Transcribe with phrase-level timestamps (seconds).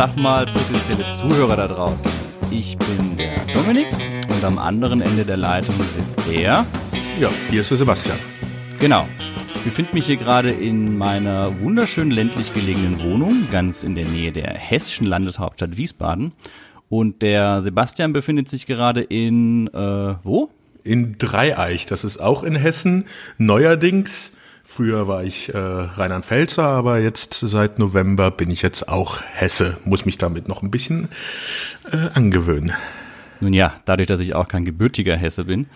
[0.00, 2.10] sag mal, potenzielle Zuhörer da draußen.
[2.50, 3.86] Ich bin der Dominik
[4.30, 6.64] und am anderen Ende der Leitung sitzt er.
[7.20, 8.16] Ja, hier ist der Sebastian.
[8.78, 9.06] Genau.
[9.56, 14.32] Ich befinde mich hier gerade in meiner wunderschön ländlich gelegenen Wohnung, ganz in der Nähe
[14.32, 16.32] der hessischen Landeshauptstadt Wiesbaden.
[16.88, 20.48] Und der Sebastian befindet sich gerade in, äh, wo?
[20.82, 23.04] In Dreieich, das ist auch in Hessen,
[23.36, 24.32] neuerdings.
[24.72, 29.78] Früher war ich äh, Rheinland-Pfälzer, aber jetzt seit November bin ich jetzt auch Hesse.
[29.84, 31.08] Muss mich damit noch ein bisschen
[31.90, 32.72] äh, angewöhnen.
[33.40, 35.66] Nun ja, dadurch, dass ich auch kein gebürtiger Hesse bin,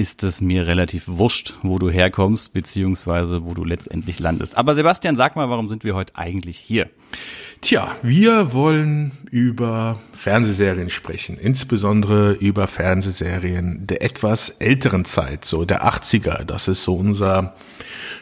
[0.00, 4.56] ist es mir relativ wurscht, wo du herkommst, beziehungsweise wo du letztendlich landest.
[4.56, 6.88] Aber Sebastian, sag mal, warum sind wir heute eigentlich hier?
[7.60, 15.86] Tja, wir wollen über Fernsehserien sprechen, insbesondere über Fernsehserien der etwas älteren Zeit, so der
[15.86, 16.44] 80er.
[16.44, 17.54] Das ist so unser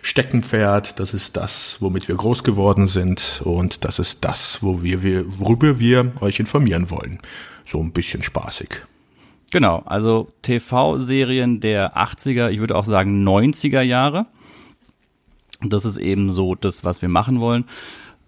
[0.02, 6.12] Steckenpferd, das ist das, womit wir groß geworden sind und das ist das, worüber wir
[6.20, 7.20] euch informieren wollen.
[7.64, 8.80] So ein bisschen spaßig.
[9.50, 14.26] Genau, also TV-Serien der 80er, ich würde auch sagen 90er Jahre.
[15.62, 17.64] Das ist eben so das, was wir machen wollen.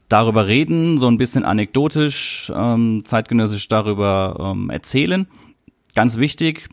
[0.08, 5.28] Darüber reden, so ein bisschen anekdotisch, ähm, zeitgenössisch darüber ähm, erzählen.
[5.94, 6.68] Ganz wichtig,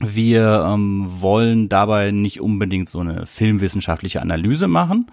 [0.00, 5.06] wir ähm, wollen dabei nicht unbedingt so eine filmwissenschaftliche Analyse machen.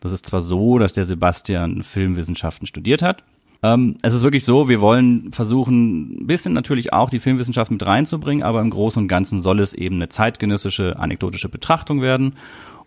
[0.00, 3.22] Das ist zwar so, dass der Sebastian Filmwissenschaften studiert hat,
[3.62, 7.84] ähm, es ist wirklich so, wir wollen versuchen, ein bisschen natürlich auch die Filmwissenschaft mit
[7.84, 12.34] reinzubringen, aber im Großen und Ganzen soll es eben eine zeitgenössische, anekdotische Betrachtung werden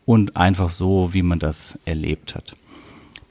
[0.05, 2.55] und einfach so, wie man das erlebt hat.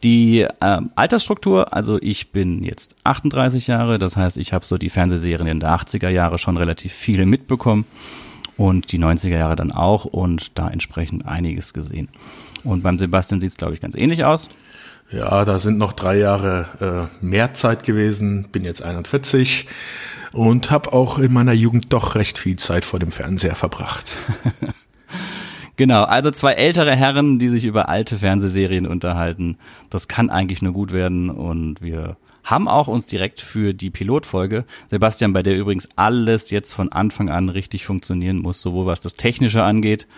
[0.04, 4.90] Die ähm, Altersstruktur, also ich bin jetzt 38 Jahre, das heißt, ich habe so die
[4.90, 7.84] Fernsehserien in der 80er Jahre schon relativ viele mitbekommen
[8.56, 12.08] und die 90er Jahre dann auch und da entsprechend einiges gesehen.
[12.62, 14.48] Und beim Sebastian sieht es, glaube ich, ganz ähnlich aus.
[15.10, 19.66] Ja, da sind noch drei Jahre äh, mehr Zeit gewesen, bin jetzt 41
[20.32, 24.12] und habe auch in meiner Jugend doch recht viel Zeit vor dem Fernseher verbracht.
[25.78, 29.58] Genau, also zwei ältere Herren, die sich über alte Fernsehserien unterhalten.
[29.90, 34.64] Das kann eigentlich nur gut werden und wir haben auch uns direkt für die Pilotfolge,
[34.90, 39.14] Sebastian, bei der übrigens alles jetzt von Anfang an richtig funktionieren muss, sowohl was das
[39.14, 40.08] Technische angeht,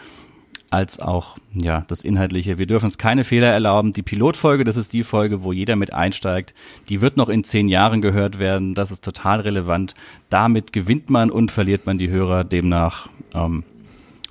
[0.71, 2.59] als auch ja das Inhaltliche.
[2.59, 3.93] Wir dürfen uns keine Fehler erlauben.
[3.93, 6.55] Die Pilotfolge, das ist die Folge, wo jeder mit einsteigt.
[6.89, 8.75] Die wird noch in zehn Jahren gehört werden.
[8.75, 9.95] Das ist total relevant.
[10.29, 12.45] Damit gewinnt man und verliert man die Hörer.
[12.45, 13.65] Demnach ähm,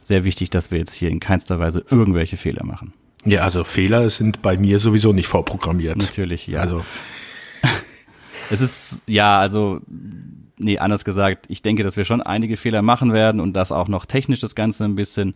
[0.02, 2.94] sehr wichtig, dass wir jetzt hier in keinster Weise irgendwelche Fehler machen.
[3.26, 5.98] Ja, also Fehler sind bei mir sowieso nicht vorprogrammiert.
[5.98, 6.62] Natürlich, ja.
[6.62, 6.86] Also
[8.50, 9.82] es ist ja, also
[10.58, 13.88] nee, anders gesagt, ich denke, dass wir schon einige Fehler machen werden und dass auch
[13.88, 15.36] noch technisch das Ganze ein bisschen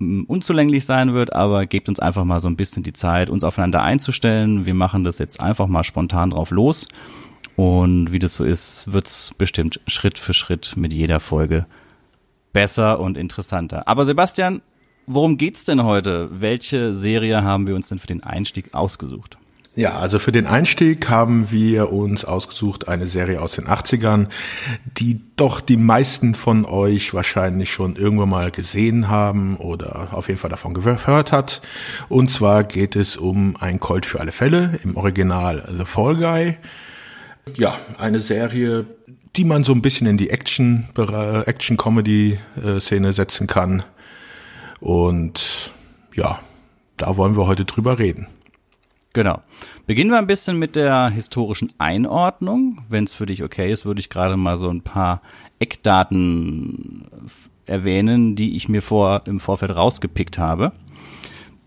[0.00, 3.82] unzulänglich sein wird, aber gebt uns einfach mal so ein bisschen die Zeit, uns aufeinander
[3.82, 4.64] einzustellen.
[4.64, 6.86] Wir machen das jetzt einfach mal spontan drauf los.
[7.56, 11.66] Und wie das so ist, wird's bestimmt Schritt für Schritt mit jeder Folge
[12.52, 13.88] besser und interessanter.
[13.88, 14.62] Aber Sebastian,
[15.06, 16.28] worum geht's denn heute?
[16.30, 19.37] Welche Serie haben wir uns denn für den Einstieg ausgesucht?
[19.78, 24.26] Ja, also für den Einstieg haben wir uns ausgesucht eine Serie aus den 80ern,
[24.84, 30.40] die doch die meisten von euch wahrscheinlich schon irgendwann mal gesehen haben oder auf jeden
[30.40, 31.62] Fall davon gehört hat.
[32.08, 36.56] Und zwar geht es um ein Colt für alle Fälle, im Original The Fall Guy.
[37.54, 38.84] Ja, eine Serie,
[39.36, 43.84] die man so ein bisschen in die Action, Action-Comedy-Szene setzen kann.
[44.80, 45.70] Und
[46.14, 46.40] ja,
[46.96, 48.26] da wollen wir heute drüber reden.
[49.12, 49.42] Genau.
[49.86, 52.82] Beginnen wir ein bisschen mit der historischen Einordnung.
[52.88, 55.22] Wenn es für dich okay ist, würde ich gerade mal so ein paar
[55.58, 57.06] Eckdaten
[57.66, 60.72] erwähnen, die ich mir vor, im Vorfeld rausgepickt habe.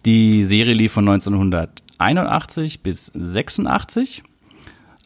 [0.06, 4.24] Die Serie lief von 1981 bis 86.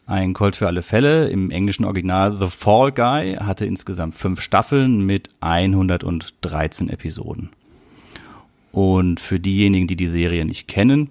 [0.06, 5.04] Ein Colt für alle Fälle im englischen Original The Fall Guy hatte insgesamt fünf Staffeln
[5.04, 7.50] mit 113 Episoden.
[8.70, 11.10] Und für diejenigen, die die Serie nicht kennen,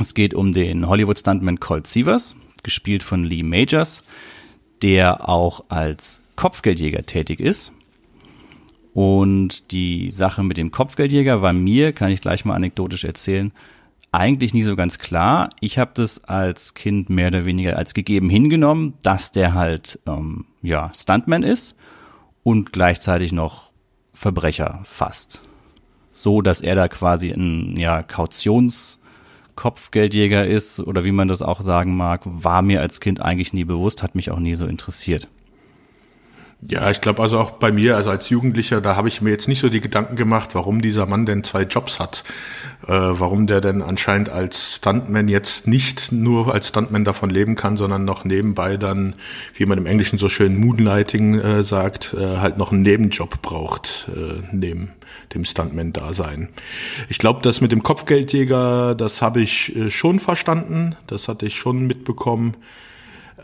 [0.00, 4.02] es geht um den Hollywood-Stuntman Colt Sievers, gespielt von Lee Majors,
[4.82, 7.72] der auch als Kopfgeldjäger tätig ist.
[8.94, 13.52] Und die Sache mit dem Kopfgeldjäger war mir, kann ich gleich mal anekdotisch erzählen,
[14.12, 15.48] eigentlich nie so ganz klar.
[15.60, 20.44] Ich habe das als Kind mehr oder weniger als gegeben hingenommen, dass der halt ähm,
[20.60, 21.74] ja Stuntman ist
[22.42, 23.72] und gleichzeitig noch
[24.12, 25.42] Verbrecher fast.
[26.10, 29.00] So, dass er da quasi ein ja Kautions
[29.54, 33.64] Kopfgeldjäger ist oder wie man das auch sagen mag, war mir als Kind eigentlich nie
[33.64, 35.28] bewusst, hat mich auch nie so interessiert.
[36.68, 39.48] Ja, ich glaube also auch bei mir, also als Jugendlicher, da habe ich mir jetzt
[39.48, 42.22] nicht so die Gedanken gemacht, warum dieser Mann denn zwei Jobs hat.
[42.86, 47.76] Äh, warum der denn anscheinend als Stuntman jetzt nicht nur als Stuntman davon leben kann,
[47.76, 49.14] sondern noch nebenbei dann,
[49.54, 54.08] wie man im Englischen so schön Moonlighting äh, sagt, äh, halt noch einen Nebenjob braucht,
[54.14, 54.92] äh, neben
[55.34, 56.48] dem Stuntman-Dasein.
[57.08, 61.56] Ich glaube, das mit dem Kopfgeldjäger, das habe ich äh, schon verstanden, das hatte ich
[61.56, 62.56] schon mitbekommen.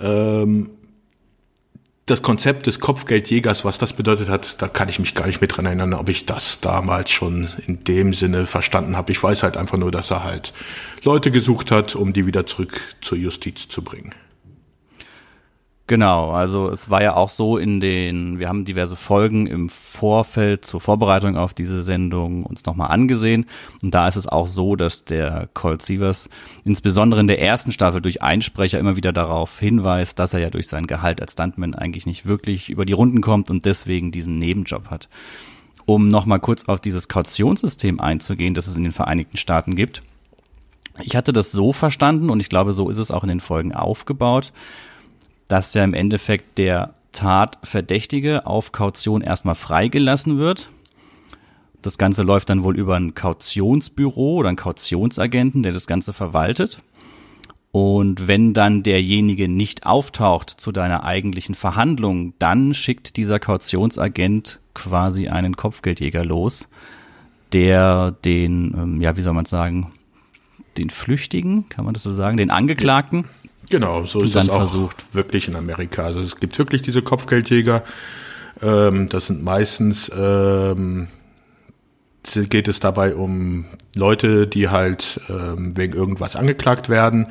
[0.00, 0.70] Ähm,
[2.10, 5.48] das Konzept des Kopfgeldjägers, was das bedeutet hat, da kann ich mich gar nicht mehr
[5.48, 9.12] dran erinnern, ob ich das damals schon in dem Sinne verstanden habe.
[9.12, 10.52] Ich weiß halt einfach nur, dass er halt
[11.04, 14.14] Leute gesucht hat, um die wieder zurück zur Justiz zu bringen.
[15.88, 20.66] Genau, also es war ja auch so in den, wir haben diverse Folgen im Vorfeld
[20.66, 23.46] zur Vorbereitung auf diese Sendung uns nochmal angesehen.
[23.82, 26.28] Und da ist es auch so, dass der Colt Sievers
[26.62, 30.68] insbesondere in der ersten Staffel durch Einsprecher immer wieder darauf hinweist, dass er ja durch
[30.68, 34.90] sein Gehalt als Stuntman eigentlich nicht wirklich über die Runden kommt und deswegen diesen Nebenjob
[34.90, 35.08] hat.
[35.86, 40.02] Um nochmal kurz auf dieses Kautionssystem einzugehen, das es in den Vereinigten Staaten gibt.
[41.00, 43.74] Ich hatte das so verstanden und ich glaube, so ist es auch in den Folgen
[43.74, 44.52] aufgebaut,
[45.48, 50.70] dass ja im Endeffekt der Tatverdächtige auf Kaution erstmal freigelassen wird.
[51.82, 56.82] Das Ganze läuft dann wohl über ein Kautionsbüro oder einen Kautionsagenten, der das Ganze verwaltet.
[57.70, 65.28] Und wenn dann derjenige nicht auftaucht zu deiner eigentlichen Verhandlung, dann schickt dieser Kautionsagent quasi
[65.28, 66.68] einen Kopfgeldjäger los,
[67.52, 69.92] der den, ähm, ja, wie soll man sagen,
[70.78, 73.24] den Flüchtigen, kann man das so sagen, den Angeklagten
[73.70, 75.14] Genau, so ist das auch versucht.
[75.14, 76.04] wirklich in Amerika.
[76.04, 77.84] Also es gibt wirklich diese Kopfgeldjäger.
[78.62, 81.08] Ähm, das sind meistens ähm,
[82.34, 87.28] geht es dabei um Leute, die halt ähm, wegen irgendwas angeklagt werden.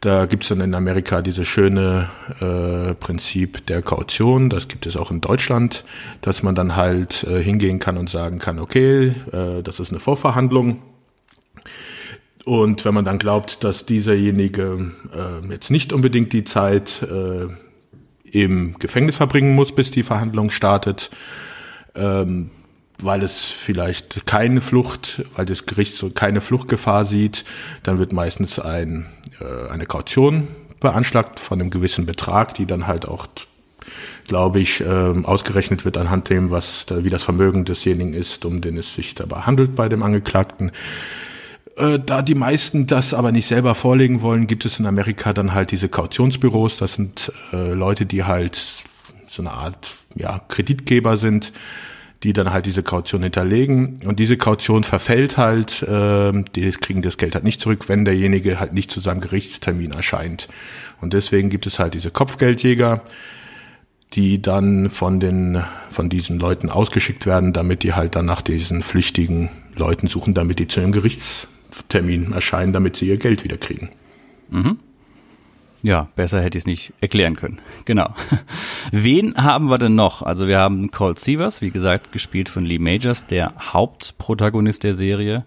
[0.00, 2.08] Da gibt es dann in Amerika diese schöne
[2.40, 4.48] äh, Prinzip der Kaution.
[4.48, 5.84] Das gibt es auch in Deutschland,
[6.20, 9.98] dass man dann halt äh, hingehen kann und sagen kann, okay, äh, das ist eine
[9.98, 10.78] Vorverhandlung
[12.48, 17.48] und wenn man dann glaubt, dass dieserjenige äh, jetzt nicht unbedingt die Zeit äh,
[18.24, 21.10] im Gefängnis verbringen muss, bis die Verhandlung startet,
[21.94, 22.50] ähm,
[23.02, 27.44] weil es vielleicht keine Flucht, weil das Gericht so keine Fluchtgefahr sieht,
[27.82, 29.04] dann wird meistens ein,
[29.40, 30.48] äh, eine Kaution
[30.80, 33.26] beanschlagt von einem gewissen Betrag, die dann halt auch
[34.26, 38.60] glaube ich, ähm, ausgerechnet wird anhand dem, was da, wie das Vermögen desjenigen ist, um
[38.60, 40.72] den es sich dabei handelt bei dem Angeklagten.
[41.78, 45.54] Äh, da die meisten das aber nicht selber vorlegen wollen, gibt es in Amerika dann
[45.54, 46.76] halt diese Kautionsbüros.
[46.76, 48.84] Das sind äh, Leute, die halt
[49.28, 51.52] so eine Art ja, Kreditgeber sind,
[52.24, 54.00] die dann halt diese Kaution hinterlegen.
[54.04, 58.58] Und diese Kaution verfällt halt, äh, die kriegen das Geld halt nicht zurück, wenn derjenige
[58.58, 60.48] halt nicht zu seinem Gerichtstermin erscheint.
[61.00, 63.02] Und deswegen gibt es halt diese Kopfgeldjäger,
[64.14, 68.82] die dann von den von diesen Leuten ausgeschickt werden, damit die halt dann nach diesen
[68.82, 71.46] flüchtigen Leuten suchen, damit die zu ihrem Gerichts
[71.84, 73.90] Termin erscheinen, damit sie ihr Geld wieder kriegen.
[74.50, 74.78] Mhm.
[75.82, 77.60] Ja, besser hätte ich es nicht erklären können.
[77.84, 78.14] Genau.
[78.90, 80.22] Wen haben wir denn noch?
[80.22, 85.44] Also wir haben Colt Sievers, wie gesagt, gespielt von Lee Majors, der Hauptprotagonist der Serie.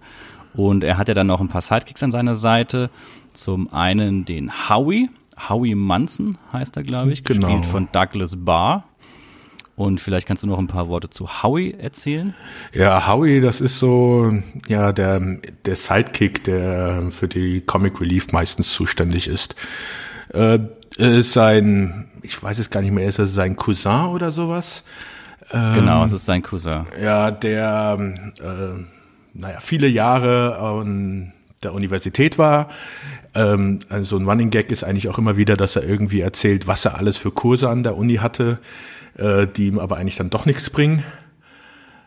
[0.53, 2.89] Und er hat ja dann noch ein paar Sidekicks an seiner Seite.
[3.33, 5.09] Zum einen den Howie.
[5.49, 7.47] Howie Munson heißt er, glaube ich, genau.
[7.47, 8.85] gespielt von Douglas Barr.
[9.75, 12.35] Und vielleicht kannst du noch ein paar Worte zu Howie erzählen.
[12.73, 14.31] Ja, Howie, das ist so,
[14.67, 15.19] ja, der,
[15.65, 19.55] der Sidekick, der für die Comic Relief meistens zuständig ist.
[20.33, 20.59] Äh,
[20.97, 24.83] ist sein, ich weiß es gar nicht mehr, ist es sein Cousin oder sowas?
[25.51, 26.85] Ähm, genau, es ist sein Cousin.
[27.01, 27.97] Ja, der,
[28.39, 28.83] äh,
[29.33, 32.69] naja, viele Jahre an der Universität war.
[33.33, 36.85] Ähm, also ein Running Gag ist eigentlich auch immer wieder, dass er irgendwie erzählt, was
[36.85, 38.59] er alles für Kurse an der Uni hatte
[39.21, 41.03] äh, die ihm aber eigentlich dann doch nichts bringen.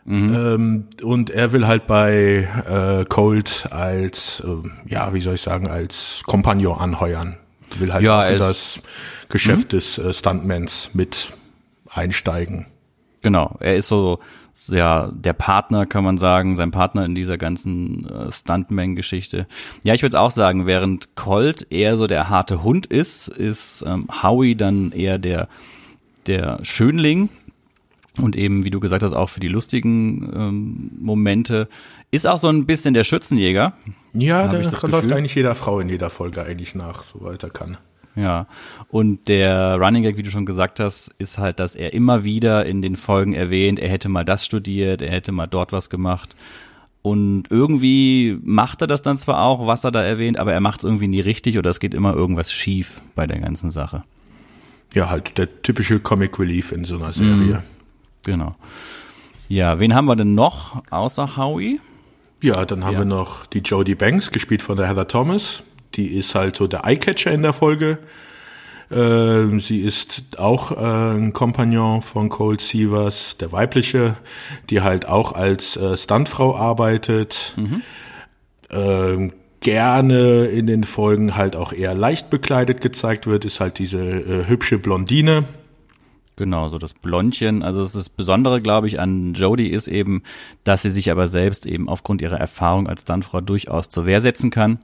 [0.05, 0.35] Mhm.
[0.35, 5.67] Ähm, und er will halt bei äh, Colt als, äh, ja, wie soll ich sagen,
[5.67, 7.39] als Kompagnon anheuern.
[7.79, 8.81] Will halt ja, in das
[9.29, 9.77] Geschäft mhm.
[9.77, 11.37] des äh, Stuntmans mit
[11.89, 12.67] einsteigen.
[13.23, 14.19] Genau, er ist so
[14.69, 19.47] ja der Partner, kann man sagen, sein Partner in dieser ganzen äh, Stuntman-Geschichte.
[19.83, 24.09] Ja, ich würde auch sagen, während Colt eher so der harte Hund ist, ist ähm,
[24.23, 25.49] Howie dann eher der
[26.27, 27.29] der Schönling
[28.21, 31.69] und eben, wie du gesagt hast, auch für die lustigen ähm, Momente,
[32.11, 33.73] ist auch so ein bisschen der Schützenjäger.
[34.13, 37.77] Ja, der läuft eigentlich jeder Frau in jeder Folge eigentlich nach, soweit er kann.
[38.17, 38.47] Ja,
[38.89, 42.65] und der Running Gag, wie du schon gesagt hast, ist halt, dass er immer wieder
[42.65, 46.37] in den Folgen erwähnt, er hätte mal das studiert, er hätte mal dort was gemacht.
[47.03, 50.81] Und irgendwie macht er das dann zwar auch, was er da erwähnt, aber er macht
[50.81, 54.05] es irgendwie nie richtig oder es geht immer irgendwas schief bei der ganzen Sache.
[54.95, 57.63] Ja, halt der typische Comic Relief in so einer Serie.
[58.25, 58.55] Genau.
[59.49, 61.81] Ja, wen haben wir denn noch außer Howie?
[62.41, 62.99] Ja, dann haben Ja.
[63.01, 65.63] wir noch die Jodie Banks, gespielt von der Heather Thomas.
[65.95, 67.99] Die ist halt so der Eyecatcher in der Folge.
[68.91, 74.17] Ähm, sie ist auch äh, ein Kompagnon von Cold Sievers, der weibliche,
[74.71, 77.55] die halt auch als äh, Stuntfrau arbeitet.
[78.71, 79.33] Ähm,
[79.65, 84.47] gerne in den Folgen halt auch eher leicht bekleidet gezeigt wird, ist halt diese äh,
[84.47, 85.45] hübsche Blondine.
[86.37, 87.63] Genau, so das Blondchen.
[87.63, 90.23] Also ist das Besondere, glaube ich, an Jodie ist eben,
[90.65, 94.51] dass sie sich aber selbst eben aufgrund ihrer Erfahrung als Stuntfrau durchaus zur Wehr setzen
[94.51, 94.79] kann.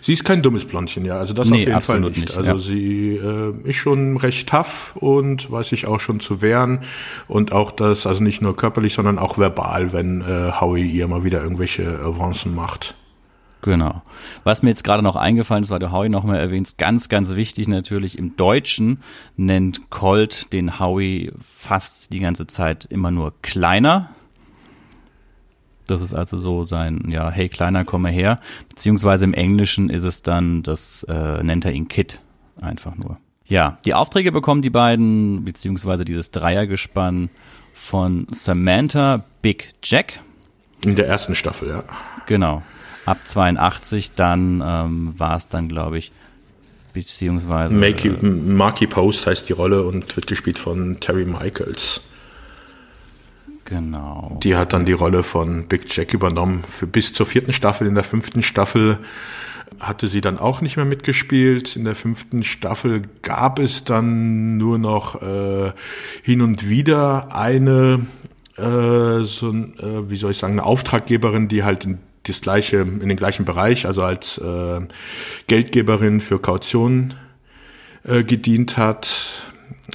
[0.00, 1.16] Sie ist kein dummes Blondchen, ja.
[1.18, 2.20] Also das Nee, auf jeden Fall nicht.
[2.20, 2.58] nicht, Also ja.
[2.58, 6.80] sie äh, ist schon recht tough und weiß sich auch schon zu wehren.
[7.28, 11.22] Und auch das, also nicht nur körperlich, sondern auch verbal, wenn äh, Howie ihr mal
[11.22, 12.96] wieder irgendwelche Avancen macht.
[13.64, 14.02] Genau.
[14.42, 17.66] Was mir jetzt gerade noch eingefallen ist, weil du Howie nochmal erwähnst, ganz, ganz wichtig
[17.66, 18.98] natürlich, im Deutschen
[19.38, 24.10] nennt Colt den Howie fast die ganze Zeit immer nur kleiner.
[25.86, 28.38] Das ist also so sein, ja, hey Kleiner, komm mal her.
[28.68, 32.20] Beziehungsweise im Englischen ist es dann, das äh, nennt er ihn Kid,
[32.60, 33.16] einfach nur.
[33.46, 37.30] Ja, die Aufträge bekommen die beiden, beziehungsweise dieses Dreiergespann
[37.72, 40.20] von Samantha Big Jack,
[40.84, 41.82] In der ersten Staffel, ja.
[42.26, 42.62] Genau.
[43.06, 46.12] Ab 82 dann ähm, war es dann, glaube ich,
[46.94, 52.00] beziehungsweise Makey, äh, Marky Post heißt die Rolle und wird gespielt von Terry Michaels.
[53.64, 54.38] genau.
[54.42, 57.86] Die hat dann die Rolle von Big Jack übernommen für bis zur vierten Staffel.
[57.86, 58.98] In der fünften Staffel
[59.80, 61.76] hatte sie dann auch nicht mehr mitgespielt.
[61.76, 65.72] In der fünften Staffel gab es dann nur noch äh,
[66.22, 68.06] hin und wieder eine,
[68.56, 73.08] äh, so äh, wie soll ich sagen, eine Auftraggeberin, die halt in das gleiche, in
[73.08, 74.80] den gleichen Bereich, also als äh,
[75.46, 77.14] Geldgeberin für Kaution
[78.04, 79.42] äh, gedient hat.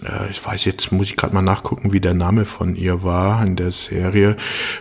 [0.03, 3.43] Äh, ich weiß jetzt, muss ich gerade mal nachgucken, wie der Name von ihr war
[3.45, 4.35] in der Serie.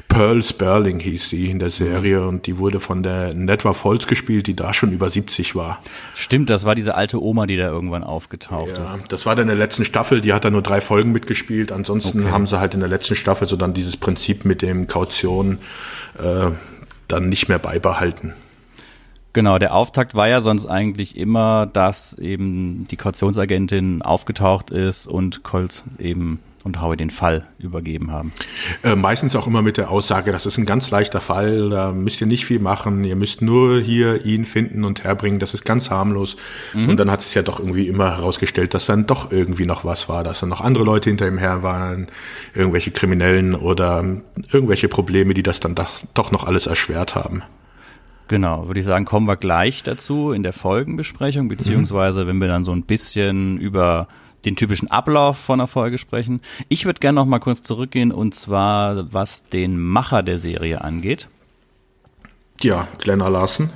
[0.09, 4.47] Pearl Sperling hieß sie in der Serie und die wurde von der Netwa Volz gespielt,
[4.47, 5.83] die da schon über 70 war.
[6.14, 9.11] Stimmt, das war diese alte Oma, die da irgendwann aufgetaucht Ja, ist.
[9.12, 11.73] das war dann in der letzten Staffel, die hat da nur drei Folgen mitgespielt.
[11.73, 12.31] Ansonsten Okay.
[12.33, 15.59] haben sie halt in der letzten Staffel so dann dieses Prinzip mit dem Kaution
[16.19, 16.50] äh,
[17.09, 18.35] dann nicht mehr beibehalten.
[19.33, 25.43] Genau, der Auftakt war ja sonst eigentlich immer, dass eben die Kautionsagentin aufgetaucht ist und
[25.43, 28.32] Colt eben und Howie den Fall übergeben haben.
[28.82, 32.20] Äh, meistens auch immer mit der Aussage, das ist ein ganz leichter Fall, da müsst
[32.20, 35.90] ihr nicht viel machen, ihr müsst nur hier ihn finden und herbringen, das ist ganz
[35.90, 36.37] harmlos.
[36.75, 40.08] Und dann hat es ja doch irgendwie immer herausgestellt, dass dann doch irgendwie noch was
[40.08, 42.08] war, dass dann noch andere Leute hinter ihm her waren,
[42.54, 44.04] irgendwelche Kriminellen oder
[44.52, 47.42] irgendwelche Probleme, die das dann doch, doch noch alles erschwert haben.
[48.28, 52.62] Genau, würde ich sagen, kommen wir gleich dazu in der Folgenbesprechung, beziehungsweise wenn wir dann
[52.62, 54.06] so ein bisschen über
[54.45, 56.40] den typischen Ablauf von einer Folge sprechen.
[56.68, 61.28] Ich würde gerne noch mal kurz zurückgehen und zwar was den Macher der Serie angeht.
[62.62, 63.28] Ja, Glenn A.
[63.28, 63.71] Larson.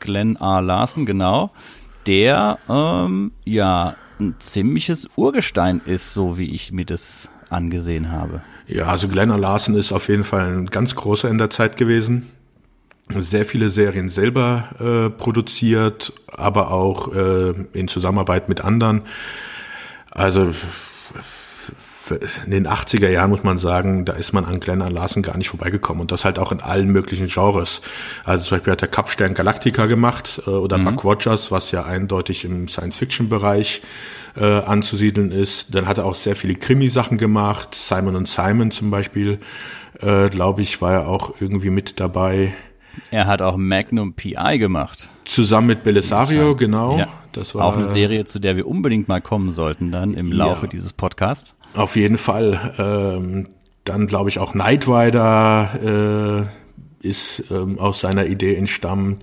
[0.00, 0.60] Glenn A.
[0.60, 1.50] Larson, genau,
[2.06, 8.42] der ähm, ja ein ziemliches Urgestein ist, so wie ich mir das angesehen habe.
[8.66, 9.36] Ja, also Glenn A.
[9.36, 12.30] Larson ist auf jeden Fall ein ganz großer in der Zeit gewesen.
[13.10, 19.02] Sehr viele Serien selber äh, produziert, aber auch äh, in Zusammenarbeit mit anderen.
[20.10, 20.52] Also
[22.46, 24.88] in den 80er Jahren muss man sagen, da ist man an Glenn A.
[24.88, 27.82] Larson gar nicht vorbeigekommen und das halt auch in allen möglichen Genres.
[28.24, 32.44] Also zum Beispiel hat der Kapstern Galactica gemacht äh, oder Buck Rogers, was ja eindeutig
[32.44, 33.82] im Science-Fiction-Bereich
[34.36, 35.74] äh, anzusiedeln ist.
[35.74, 37.74] Dann hat er auch sehr viele Krimi-Sachen gemacht.
[37.74, 39.38] Simon und Simon zum Beispiel,
[40.00, 42.54] äh, glaube ich, war er auch irgendwie mit dabei.
[43.10, 45.08] Er hat auch Magnum PI gemacht.
[45.24, 46.98] Zusammen mit Belisario, genau.
[46.98, 47.08] Ja.
[47.32, 50.66] Das war auch eine Serie, zu der wir unbedingt mal kommen sollten dann im Laufe
[50.66, 50.70] Ja.
[50.70, 51.54] dieses Podcasts.
[51.74, 52.74] Auf jeden Fall.
[52.78, 53.48] Ähm,
[53.84, 56.48] dann glaube ich auch Knight Rider
[57.02, 59.22] äh, ist ähm, aus seiner Idee entstammt.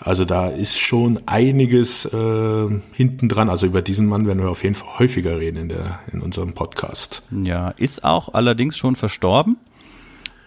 [0.00, 3.50] Also da ist schon einiges äh, hinten dran.
[3.50, 6.54] Also über diesen Mann werden wir auf jeden Fall häufiger reden in, der, in unserem
[6.54, 7.22] Podcast.
[7.30, 9.58] Ja, ist auch allerdings schon verstorben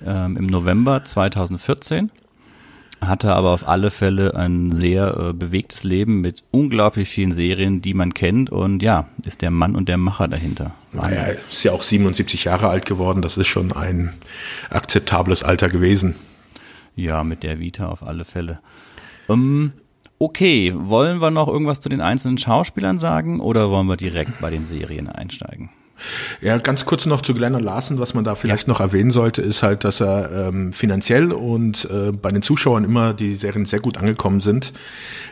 [0.03, 2.09] ähm, im November 2014.
[3.07, 7.93] Hatte aber auf alle Fälle ein sehr äh, bewegtes Leben mit unglaublich vielen Serien, die
[7.93, 8.49] man kennt.
[8.49, 10.71] Und ja, ist der Mann und der Macher dahinter.
[10.91, 13.21] Naja, ist ja auch 77 Jahre alt geworden.
[13.21, 14.13] Das ist schon ein
[14.69, 16.15] akzeptables Alter gewesen.
[16.95, 18.59] Ja, mit der Vita auf alle Fälle.
[19.29, 19.73] Ähm,
[20.19, 24.49] okay, wollen wir noch irgendwas zu den einzelnen Schauspielern sagen oder wollen wir direkt bei
[24.49, 25.69] den Serien einsteigen?
[26.41, 29.63] Ja, ganz kurz noch zu Glenn Larson, was man da vielleicht noch erwähnen sollte, ist
[29.63, 33.97] halt, dass er ähm, finanziell und äh, bei den Zuschauern immer die Serien sehr gut
[33.97, 34.73] angekommen sind.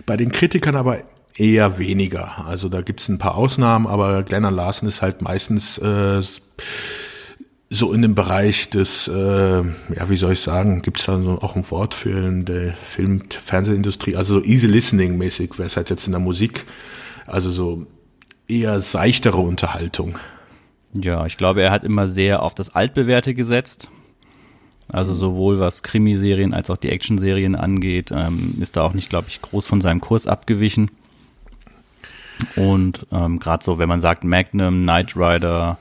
[0.05, 0.99] Bei den Kritikern aber
[1.35, 2.45] eher weniger.
[2.47, 6.21] Also da gibt's ein paar Ausnahmen, aber Glenn Larson ist halt meistens äh,
[7.69, 9.11] so in dem Bereich des, äh,
[9.61, 13.23] ja, wie soll ich sagen, gibt's da so auch ein Wort für in der Film-
[13.29, 16.65] Fernsehindustrie, also so easy listening mäßig, wäre es halt jetzt in der Musik,
[17.25, 17.87] also so
[18.47, 20.19] eher seichtere Unterhaltung.
[20.93, 23.89] Ja, ich glaube, er hat immer sehr auf das Altbewährte gesetzt.
[24.91, 29.27] Also sowohl was Krimiserien als auch die Actionserien angeht, ähm, ist da auch nicht, glaube
[29.29, 30.91] ich, groß von seinem Kurs abgewichen.
[32.57, 35.77] Und ähm, gerade so, wenn man sagt Magnum, Knight Rider,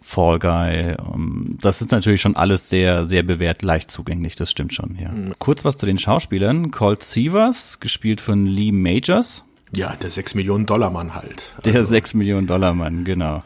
[0.00, 4.72] Fall Guy, ähm, das ist natürlich schon alles sehr, sehr bewährt, leicht zugänglich, das stimmt
[4.72, 5.10] schon, ja.
[5.10, 5.34] Mhm.
[5.38, 6.70] Kurz was zu den Schauspielern.
[6.70, 9.44] Colt Sievers, gespielt von Lee Majors.
[9.74, 11.52] Ja, der 6 Millionen Dollar Mann halt.
[11.58, 11.70] Also.
[11.70, 13.42] Der 6 Millionen Dollar Mann, genau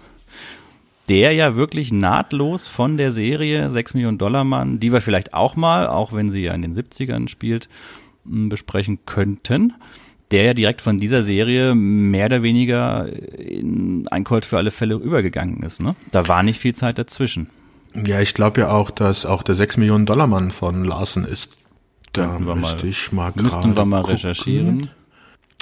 [1.08, 5.56] der ja wirklich nahtlos von der Serie 6 Millionen Dollar Mann, die wir vielleicht auch
[5.56, 7.68] mal, auch wenn sie ja in den 70ern spielt,
[8.24, 9.74] besprechen könnten,
[10.30, 13.08] der ja direkt von dieser Serie mehr oder weniger
[13.38, 15.80] in ein Colt für alle Fälle übergegangen ist.
[15.80, 15.94] Ne?
[16.10, 17.48] Da war nicht viel Zeit dazwischen.
[18.04, 21.56] Ja, ich glaube ja auch, dass auch der 6 Millionen Dollar Mann von Larsen ist.
[22.12, 24.14] Da müsste mal, ich mal Müssten wir mal gucken.
[24.14, 24.90] recherchieren.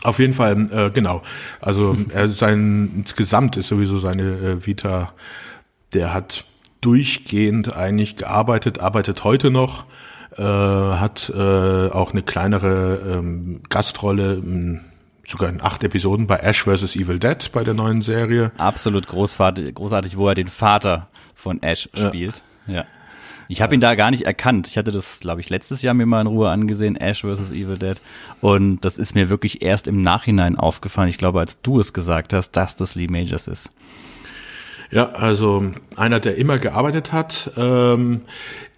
[0.02, 1.22] Auf jeden Fall, äh, genau.
[1.60, 5.12] Also er sein insgesamt ist sowieso seine äh, Vita,
[5.94, 6.44] der hat
[6.82, 9.86] durchgehend eigentlich gearbeitet, arbeitet heute noch,
[10.36, 14.80] äh, hat äh, auch eine kleinere ähm, Gastrolle, m,
[15.26, 16.96] sogar in acht Episoden bei Ash vs.
[16.96, 18.52] Evil Dead bei der neuen Serie.
[18.58, 22.42] Absolut großartig, großartig wo er den Vater von Ash spielt.
[22.66, 22.74] Ja.
[22.74, 22.84] ja.
[23.48, 24.68] Ich habe ihn da gar nicht erkannt.
[24.68, 27.52] Ich hatte das, glaube ich, letztes Jahr mir mal in Ruhe angesehen, Ash vs.
[27.52, 28.00] Evil Dead.
[28.40, 31.08] Und das ist mir wirklich erst im Nachhinein aufgefallen.
[31.08, 33.70] Ich glaube, als du es gesagt hast, dass das Lee Majors ist.
[34.90, 38.22] Ja, also einer, der immer gearbeitet hat, ähm,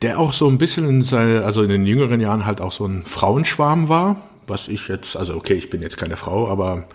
[0.03, 2.87] der auch so ein bisschen in seine, also in den jüngeren Jahren halt auch so
[2.87, 6.87] ein Frauenschwarm war, was ich jetzt, also okay, ich bin jetzt keine Frau, aber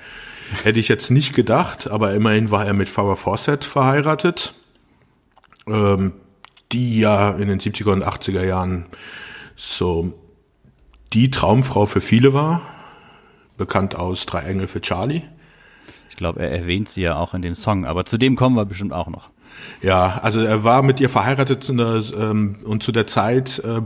[0.63, 4.53] hätte ich jetzt nicht gedacht, aber immerhin war er mit Farrah Fawcett verheiratet.
[5.67, 6.13] Ähm,
[6.71, 8.85] die ja in den 70er und 80er Jahren
[9.55, 10.13] so
[11.13, 12.61] die Traumfrau für viele war,
[13.57, 15.23] bekannt aus Drei Engel für Charlie.
[16.09, 18.65] Ich glaube, er erwähnt sie ja auch in dem Song, aber zu dem kommen wir
[18.65, 19.29] bestimmt auch noch.
[19.81, 23.81] Ja, also er war mit ihr verheiratet ähm, und zu der Zeit äh,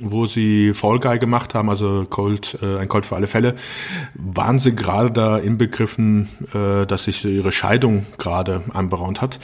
[0.00, 3.54] wo sie Fall Guy gemacht haben, also Cold, äh, ein Cold für alle Fälle,
[4.14, 9.38] waren sie gerade da inbegriffen, äh, dass sich ihre Scheidung gerade anberaumt hat.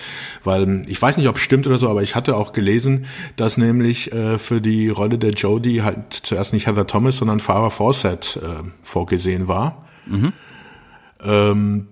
[0.45, 3.57] Weil ich weiß nicht, ob es stimmt oder so, aber ich hatte auch gelesen, dass
[3.57, 8.41] nämlich äh, für die Rolle der Jodie halt zuerst nicht Heather Thomas, sondern Farah Fawcett
[8.43, 9.87] äh, vorgesehen war.
[10.07, 10.33] Mhm.
[11.23, 11.89] Ähm,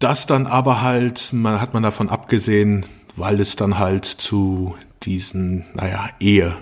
[0.00, 2.86] das dann aber halt, man hat man davon abgesehen,
[3.16, 6.56] weil es dann halt zu diesen, naja, Ehe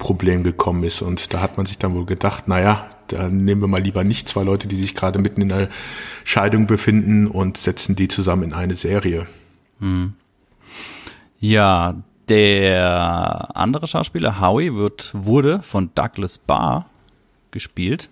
[0.00, 1.02] Problem gekommen ist.
[1.02, 4.28] Und da hat man sich dann wohl gedacht, naja, dann nehmen wir mal lieber nicht
[4.28, 5.68] zwei Leute, die sich gerade mitten in einer
[6.24, 9.26] Scheidung befinden und setzen die zusammen in eine Serie.
[9.78, 10.14] Hm.
[11.38, 11.94] Ja,
[12.28, 16.86] der andere Schauspieler, Howie, wird, wurde von Douglas Barr
[17.50, 18.08] gespielt.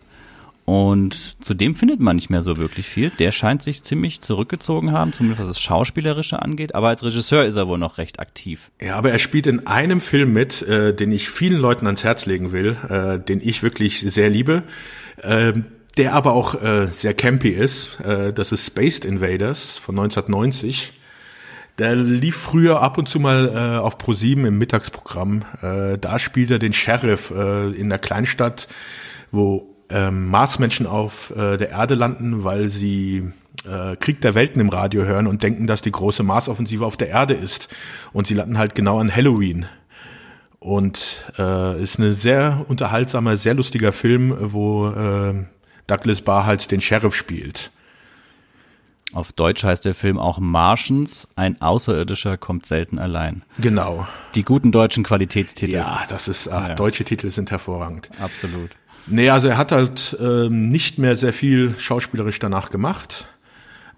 [0.69, 3.09] Und zudem findet man nicht mehr so wirklich viel.
[3.19, 6.75] Der scheint sich ziemlich zurückgezogen haben, zumindest was das Schauspielerische angeht.
[6.75, 8.71] Aber als Regisseur ist er wohl noch recht aktiv.
[8.79, 12.27] Ja, aber er spielt in einem Film mit, äh, den ich vielen Leuten ans Herz
[12.27, 14.63] legen will, äh, den ich wirklich sehr liebe.
[15.23, 15.55] Äh,
[15.97, 17.99] der aber auch äh, sehr campy ist.
[18.01, 20.93] Äh, das ist Spaced Invaders von 1990.
[21.79, 25.47] Der lief früher ab und zu mal äh, auf Pro7 im Mittagsprogramm.
[25.63, 28.69] Äh, da spielt er den Sheriff äh, in der Kleinstadt,
[29.31, 33.31] wo ähm, Marsmenschen auf äh, der Erde landen, weil sie
[33.65, 37.09] äh, Krieg der Welten im Radio hören und denken, dass die große Marsoffensive auf der
[37.09, 37.69] Erde ist.
[38.13, 39.67] Und sie landen halt genau an Halloween.
[40.61, 45.35] Und äh, ist eine sehr unterhaltsamer, sehr lustiger Film, wo äh,
[45.87, 47.71] Douglas Barr halt den Sheriff spielt.
[49.15, 53.43] Auf Deutsch heißt der Film auch Martians, ein Außerirdischer kommt selten allein.
[53.59, 54.07] Genau.
[54.35, 55.73] Die guten deutschen Qualitätstitel.
[55.73, 56.75] Ja, das ist, ach, ja.
[56.75, 58.11] deutsche Titel sind hervorragend.
[58.21, 58.71] Absolut.
[59.11, 63.27] Nee, also er hat halt ähm, nicht mehr sehr viel schauspielerisch danach gemacht.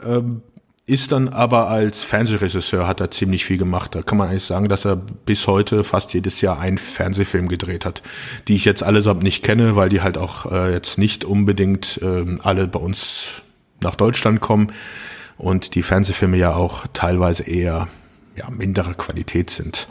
[0.03, 0.43] Ähm,
[0.87, 3.95] ist dann aber als Fernsehregisseur hat er ziemlich viel gemacht.
[3.95, 7.85] Da kann man eigentlich sagen, dass er bis heute fast jedes Jahr einen Fernsehfilm gedreht
[7.85, 8.03] hat,
[8.49, 12.39] die ich jetzt allesamt nicht kenne, weil die halt auch äh, jetzt nicht unbedingt äh,
[12.43, 13.43] alle bei uns
[13.83, 14.73] nach Deutschland kommen
[15.39, 17.87] und die Fernsehfilme ja auch teilweise eher
[18.35, 19.87] ja, mindere Qualität sind.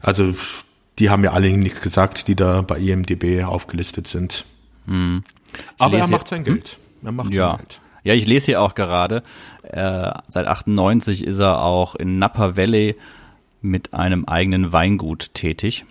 [0.00, 0.34] Also
[1.00, 4.44] die haben ja alle nichts gesagt, die da bei IMDB aufgelistet sind.
[4.86, 5.24] Hm.
[5.78, 6.78] Aber er macht sein Geld.
[7.00, 7.06] Hm?
[7.06, 7.48] Er macht ja.
[7.50, 7.80] sein Geld.
[8.04, 9.22] Ja, ich lese hier auch gerade,
[9.62, 12.96] äh, seit 98 ist er auch in Napa Valley
[13.60, 15.84] mit einem eigenen Weingut tätig.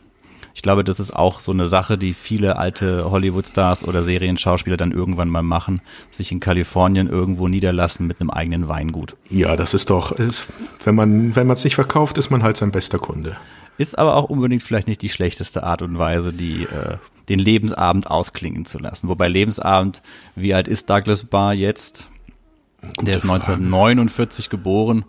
[0.54, 4.76] Ich ich glaube, das ist auch so eine Sache, die viele alte Hollywood-Stars oder Serienschauspieler
[4.76, 5.80] dann irgendwann mal machen,
[6.12, 9.15] sich in Kalifornien irgendwo niederlassen mit einem eigenen Weingut.
[9.30, 10.48] Ja, das ist doch, ist,
[10.84, 13.38] wenn man wenn man es nicht verkauft, ist man halt sein bester Kunde.
[13.80, 16.98] Ist aber auch unbedingt vielleicht nicht die schlechteste Art und Weise, die äh,
[17.30, 19.08] den Lebensabend ausklingen zu lassen.
[19.08, 20.02] Wobei Lebensabend,
[20.36, 22.10] wie alt ist Douglas Barr jetzt?
[22.82, 24.58] Gute Der ist 1949 Frage.
[24.58, 25.06] geboren.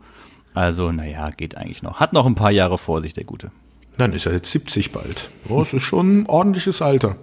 [0.55, 1.99] Also, naja, geht eigentlich noch.
[1.99, 3.51] Hat noch ein paar Jahre vor sich, der Gute.
[3.99, 5.31] Dann ist er jetzt 70 bald.
[5.49, 7.17] Oh, das ist schon ein ordentliches Alter.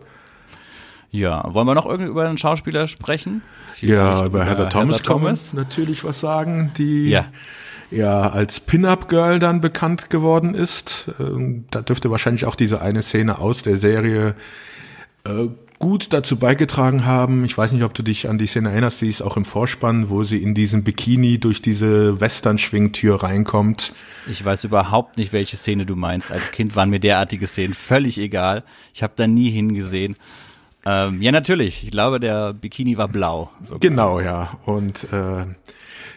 [1.12, 3.42] Ja, wollen wir noch irgendwie über einen Schauspieler sprechen?
[3.74, 7.28] Vielleicht ja, über Heather Thomas, Heather Thomas natürlich was sagen, die ja,
[7.92, 11.12] ja als Pin-Up-Girl dann bekannt geworden ist.
[11.20, 14.36] Ähm, da dürfte wahrscheinlich auch diese eine Szene aus der Serie
[15.26, 15.48] äh,
[15.80, 17.46] gut dazu beigetragen haben.
[17.46, 20.10] Ich weiß nicht, ob du dich an die Szene erinnerst, die ist auch im Vorspann,
[20.10, 23.94] wo sie in diesem Bikini durch diese Western-Schwingtür reinkommt.
[24.30, 26.32] Ich weiß überhaupt nicht, welche Szene du meinst.
[26.32, 28.64] Als Kind waren mir derartige Szenen völlig egal.
[28.94, 30.16] Ich habe da nie hingesehen.
[30.86, 31.84] Ähm, ja, natürlich.
[31.84, 33.52] Ich glaube, der Bikini war blau.
[33.62, 33.80] Sogar.
[33.80, 34.58] Genau, ja.
[34.66, 35.46] Und äh,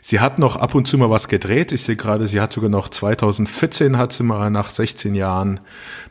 [0.01, 1.73] sie hat noch ab und zu mal was gedreht.
[1.73, 5.61] Ich sehe gerade, sie hat sogar noch 2014 hat sie mal nach 16 Jahren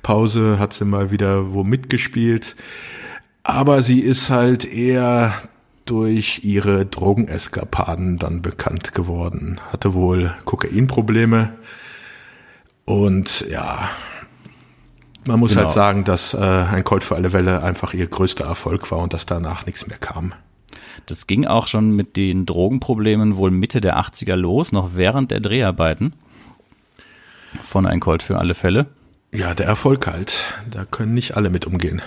[0.02, 2.56] Pause hat sie mal wieder wo mitgespielt.
[3.43, 5.34] Aber sie ist halt eher
[5.86, 9.60] durch ihre Drogeneskapaden dann bekannt geworden.
[9.71, 11.54] Hatte wohl Kokainprobleme.
[12.86, 13.89] Und ja,
[15.28, 15.67] man muss halt genau.
[15.67, 19.13] halt sagen, dass äh, ein Colt für alle Welle einfach ihr größter Erfolg war und
[19.13, 20.34] dass danach nichts mehr kam.
[21.05, 25.39] Das ging auch schon mit den Drogenproblemen wohl Mitte der 80er los, noch während der
[25.39, 26.13] Dreharbeiten
[27.62, 28.88] von Ein Colt für alle Fälle.
[29.33, 30.43] Ja, der Erfolg halt.
[30.69, 32.01] Da können nicht alle mit umgehen.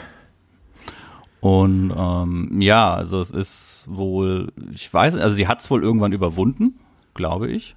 [1.40, 6.12] Und ähm, ja, also es ist wohl, ich weiß, also sie hat es wohl irgendwann
[6.12, 6.78] überwunden,
[7.14, 7.74] glaube ich.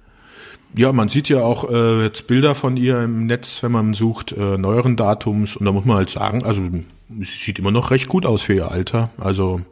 [0.76, 4.32] Ja, man sieht ja auch äh, jetzt Bilder von ihr im Netz, wenn man sucht,
[4.32, 5.56] äh, neueren Datums.
[5.56, 6.62] Und da muss man halt sagen, also
[7.08, 9.10] sie sieht immer noch recht gut aus für ihr Alter.
[9.18, 9.62] Also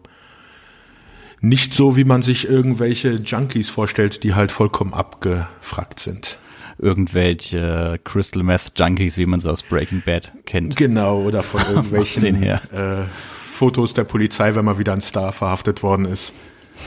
[1.48, 6.38] nicht so, wie man sich irgendwelche Junkies vorstellt, die halt vollkommen abgefragt sind
[6.78, 10.74] irgendwelche Crystal Meth Junkies, wie man sie aus Breaking Bad kennt.
[10.76, 13.04] Genau, oder von irgendwelchen äh,
[13.52, 16.33] Fotos der Polizei, wenn mal wieder ein Star verhaftet worden ist.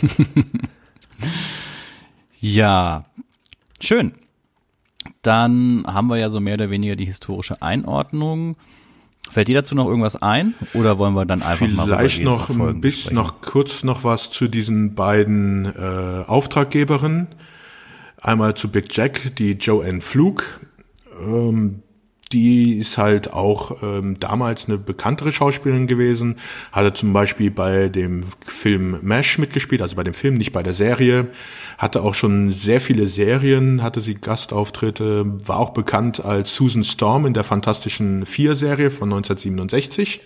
[2.41, 3.05] ja,
[3.81, 4.13] schön.
[5.21, 8.57] Dann haben wir ja so mehr oder weniger die historische Einordnung.
[9.29, 12.49] Fällt dir dazu noch irgendwas ein oder wollen wir dann einfach Vielleicht mal Vielleicht noch
[12.49, 17.27] ein bisschen noch kurz noch was zu diesen beiden äh, Auftraggeberinnen.
[18.19, 20.59] Einmal zu Big Jack, die Joanne Flug.
[21.19, 21.83] Ähm,
[22.33, 26.35] die ist halt auch ähm, damals eine bekanntere Schauspielerin gewesen,
[26.71, 30.73] hatte zum Beispiel bei dem Film MASH mitgespielt, also bei dem Film, nicht bei der
[30.73, 31.27] Serie,
[31.77, 37.25] hatte auch schon sehr viele Serien, hatte sie Gastauftritte, war auch bekannt als Susan Storm
[37.25, 40.21] in der Fantastischen Vier-Serie von 1967.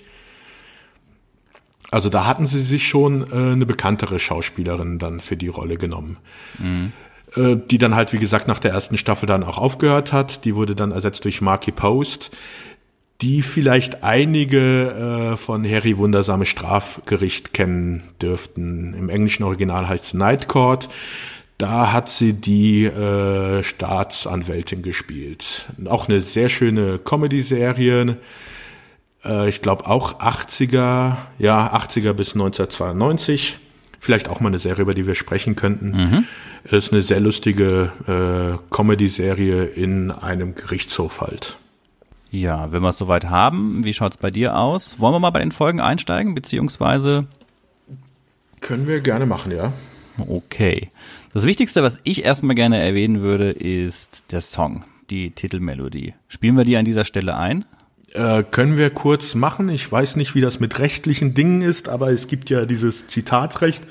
[1.92, 6.18] Also da hatten sie sich schon äh, eine bekanntere Schauspielerin dann für die Rolle genommen.
[6.58, 6.94] Mhm.
[7.36, 10.44] Äh, die dann halt, wie gesagt, nach der ersten Staffel dann auch aufgehört hat.
[10.44, 12.32] Die wurde dann ersetzt durch Marky Post,
[13.22, 18.94] die vielleicht einige äh, von Harry Wundersame Strafgericht kennen dürften.
[18.96, 20.89] Im englischen Original heißt es Night Court.
[21.58, 25.70] Da hat sie die äh, Staatsanwältin gespielt.
[25.86, 28.17] Auch eine sehr schöne Comedy-Serie.
[29.24, 33.58] Äh, ich glaube auch 80er, ja, 80er bis 1992.
[34.04, 35.92] Vielleicht auch mal eine Serie, über die wir sprechen könnten.
[35.92, 36.26] Mhm.
[36.64, 41.58] Ist eine sehr lustige äh, Comedy-Serie in einem Gerichtshof halt.
[42.32, 45.00] Ja, wenn wir es soweit haben, wie schaut es bei dir aus?
[45.00, 47.28] Wollen wir mal bei den Folgen einsteigen, beziehungsweise?
[48.60, 49.72] Können wir gerne machen, ja.
[50.18, 50.90] Okay.
[51.32, 56.16] Das Wichtigste, was ich erstmal gerne erwähnen würde, ist der Song, die Titelmelodie.
[56.28, 57.66] Spielen wir die an dieser Stelle ein?
[58.13, 59.69] Äh, können wir kurz machen.
[59.69, 63.84] Ich weiß nicht, wie das mit rechtlichen Dingen ist, aber es gibt ja dieses Zitatrecht.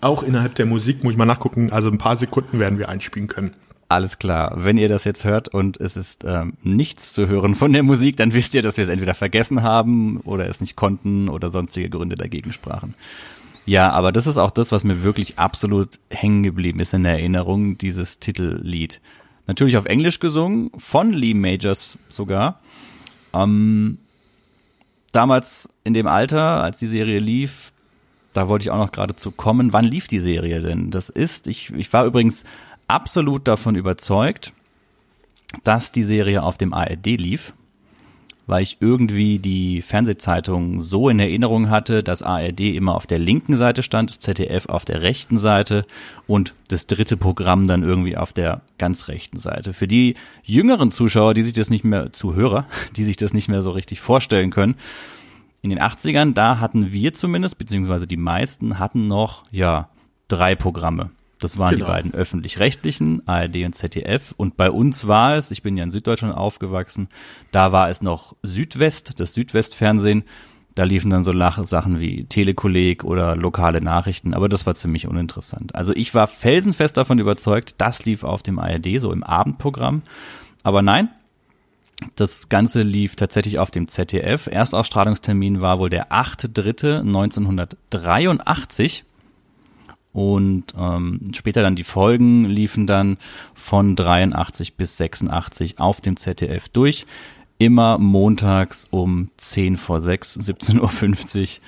[0.00, 1.72] Auch innerhalb der Musik muss ich mal nachgucken.
[1.72, 3.54] Also ein paar Sekunden werden wir einspielen können.
[3.88, 4.52] Alles klar.
[4.56, 8.16] Wenn ihr das jetzt hört und es ist ähm, nichts zu hören von der Musik,
[8.16, 11.90] dann wisst ihr, dass wir es entweder vergessen haben oder es nicht konnten oder sonstige
[11.90, 12.94] Gründe dagegen sprachen.
[13.64, 17.14] Ja, aber das ist auch das, was mir wirklich absolut hängen geblieben ist in der
[17.14, 19.00] Erinnerung, dieses Titellied.
[19.46, 22.60] Natürlich auf Englisch gesungen, von Lee Majors sogar.
[23.42, 23.98] Ähm,
[25.12, 27.72] damals in dem Alter, als die Serie lief,
[28.32, 29.72] da wollte ich auch noch gerade zu kommen.
[29.72, 30.90] Wann lief die Serie denn?
[30.90, 32.44] Das ist, ich, ich war übrigens
[32.86, 34.52] absolut davon überzeugt,
[35.64, 37.54] dass die Serie auf dem ARD lief.
[38.46, 43.56] Weil ich irgendwie die Fernsehzeitung so in Erinnerung hatte, dass ARD immer auf der linken
[43.56, 45.84] Seite stand, ZDF auf der rechten Seite
[46.26, 49.72] und das dritte Programm dann irgendwie auf der ganz rechten Seite.
[49.72, 53.62] Für die jüngeren Zuschauer, die sich das nicht mehr, Zuhörer, die sich das nicht mehr
[53.62, 54.76] so richtig vorstellen können,
[55.62, 59.88] in den 80ern, da hatten wir zumindest, beziehungsweise die meisten hatten noch, ja,
[60.28, 61.10] drei Programme.
[61.38, 61.84] Das waren genau.
[61.84, 64.32] die beiden öffentlich-rechtlichen, ARD und ZDF.
[64.36, 67.08] Und bei uns war es, ich bin ja in Süddeutschland aufgewachsen,
[67.52, 70.24] da war es noch Südwest, das Südwestfernsehen.
[70.74, 71.32] Da liefen dann so
[71.64, 75.74] Sachen wie Telekolleg oder lokale Nachrichten, aber das war ziemlich uninteressant.
[75.74, 80.02] Also ich war felsenfest davon überzeugt, das lief auf dem ARD, so im Abendprogramm.
[80.62, 81.08] Aber nein,
[82.14, 84.48] das Ganze lief tatsächlich auf dem ZDF.
[84.48, 89.05] Erstausstrahlungstermin war wohl der 8.3.1983.
[90.16, 93.18] Und ähm, später dann die Folgen liefen dann
[93.52, 97.04] von 83 bis 86 auf dem ZDF durch.
[97.58, 101.58] Immer montags um 10 vor 6, 17.50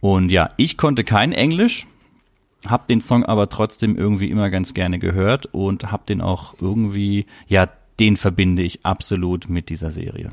[0.00, 0.10] Uhr.
[0.10, 1.86] Und ja, ich konnte kein Englisch,
[2.66, 7.26] hab den Song aber trotzdem irgendwie immer ganz gerne gehört und hab den auch irgendwie,
[7.46, 10.30] ja, den verbinde ich absolut mit dieser Serie.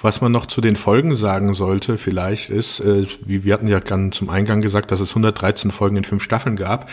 [0.00, 3.80] Was man noch zu den Folgen sagen sollte, vielleicht ist, äh, wie wir hatten ja
[3.80, 6.88] ganz zum Eingang gesagt, dass es 113 Folgen in fünf Staffeln gab.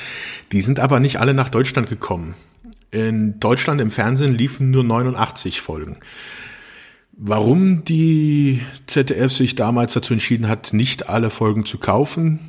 [0.51, 2.36] Die sind aber nicht alle nach Deutschland gekommen.
[2.89, 5.97] In Deutschland im Fernsehen liefen nur 89 Folgen.
[7.12, 12.39] Warum die ZDF sich damals dazu entschieden hat, nicht alle Folgen zu kaufen,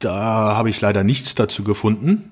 [0.00, 2.30] da habe ich leider nichts dazu gefunden.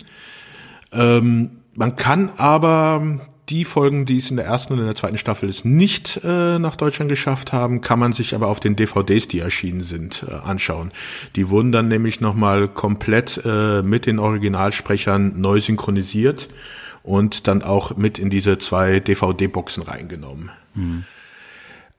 [0.93, 5.19] Ähm, man kann aber die Folgen, die es in der ersten und in der zweiten
[5.19, 9.29] Staffel es nicht äh, nach Deutschland geschafft haben, kann man sich aber auf den DVDs,
[9.29, 10.93] die erschienen sind, äh, anschauen.
[11.37, 16.49] Die wurden dann nämlich nochmal komplett äh, mit den Originalsprechern neu synchronisiert
[17.03, 20.51] und dann auch mit in diese zwei DVD-Boxen reingenommen.
[20.75, 21.05] Mhm.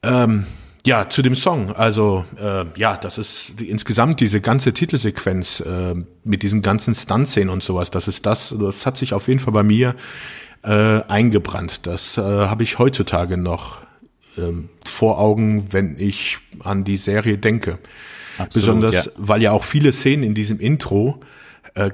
[0.03, 0.45] Ähm,
[0.85, 1.73] ja, zu dem Song.
[1.73, 7.49] Also äh, ja, das ist die, insgesamt diese ganze Titelsequenz äh, mit diesen ganzen Stunt-Szenen
[7.49, 7.91] und sowas.
[7.91, 8.55] Das ist das.
[8.57, 9.95] Das hat sich auf jeden Fall bei mir
[10.63, 11.87] äh, eingebrannt.
[11.87, 13.79] Das äh, habe ich heutzutage noch
[14.37, 17.79] ähm, vor Augen, wenn ich an die Serie denke.
[18.37, 19.11] Absolut, Besonders, ja.
[19.17, 21.25] weil ja auch viele Szenen in diesem Intro äh,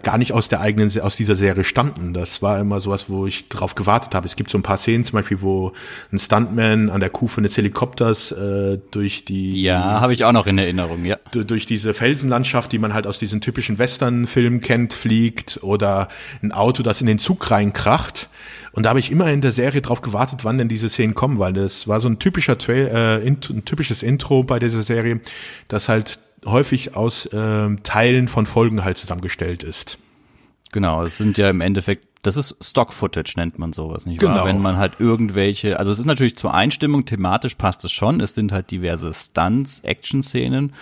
[0.02, 2.14] gar nicht aus der eigenen, aus dieser Serie stammten.
[2.14, 4.28] Das war immer sowas, wo ich drauf gewartet habe.
[4.28, 5.74] Es gibt so ein paar Szenen, zum Beispiel, wo
[6.12, 10.48] ein Stuntman an der Kufe eines Helikopters äh, durch die ja, habe ich auch noch
[10.48, 15.60] in Erinnerung, ja, durch diese Felsenlandschaft, die man halt aus diesen typischen Western-Filmen kennt, fliegt
[15.62, 16.08] oder
[16.42, 18.30] ein Auto, das in den Zug reinkracht.
[18.72, 21.40] Und da habe ich immer in der Serie drauf gewartet, wann denn diese Szenen kommen,
[21.40, 25.22] weil das war so ein typischer Trail, äh, ein typisches Intro bei dieser Serie,
[25.70, 29.98] das halt häufig aus äh, Teilen von Folgen halt zusammengestellt ist.
[30.72, 34.36] Genau, es sind ja im Endeffekt, das ist Stock-Footage nennt man sowas, nicht genau.
[34.36, 34.46] wahr?
[34.46, 38.36] Wenn man halt irgendwelche, also es ist natürlich zur Einstimmung, thematisch passt es schon, es
[38.36, 40.74] sind halt diverse Stunts, Action-Szenen,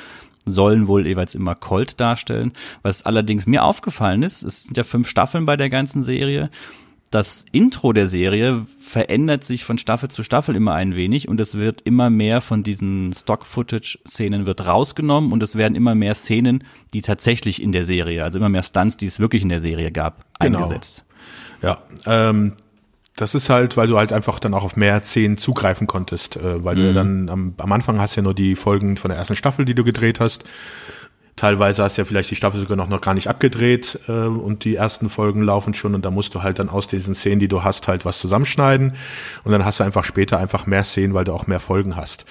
[0.46, 2.54] sollen wohl jeweils immer Colt darstellen.
[2.82, 6.50] Was allerdings mir aufgefallen ist, es sind ja fünf Staffeln bei der ganzen Serie
[7.14, 11.60] das Intro der Serie verändert sich von Staffel zu Staffel immer ein wenig und es
[11.60, 17.02] wird immer mehr von diesen Stock-Footage-Szenen wird rausgenommen und es werden immer mehr Szenen, die
[17.02, 20.26] tatsächlich in der Serie, also immer mehr Stunts, die es wirklich in der Serie gab,
[20.40, 20.64] genau.
[20.64, 21.06] eingesetzt.
[21.62, 22.54] Ja, ähm,
[23.16, 26.64] das ist halt, weil du halt einfach dann auch auf mehr Szenen zugreifen konntest, äh,
[26.64, 26.80] weil mhm.
[26.80, 26.96] du ja mhm.
[26.96, 29.84] dann am, am Anfang hast ja nur die Folgen von der ersten Staffel, die du
[29.84, 30.46] gedreht hast
[31.36, 34.66] Teilweise hast du ja vielleicht die Staffel sogar noch, noch gar nicht abgedreht äh, und
[34.66, 37.48] die ersten Folgen laufen schon und da musst du halt dann aus diesen Szenen, die
[37.48, 38.94] du hast, halt was zusammenschneiden
[39.44, 42.26] und dann hast du einfach später einfach mehr Szenen, weil du auch mehr Folgen hast.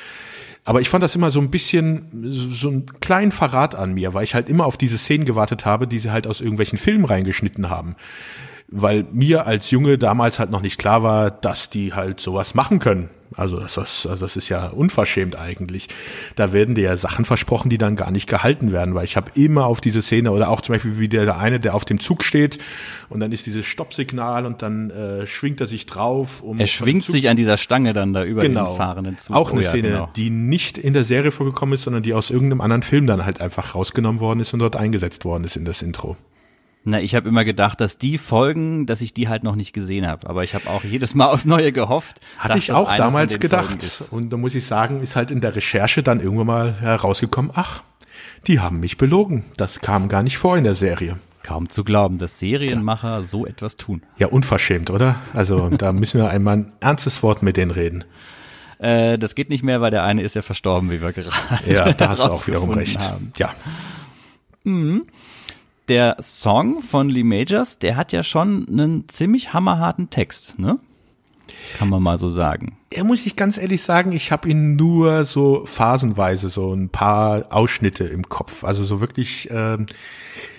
[0.64, 4.22] Aber ich fand das immer so ein bisschen so einen kleinen Verrat an mir, weil
[4.22, 7.68] ich halt immer auf diese Szenen gewartet habe, die sie halt aus irgendwelchen Filmen reingeschnitten
[7.68, 7.96] haben.
[8.68, 12.78] Weil mir als Junge damals halt noch nicht klar war, dass die halt sowas machen
[12.78, 13.10] können.
[13.36, 15.88] Also das, das, also das ist ja unverschämt eigentlich.
[16.36, 19.30] Da werden dir ja Sachen versprochen, die dann gar nicht gehalten werden, weil ich habe
[19.34, 22.24] immer auf diese Szene oder auch zum Beispiel wie der, eine, der auf dem Zug
[22.24, 22.58] steht
[23.08, 26.42] und dann ist dieses Stoppsignal und dann äh, schwingt er sich drauf.
[26.42, 28.72] Um er schwingt sich an dieser Stange dann da über genau.
[28.72, 29.36] den fahrenden Zug.
[29.36, 30.08] Auch eine oh, ja, Szene, genau.
[30.16, 33.40] die nicht in der Serie vorgekommen ist, sondern die aus irgendeinem anderen Film dann halt
[33.40, 36.16] einfach rausgenommen worden ist und dort eingesetzt worden ist in das Intro.
[36.84, 40.06] Na, ich habe immer gedacht, dass die Folgen, dass ich die halt noch nicht gesehen
[40.06, 40.28] habe.
[40.28, 42.20] Aber ich habe auch jedes Mal aufs Neue gehofft.
[42.38, 44.04] Hatte ich auch damals gedacht.
[44.10, 47.82] Und da muss ich sagen, ist halt in der Recherche dann irgendwann mal herausgekommen, ach,
[48.48, 49.44] die haben mich belogen.
[49.56, 51.18] Das kam gar nicht vor in der Serie.
[51.44, 53.22] Kaum zu glauben, dass Serienmacher ja.
[53.22, 54.02] so etwas tun.
[54.18, 55.16] Ja, unverschämt, oder?
[55.34, 58.04] Also da müssen wir einmal ein ernstes Wort mit denen reden.
[58.78, 61.30] Äh, das geht nicht mehr, weil der eine ist ja verstorben, wie wir gerade
[61.66, 63.00] Ja, da hast du auch wiederum recht.
[63.00, 63.32] Haben.
[63.36, 63.54] Ja.
[64.64, 65.06] Mhm
[65.88, 70.78] der Song von Lee Majors, der hat ja schon einen ziemlich hammerharten Text, ne?
[71.76, 72.76] Kann man mal so sagen.
[72.92, 77.46] Ja, muss ich ganz ehrlich sagen, ich habe ihn nur so phasenweise, so ein paar
[77.50, 78.64] Ausschnitte im Kopf.
[78.64, 79.86] Also so wirklich ähm,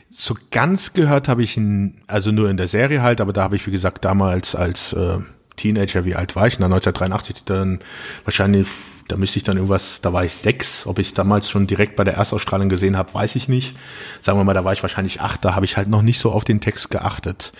[0.09, 3.55] so ganz gehört habe ich ihn, also nur in der Serie halt, aber da habe
[3.55, 5.19] ich, wie gesagt, damals als äh,
[5.55, 6.59] Teenager, wie alt war ich?
[6.59, 7.79] Na, 1983 dann
[8.23, 8.67] wahrscheinlich,
[9.07, 10.87] da müsste ich dann irgendwas, da war ich sechs.
[10.87, 13.75] Ob ich damals schon direkt bei der Erstausstrahlung gesehen habe, weiß ich nicht.
[14.21, 16.31] Sagen wir mal, da war ich wahrscheinlich acht, da habe ich halt noch nicht so
[16.31, 17.53] auf den Text geachtet.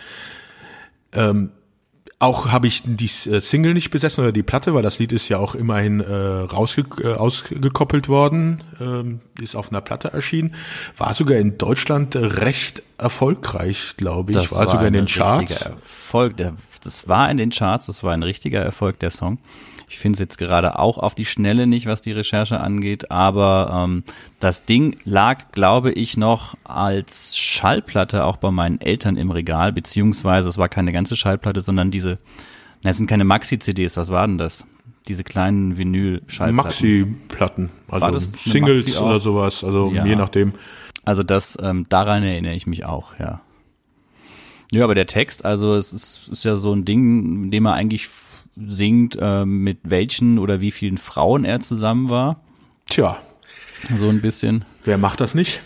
[1.14, 1.52] Ähm,
[2.24, 5.28] auch habe ich die äh, Single nicht besessen oder die Platte, weil das Lied ist
[5.28, 10.56] ja auch immerhin äh, rausge äh, ausgekoppelt worden, ähm, ist auf einer Platte erschienen,
[10.98, 15.52] war sogar in Deutschland recht erfolgreich, glaube ich, Das war, sogar in den Charts.
[15.52, 16.38] richtiger Erfolg.
[16.38, 19.40] Der, das war in den Charts, das war ein richtiger Erfolg der Song.
[19.94, 23.86] Ich finde es jetzt gerade auch auf die Schnelle nicht, was die Recherche angeht, aber
[23.86, 24.04] ähm,
[24.40, 30.50] das Ding lag, glaube ich, noch als Schallplatte auch bei meinen Eltern im Regal, beziehungsweise
[30.50, 32.18] es war keine ganze Schallplatte, sondern diese,
[32.82, 34.66] na, es sind keine Maxi-CDs, was war denn das?
[35.08, 36.56] Diese kleinen Vinyl-Schallplatten.
[36.56, 40.06] Maxi-Platten, also Singles Maxi oder sowas, also Ja.
[40.08, 40.54] je nachdem.
[41.06, 43.42] Also das, ähm, daran erinnere ich mich auch, ja.
[44.72, 47.74] Ja, aber der Text, also es ist, ist ja so ein Ding, in dem er
[47.74, 48.08] eigentlich
[48.56, 52.42] singt, ähm, mit welchen oder wie vielen Frauen er zusammen war.
[52.88, 53.18] Tja,
[53.96, 54.66] So ein bisschen.
[54.84, 55.62] wer macht das nicht?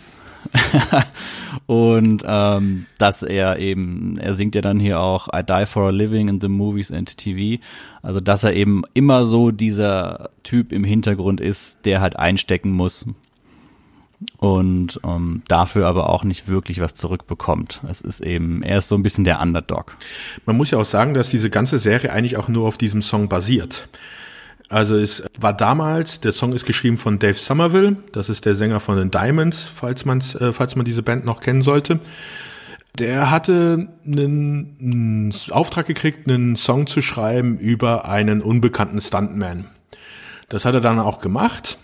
[1.65, 5.91] Und ähm, dass er eben, er singt ja dann hier auch I die for a
[5.91, 7.62] living in the movies and TV.
[8.02, 13.08] Also dass er eben immer so dieser Typ im Hintergrund ist, der halt einstecken muss
[14.38, 17.82] und ähm, dafür aber auch nicht wirklich was zurückbekommt.
[17.88, 19.95] Es ist eben, er ist so ein bisschen der Underdog.
[20.45, 23.30] Man muss ja auch sagen, dass diese ganze Serie eigentlich auch nur auf diesem Song
[23.30, 23.88] basiert.
[24.69, 28.80] Also es war damals, der Song ist geschrieben von Dave Somerville, das ist der Sänger
[28.80, 31.99] von den Diamonds, falls, man's, äh, falls man diese Band noch kennen sollte.
[32.97, 39.65] Der hatte einen, einen Auftrag gekriegt, einen Song zu schreiben über einen unbekannten Stuntman.
[40.49, 41.77] Das hat er dann auch gemacht,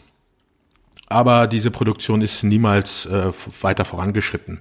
[1.08, 4.60] aber diese Produktion ist niemals äh, weiter vorangeschritten.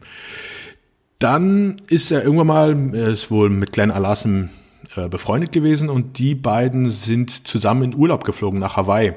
[1.19, 4.51] Dann ist er irgendwann mal, er ist wohl mit Glenn Alassen
[4.97, 9.15] äh, befreundet gewesen und die beiden sind zusammen in Urlaub geflogen nach Hawaii.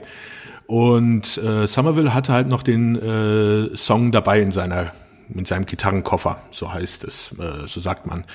[0.68, 4.92] Und äh, Somerville hatte halt noch den äh, Song dabei in seiner
[5.28, 8.26] mit seinem Gitarrenkoffer, so heißt es, äh, so sagt man.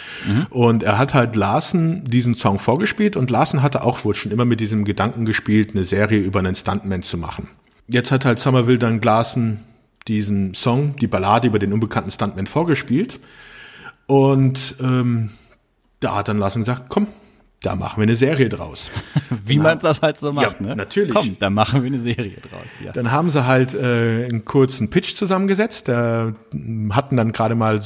[0.51, 4.45] Und er hat halt Larsen diesen Song vorgespielt und Larsen hatte auch wohl schon immer
[4.45, 7.49] mit diesem Gedanken gespielt, eine Serie über einen Stuntman zu machen.
[7.93, 9.61] Jetzt hat halt Somerville dann Larsen
[10.09, 13.21] diesen Song, die Ballade über den unbekannten Stuntman vorgespielt.
[14.07, 15.31] Und ähm,
[16.01, 17.07] da hat dann Larsen gesagt, komm,
[17.63, 18.91] da machen wir eine Serie draus.
[19.45, 20.77] Wie man das halt so macht, Ja, ne?
[20.77, 21.15] natürlich.
[21.15, 22.93] Komm, da machen wir eine Serie draus, ja.
[22.93, 25.89] Dann haben sie halt äh, einen kurzen Pitch zusammengesetzt.
[25.89, 27.81] Da mm, hatten dann gerade mal,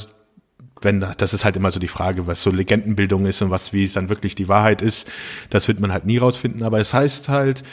[0.81, 3.73] wenn da- das ist halt immer so die Frage, was so Legendenbildung ist und was
[3.73, 5.07] wie es dann wirklich die Wahrheit ist.
[5.49, 6.63] Das wird man halt nie rausfinden.
[6.63, 7.63] Aber es heißt halt,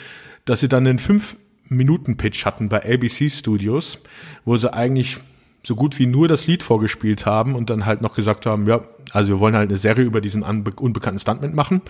[0.45, 1.37] dass sie dann einen fünf
[1.69, 3.99] Minuten Pitch hatten bei ABC Studios,
[4.45, 5.17] wo sie eigentlich
[5.65, 8.81] so gut wie nur das Lied vorgespielt haben und dann halt noch gesagt haben, ja,
[9.11, 11.81] also wir wollen halt eine Serie über diesen unbe unbekannten Stuntman machen.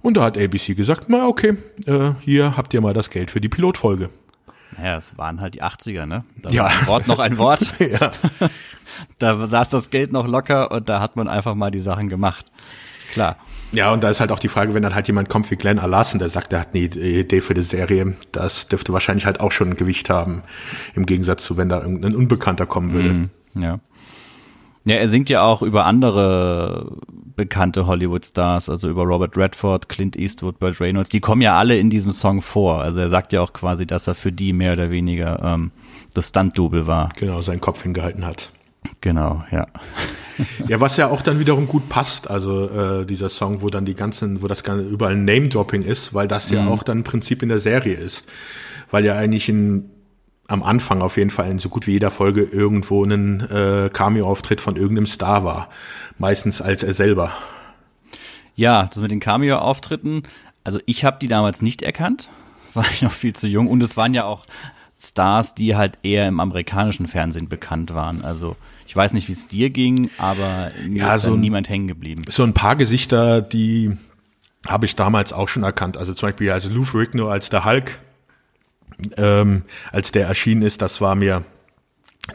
[0.00, 1.56] Und da hat ABC gesagt, na okay,
[1.86, 4.10] äh, hier habt ihr mal das Geld für die Pilotfolge.
[4.76, 6.24] Naja, es waren halt die 80er, ne?
[6.36, 6.66] Da Ja.
[6.66, 7.66] ein Wort noch ein Wort.
[7.78, 8.12] Ja.
[9.18, 12.46] Da saß das Geld noch locker und da hat man einfach mal die Sachen gemacht.
[13.12, 13.36] Klar.
[13.72, 15.78] Ja, und da ist halt auch die Frage, wenn dann halt jemand kommt wie Glenn
[15.78, 19.52] Alassen, der sagt, er hat eine Idee für die Serie, das dürfte wahrscheinlich halt auch
[19.52, 20.42] schon ein Gewicht haben,
[20.94, 23.28] im Gegensatz zu, wenn da irgendein Unbekannter kommen würde.
[23.54, 23.80] Ja.
[24.84, 26.96] Ja, er singt ja auch über andere
[27.36, 31.10] bekannte Hollywood-Stars, also über Robert Redford, Clint Eastwood, Burt Reynolds.
[31.10, 32.80] Die kommen ja alle in diesem Song vor.
[32.80, 35.72] Also er sagt ja auch quasi, dass er für die mehr oder weniger ähm,
[36.14, 37.10] das Stunt-Double war.
[37.18, 38.50] Genau, seinen Kopf hingehalten hat.
[39.00, 39.66] Genau, ja.
[40.68, 43.94] Ja, was ja auch dann wiederum gut passt, also äh, dieser Song, wo dann die
[43.94, 47.48] ganzen, wo das ganze überall Name-Dropping ist, weil das ja auch dann im Prinzip in
[47.48, 48.28] der Serie ist.
[48.90, 49.90] Weil ja eigentlich in,
[50.46, 54.60] am Anfang auf jeden Fall in so gut wie jeder Folge irgendwo ein äh, Cameo-Auftritt
[54.60, 55.68] von irgendeinem Star war.
[56.18, 57.32] Meistens als er selber.
[58.54, 60.22] Ja, das mit den Cameo-Auftritten,
[60.64, 62.30] also ich habe die damals nicht erkannt,
[62.74, 63.66] war ich noch viel zu jung.
[63.66, 64.46] Und es waren ja auch
[65.00, 68.24] Stars, die halt eher im amerikanischen Fernsehen bekannt waren.
[68.24, 68.56] Also
[68.86, 71.86] ich weiß nicht, wie es dir ging, aber mir Ja, ist so ein- niemand hängen
[71.86, 72.24] geblieben.
[72.28, 73.96] so ein paar Gesichter, die
[74.66, 75.96] habe ich damals auch schon erkannt.
[75.96, 78.00] Also zum Beispiel also Lou Ferrigno als der Hulk,
[79.16, 79.62] ähm,
[79.92, 81.44] als der erschienen ist, das war mir,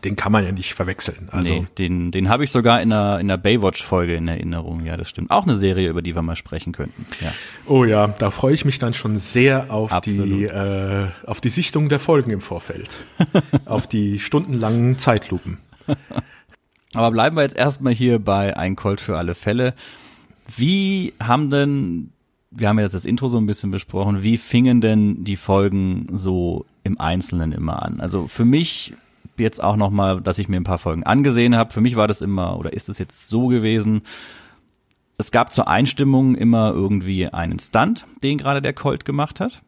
[0.03, 1.27] den kann man ja nicht verwechseln.
[1.31, 4.85] Also nee, den, den habe ich sogar in einer, in einer Baywatch-Folge in Erinnerung.
[4.85, 5.31] Ja, das stimmt.
[5.31, 7.05] Auch eine Serie, über die wir mal sprechen könnten.
[7.21, 7.33] Ja.
[7.67, 10.51] oh ja, da freue ich mich dann schon sehr auf die Absolut.
[10.51, 12.99] äh, auf die Sichtung der Folgen im Vorfeld,
[13.65, 15.59] auf die stundenlangen Zeitlupen.
[16.93, 19.73] Aber bleiben wir jetzt erstmal hier bei Ein Colt für alle Fälle.
[20.55, 22.09] Wie haben denn
[22.55, 26.07] wir haben ja jetzt das Intro so ein bisschen besprochen, wie fingen denn die Folgen
[26.13, 27.99] so im Einzelnen immer an?
[27.99, 28.93] Also für mich
[29.37, 32.21] jetzt auch nochmal, dass ich mir ein paar Folgen angesehen habe, für mich war das
[32.21, 34.01] immer oder ist es jetzt so gewesen,
[35.17, 39.61] es gab zur Einstimmung immer irgendwie einen Stunt, den gerade der Colt gemacht hat.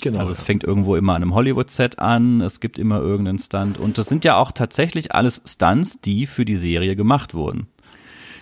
[0.00, 0.20] Genau.
[0.20, 0.44] Also es ja.
[0.44, 4.24] fängt irgendwo immer an einem Hollywood-Set an, es gibt immer irgendeinen Stunt und das sind
[4.24, 7.68] ja auch tatsächlich alles Stunts, die für die Serie gemacht wurden.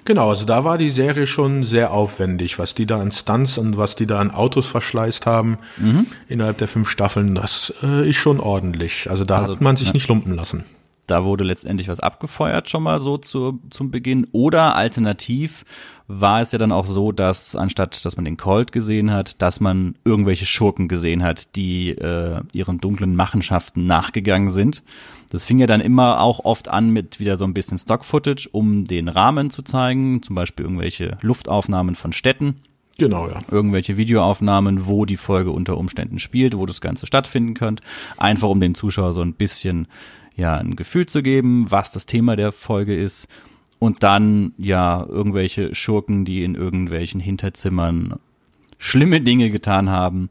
[0.05, 3.77] Genau, also da war die Serie schon sehr aufwendig, was die da an Stunts und
[3.77, 6.07] was die da an Autos verschleißt haben mhm.
[6.29, 9.09] innerhalb der fünf Staffeln, das äh, ist schon ordentlich.
[9.11, 9.93] Also da also, hat man sich ja.
[9.93, 10.65] nicht lumpen lassen.
[11.07, 14.27] Da wurde letztendlich was abgefeuert schon mal so zu, zum Beginn.
[14.33, 15.65] Oder alternativ
[16.07, 19.61] war es ja dann auch so, dass anstatt, dass man den Colt gesehen hat, dass
[19.61, 24.83] man irgendwelche Schurken gesehen hat, die äh, ihren dunklen Machenschaften nachgegangen sind.
[25.33, 28.85] Das fing ja dann immer auch oft an mit wieder so ein bisschen Stock-Footage, um
[28.85, 32.57] den Rahmen zu zeigen, zum Beispiel irgendwelche Luftaufnahmen von Städten.
[32.99, 33.41] Genau, ja.
[33.51, 37.83] Irgendwelche Videoaufnahmen, wo die Folge unter Umständen spielt, wo das Ganze stattfinden könnte.
[38.19, 39.89] Einfach um dem Zuschauer so ein bisschen
[40.37, 43.27] ja ein Gefühl zu geben, was das Thema der Folge ist.
[43.79, 48.17] Und dann ja irgendwelche Schurken, die in irgendwelchen Hinterzimmern
[48.77, 50.29] schlimme Dinge getan haben,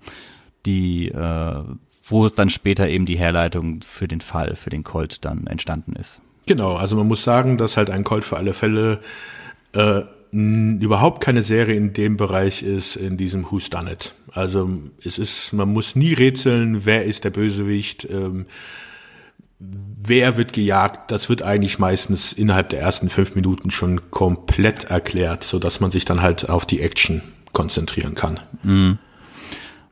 [0.68, 1.64] die, äh,
[2.12, 5.94] wo es dann später eben die Herleitung für den Fall, für den Colt dann entstanden
[5.94, 6.22] ist.
[6.46, 9.00] Genau, also man muss sagen, dass halt ein Colt für alle Fälle
[9.74, 10.02] äh,
[10.32, 14.14] überhaupt keine Serie in dem Bereich ist, in diesem Who's Done It.
[14.32, 14.70] Also
[15.04, 18.08] es ist, man muss nie rätseln, wer ist der Bösewicht.
[18.10, 18.46] Ähm,
[19.60, 25.44] wer wird gejagt, das wird eigentlich meistens innerhalb der ersten fünf Minuten schon komplett erklärt,
[25.44, 28.40] so dass man sich dann halt auf die Action konzentrieren kann.
[28.64, 28.98] Mhm.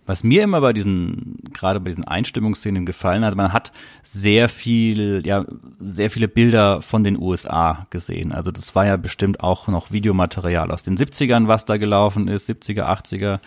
[0.10, 5.22] Was mir immer bei diesen, gerade bei diesen Einstimmungsszenen gefallen hat, man hat sehr viel,
[5.24, 5.46] ja,
[5.80, 8.32] sehr viele Bilder von den USA gesehen.
[8.32, 12.50] Also das war ja bestimmt auch noch Videomaterial aus den 70ern, was da gelaufen ist,
[12.50, 13.40] 70er, 80er.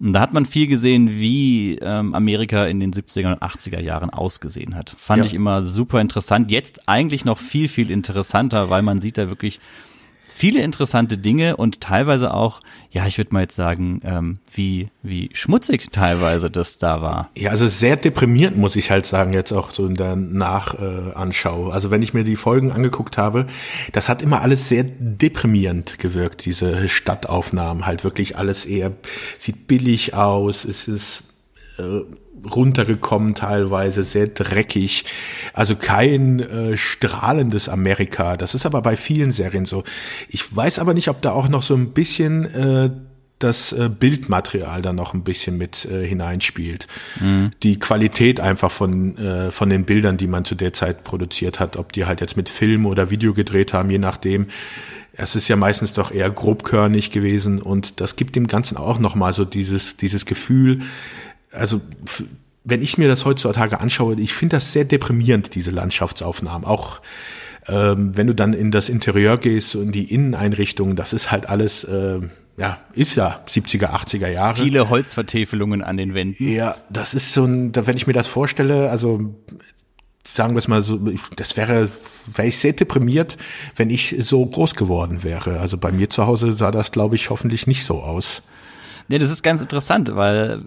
[0.00, 4.08] Und da hat man viel gesehen, wie ähm, Amerika in den 70er und 80er Jahren
[4.08, 4.94] ausgesehen hat.
[4.96, 5.26] Fand ja.
[5.26, 6.50] ich immer super interessant.
[6.50, 9.60] Jetzt eigentlich noch viel, viel interessanter, weil man sieht da wirklich
[10.38, 12.60] viele interessante Dinge und teilweise auch,
[12.92, 17.30] ja, ich würde mal jetzt sagen, ähm, wie, wie schmutzig teilweise das da war.
[17.36, 21.70] Ja, also sehr deprimierend, muss ich halt sagen, jetzt auch so in der Nachanschau.
[21.70, 23.46] Äh, also wenn ich mir die Folgen angeguckt habe,
[23.92, 27.84] das hat immer alles sehr deprimierend gewirkt, diese Stadtaufnahmen.
[27.84, 28.92] Halt wirklich alles eher,
[29.38, 31.24] sieht billig aus, es ist
[31.78, 32.02] äh,
[32.44, 35.04] runtergekommen teilweise, sehr dreckig.
[35.52, 38.36] Also kein äh, strahlendes Amerika.
[38.36, 39.84] Das ist aber bei vielen Serien so.
[40.28, 42.90] Ich weiß aber nicht, ob da auch noch so ein bisschen äh,
[43.38, 46.86] das äh, Bildmaterial da noch ein bisschen mit äh, hineinspielt.
[47.20, 47.50] Mhm.
[47.62, 51.76] Die Qualität einfach von, äh, von den Bildern, die man zu der Zeit produziert hat,
[51.76, 54.46] ob die halt jetzt mit Film oder Video gedreht haben, je nachdem.
[55.12, 59.32] Es ist ja meistens doch eher grobkörnig gewesen und das gibt dem Ganzen auch nochmal
[59.32, 60.82] so dieses, dieses Gefühl,
[61.52, 61.80] also
[62.64, 66.66] wenn ich mir das heutzutage anschaue, ich finde das sehr deprimierend, diese Landschaftsaufnahmen.
[66.66, 67.00] Auch
[67.66, 71.48] ähm, wenn du dann in das Interieur gehst und in die Inneneinrichtungen, das ist halt
[71.48, 72.20] alles, äh,
[72.56, 74.62] ja, ist ja 70er, 80er Jahre.
[74.62, 76.48] Viele Holzvertäfelungen an den Wänden.
[76.48, 79.34] Ja, das ist so ein, wenn ich mir das vorstelle, also
[80.26, 80.98] sagen wir es mal so,
[81.36, 81.88] das wäre,
[82.34, 83.36] wäre ich sehr deprimiert,
[83.76, 85.60] wenn ich so groß geworden wäre.
[85.60, 88.42] Also bei mir zu Hause sah das, glaube ich, hoffentlich nicht so aus.
[89.08, 90.62] Nee, das ist ganz interessant, weil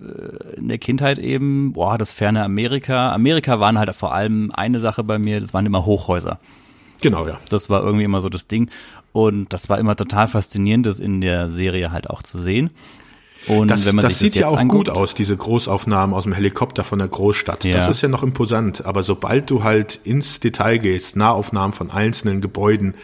[0.56, 3.14] äh, in der Kindheit eben, boah, das ferne Amerika.
[3.14, 6.40] Amerika waren halt vor allem eine Sache bei mir, das waren immer Hochhäuser.
[7.02, 7.40] Genau, ja.
[7.50, 8.70] Das war irgendwie immer so das Ding.
[9.14, 12.72] Und das war immer total faszinierend, das in der Serie halt auch zu sehen.
[13.48, 16.16] Und das, wenn man das sich sieht das ja auch anguckt, gut aus, diese Großaufnahmen
[16.16, 17.66] aus dem Helikopter von der Großstadt.
[17.66, 17.74] Ja.
[17.74, 18.86] Das ist ja noch imposant.
[18.86, 22.96] Aber sobald du halt ins Detail gehst, Nahaufnahmen von einzelnen Gebäuden,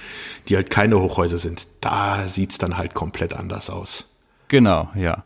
[0.48, 4.06] die halt keine Hochhäuser sind, da sieht's dann halt komplett anders aus.
[4.48, 5.24] Genau, ja.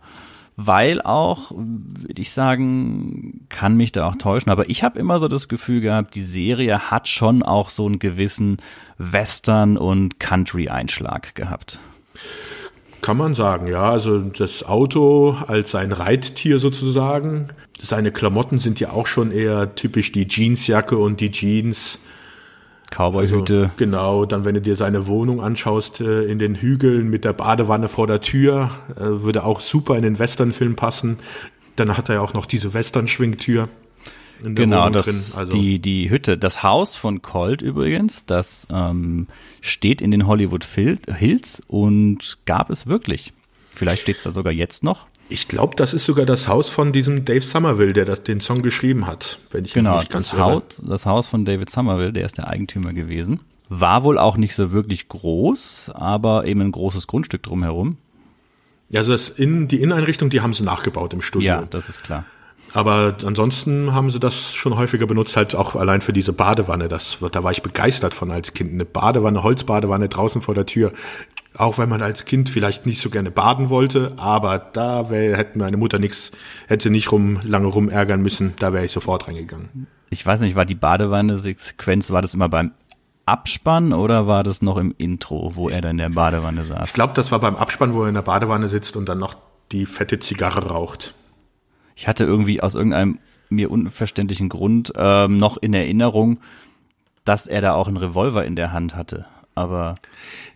[0.57, 5.27] Weil auch, würde ich sagen, kann mich da auch täuschen, aber ich habe immer so
[5.27, 8.57] das Gefühl gehabt, die Serie hat schon auch so einen gewissen
[8.97, 11.79] Western- und Country-Einschlag gehabt.
[13.01, 13.89] Kann man sagen, ja.
[13.89, 17.49] Also das Auto als sein Reittier sozusagen.
[17.81, 21.97] Seine Klamotten sind ja auch schon eher typisch die Jeansjacke und die Jeans
[22.91, 23.61] Cowboyhüte.
[23.63, 27.33] Also, genau, dann wenn du dir seine Wohnung anschaust äh, in den Hügeln mit der
[27.33, 31.17] Badewanne vor der Tür, äh, würde auch super in den Westernfilm passen.
[31.75, 33.69] Dann hat er ja auch noch diese Western-Schwingtür.
[34.43, 35.51] Genau, das, also.
[35.51, 39.27] die, die Hütte, das Haus von Colt übrigens, das ähm,
[39.61, 43.33] steht in den Hollywood Hills und gab es wirklich.
[43.75, 45.07] Vielleicht steht es da sogar jetzt noch.
[45.31, 48.61] Ich glaube, das ist sogar das Haus von diesem Dave Somerville, der das, den Song
[48.61, 52.11] geschrieben hat, wenn ich genau, mich nicht ganz das Haus, das Haus von David Somerville,
[52.11, 53.39] der ist der Eigentümer gewesen.
[53.69, 57.97] War wohl auch nicht so wirklich groß, aber eben ein großes Grundstück drumherum.
[58.89, 61.47] Ja, also das in, die Inneneinrichtung, die haben sie nachgebaut im Studio.
[61.47, 62.25] Ja, das ist klar.
[62.73, 66.89] Aber ansonsten haben sie das schon häufiger benutzt, halt auch allein für diese Badewanne.
[66.89, 68.73] Das, da war ich begeistert von als Kind.
[68.73, 70.91] Eine Badewanne, Holzbadewanne draußen vor der Tür.
[71.55, 75.59] Auch wenn man als Kind vielleicht nicht so gerne baden wollte, aber da wär, hätte
[75.59, 76.31] meine Mutter nichts,
[76.67, 79.87] hätte nicht rum, lange rumärgern müssen, da wäre ich sofort reingegangen.
[80.09, 82.71] Ich weiß nicht, war die Badewanne-Sequenz, war das immer beim
[83.25, 86.87] Abspann oder war das noch im Intro, wo er da in der Badewanne saß?
[86.89, 89.35] Ich glaube, das war beim Abspann, wo er in der Badewanne sitzt und dann noch
[89.71, 91.13] die fette Zigarre raucht.
[91.95, 96.39] Ich hatte irgendwie aus irgendeinem mir unverständlichen Grund ähm, noch in Erinnerung,
[97.25, 99.25] dass er da auch einen Revolver in der Hand hatte.
[99.53, 99.95] Aber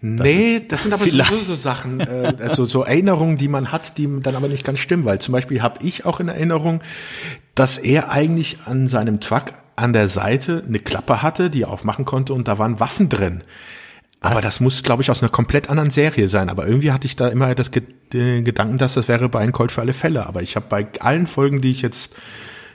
[0.01, 4.07] nee, das, sind aber so, so Sachen, äh, also so Erinnerungen, die man hat, die
[4.21, 6.81] dann aber nicht ganz stimmen, weil zum Beispiel habe ich auch in Erinnerung,
[7.55, 12.05] dass er eigentlich an seinem Truck an der Seite eine Klappe hatte, die er aufmachen
[12.05, 13.41] konnte und da waren Waffen drin.
[14.21, 16.49] Aber das muss, glaube ich, aus einer komplett anderen Serie sein.
[16.49, 17.69] Aber irgendwie hatte ich da immer das
[18.11, 20.25] den Gedanken, dass das wäre bei einem Colt für alle Fälle.
[20.25, 22.15] Aber ich habe bei allen Folgen, die ich jetzt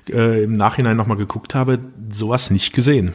[0.08, 1.80] äh, im Nachhinein nochmal geguckt habe,
[2.12, 3.14] sowas nicht gesehen.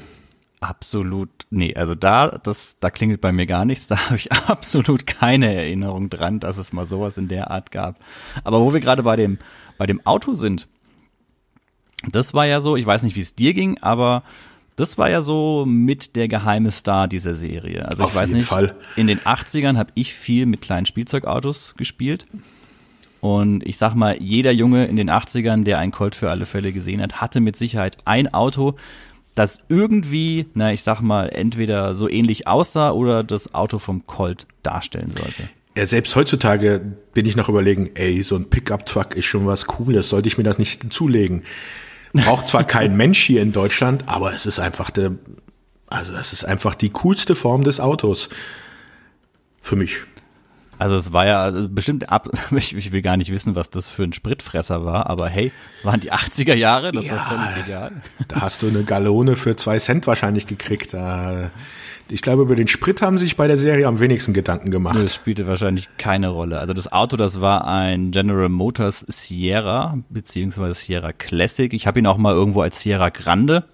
[0.67, 5.05] Absolut, nee, also da, das, da klingelt bei mir gar nichts, da habe ich absolut
[5.05, 7.99] keine Erinnerung dran, dass es mal sowas in der Art gab.
[8.43, 9.37] Aber wo wir gerade bei dem,
[9.77, 10.67] bei dem Auto sind,
[12.11, 14.23] das war ja so, ich weiß nicht, wie es dir ging, aber
[14.75, 17.87] das war ja so mit der geheime Star dieser Serie.
[17.87, 18.75] Also Auf ich weiß nicht, Fall.
[18.95, 22.25] in den 80ern habe ich viel mit kleinen Spielzeugautos gespielt.
[23.21, 26.73] Und ich sag mal, jeder Junge in den 80ern, der ein Colt für alle Fälle
[26.73, 28.75] gesehen hat, hatte mit Sicherheit ein Auto,
[29.35, 34.47] das irgendwie, na, ich sag mal, entweder so ähnlich aussah oder das Auto vom Colt
[34.63, 35.49] darstellen sollte.
[35.77, 36.81] Ja, selbst heutzutage
[37.13, 40.45] bin ich noch überlegen, ey, so ein Pickup-Truck ist schon was Cooles, sollte ich mir
[40.45, 41.43] das nicht zulegen?
[42.13, 45.11] Braucht zwar kein Mensch hier in Deutschland, aber es ist einfach der,
[45.87, 48.29] also das ist einfach die coolste Form des Autos.
[49.59, 49.97] Für mich.
[50.77, 54.03] Also es war ja bestimmt ab, ich, ich, will gar nicht wissen, was das für
[54.03, 57.91] ein Spritfresser war, aber hey, es waren die 80er Jahre, das ja, war völlig egal.
[58.27, 60.95] Da hast du eine Gallone für zwei Cent wahrscheinlich gekriegt.
[62.09, 64.97] Ich glaube, über den Sprit haben sich bei der Serie am wenigsten Gedanken gemacht.
[65.01, 66.59] Das spielte wahrscheinlich keine Rolle.
[66.59, 71.71] Also das Auto, das war ein General Motors Sierra, beziehungsweise Sierra Classic.
[71.73, 73.65] Ich habe ihn auch mal irgendwo als Sierra Grande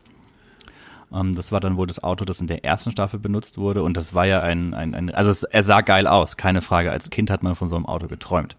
[1.14, 3.84] ähm, das war dann wohl das Auto, das in der ersten Staffel benutzt wurde.
[3.84, 6.91] Und das war ja ein, ein, ein also es, er sah geil aus, keine Frage.
[6.91, 8.55] Als Kind hat man von so einem Auto geträumt.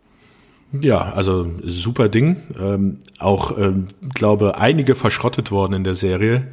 [0.81, 2.37] Ja, also super Ding.
[2.59, 6.49] Ähm, auch, ähm, glaube, einige verschrottet worden in der Serie,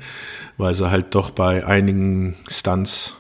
[0.58, 3.16] weil sie halt doch bei einigen Stunts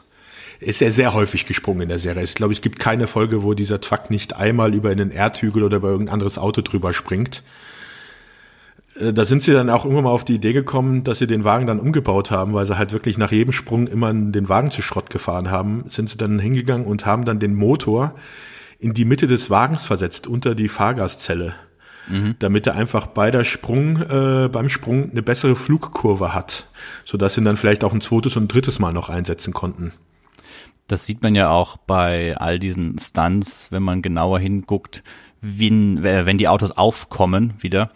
[0.59, 2.23] ist er sehr häufig gesprungen in der Serie.
[2.23, 5.77] Ich glaube, es gibt keine Folge, wo dieser Truck nicht einmal über einen Erdhügel oder
[5.77, 7.43] über irgendein anderes Auto drüber springt.
[8.99, 11.43] Äh, da sind sie dann auch irgendwann mal auf die Idee gekommen, dass sie den
[11.43, 14.81] Wagen dann umgebaut haben, weil sie halt wirklich nach jedem Sprung immer den Wagen zu
[14.81, 18.13] Schrott gefahren haben, sind sie dann hingegangen und haben dann den Motor
[18.79, 21.53] in die Mitte des Wagens versetzt, unter die Fahrgastzelle,
[22.07, 22.35] mhm.
[22.39, 26.67] damit er einfach bei der Sprung, äh, beim Sprung eine bessere Flugkurve hat,
[27.03, 29.91] sodass sie ihn dann vielleicht auch ein zweites und ein drittes Mal noch einsetzen konnten.
[30.87, 35.03] Das sieht man ja auch bei all diesen Stunts, wenn man genauer hinguckt,
[35.39, 37.89] wenn, wenn die Autos aufkommen wieder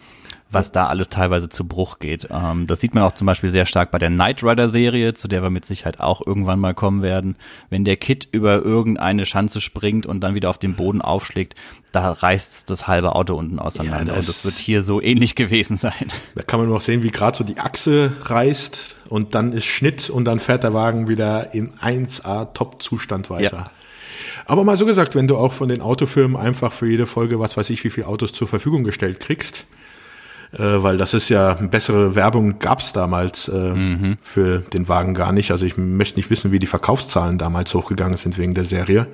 [0.54, 2.28] was da alles teilweise zu Bruch geht.
[2.30, 5.28] Ähm, das sieht man auch zum Beispiel sehr stark bei der Knight Rider Serie, zu
[5.28, 7.36] der wir mit Sicherheit auch irgendwann mal kommen werden.
[7.70, 11.54] Wenn der Kit über irgendeine Schanze springt und dann wieder auf den Boden aufschlägt,
[11.92, 14.12] da reißt das halbe Auto unten auseinander.
[14.12, 16.12] Ja, das und das wird hier so ähnlich gewesen sein.
[16.34, 20.10] Da kann man noch sehen, wie gerade so die Achse reißt und dann ist Schnitt
[20.10, 23.56] und dann fährt der Wagen wieder in 1A Top-Zustand weiter.
[23.56, 23.70] Ja.
[24.46, 27.56] Aber mal so gesagt, wenn du auch von den Autofirmen einfach für jede Folge, was
[27.56, 29.66] weiß ich, wie viele Autos zur Verfügung gestellt kriegst,
[30.54, 34.18] äh, weil das ist ja bessere Werbung gab's damals äh, mhm.
[34.20, 35.50] für den Wagen gar nicht.
[35.50, 39.08] Also ich möchte nicht wissen, wie die Verkaufszahlen damals hochgegangen sind wegen der Serie.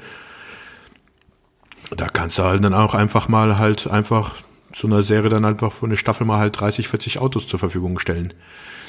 [1.96, 4.34] Da kannst du halt dann auch einfach mal halt einfach
[4.74, 7.98] so einer Serie dann einfach für eine Staffel mal halt 30, 40 Autos zur Verfügung
[7.98, 8.34] stellen.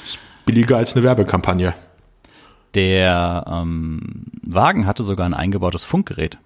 [0.04, 1.74] Ist billiger als eine Werbekampagne.
[2.74, 6.38] Der ähm, Wagen hatte sogar ein eingebautes Funkgerät.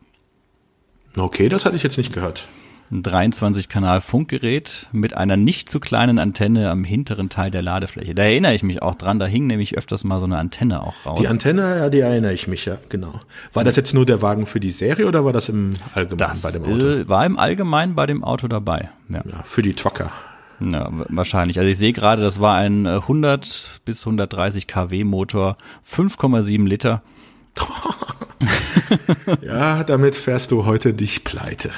[1.16, 2.48] Okay, das hatte ich jetzt nicht gehört
[2.90, 8.14] ein 23-Kanal-Funkgerät mit einer nicht zu kleinen Antenne am hinteren Teil der Ladefläche.
[8.14, 10.94] Da erinnere ich mich auch dran, da hing nämlich öfters mal so eine Antenne auch
[11.04, 11.18] raus.
[11.20, 13.20] Die Antenne, ja, die erinnere ich mich, ja, genau.
[13.52, 16.42] War das jetzt nur der Wagen für die Serie oder war das im Allgemeinen das,
[16.42, 16.86] bei dem Auto?
[16.86, 19.22] Äh, war im Allgemeinen bei dem Auto dabei, ja.
[19.24, 20.12] ja für die Trucker.
[20.60, 21.58] Ja, wahrscheinlich.
[21.58, 25.56] Also ich sehe gerade, das war ein 100 äh, bis 130 kW Motor,
[25.86, 27.02] 5,7 Liter.
[29.42, 31.70] ja, damit fährst du heute dich pleite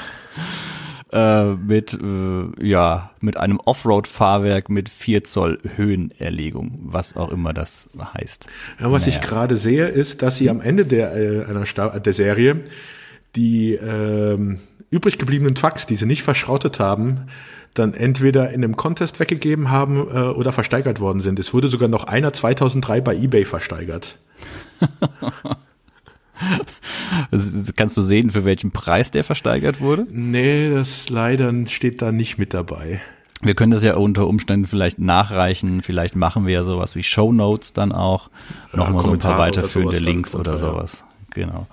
[1.13, 7.89] äh, mit, äh, ja, mit einem Offroad-Fahrwerk mit 4 Zoll Höhenerlegung, was auch immer das
[7.97, 8.47] heißt.
[8.81, 9.19] Ja, was naja.
[9.19, 12.63] ich gerade sehe, ist, dass sie am Ende der, äh, einer Sta der Serie
[13.37, 14.59] die ähm,
[14.91, 17.27] übrig gebliebenen Trucks, die sie nicht verschrottet haben,
[17.75, 21.39] dann entweder in einem Contest weggegeben haben äh, oder versteigert worden sind.
[21.39, 24.19] Es wurde sogar noch einer 2003 bei eBay versteigert.
[27.77, 30.07] Kannst du sehen, für welchen Preis der versteigert wurde?
[30.11, 33.01] Nee, das leider steht da nicht mit dabei.
[33.41, 35.83] Wir können das ja unter Umständen vielleicht nachreichen.
[35.83, 38.31] Vielleicht machen wir ja sowas wie Show Notes dann auch.
[38.73, 40.59] Nochmal ja, so ein paar weiterführende Links oder ja.
[40.59, 41.05] sowas.
[41.31, 41.69] Genau.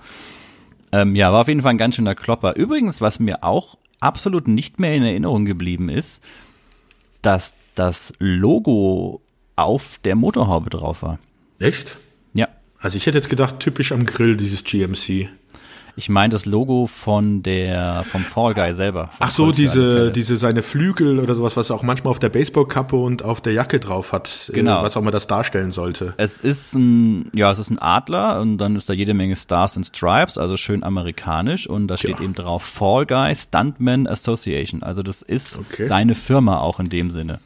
[0.92, 2.54] Ähm, ja, war auf jeden Fall ein ganz schöner Klopper.
[2.54, 6.22] Übrigens, was mir auch absolut nicht mehr in Erinnerung geblieben ist,
[7.22, 9.20] dass das Logo
[9.56, 11.18] auf der Motorhaube drauf war.
[11.58, 11.96] Echt?
[12.86, 15.28] Also ich hätte jetzt gedacht, typisch am Grill dieses GMC.
[15.96, 19.10] Ich meine das Logo von der vom Fall Guy selber.
[19.18, 23.24] Ach so, diese diese seine Flügel oder sowas, was auch manchmal auf der Baseballkappe und
[23.24, 24.84] auf der Jacke drauf hat, äh, genau.
[24.84, 26.14] was auch mal das darstellen sollte.
[26.16, 29.76] Es ist ein ja, es ist ein Adler und dann ist da jede Menge Stars
[29.76, 32.24] and Stripes, also schön amerikanisch und da steht ja.
[32.24, 34.84] eben drauf Fall Guy Stuntman Association.
[34.84, 35.88] Also das ist okay.
[35.88, 37.40] seine Firma auch in dem Sinne.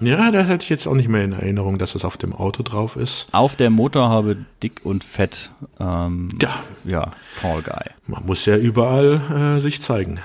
[0.00, 2.62] Ja, das hätte ich jetzt auch nicht mehr in Erinnerung, dass es auf dem Auto
[2.62, 3.26] drauf ist.
[3.32, 5.52] Auf der Motorhaube dick und fett.
[5.78, 6.54] Ähm, ja.
[6.84, 7.90] ja, Fall Guy.
[8.06, 10.20] Man muss ja überall äh, sich zeigen.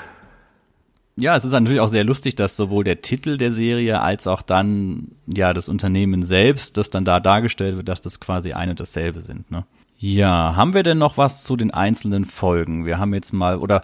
[1.18, 4.42] Ja, es ist natürlich auch sehr lustig, dass sowohl der Titel der Serie als auch
[4.42, 8.80] dann ja das Unternehmen selbst, das dann da dargestellt wird, dass das quasi ein und
[8.80, 9.50] dasselbe sind.
[9.50, 9.66] Ne?
[9.98, 12.86] Ja, haben wir denn noch was zu den einzelnen Folgen?
[12.86, 13.82] Wir haben jetzt mal oder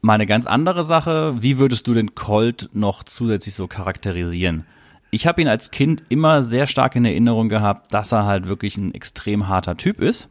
[0.00, 1.36] mal eine ganz andere Sache.
[1.40, 4.66] Wie würdest du den Colt noch zusätzlich so charakterisieren?
[5.14, 8.78] Ich habe ihn als Kind immer sehr stark in Erinnerung gehabt, dass er halt wirklich
[8.78, 10.28] ein extrem harter Typ ist.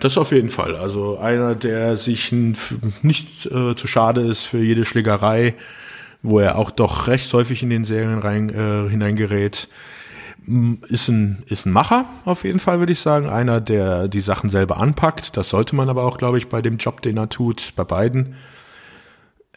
[0.00, 0.74] Das auf jeden Fall.
[0.74, 5.54] Also einer, der sich nicht äh, zu schade ist für jede Schlägerei,
[6.20, 9.68] wo er auch doch recht häufig in den Serien rein, äh, hineingerät.
[10.88, 13.28] Ist ein, ist ein Macher, auf jeden Fall, würde ich sagen.
[13.28, 15.36] Einer, der die Sachen selber anpackt.
[15.36, 18.34] Das sollte man aber auch, glaube ich, bei dem Job, den er tut, bei beiden.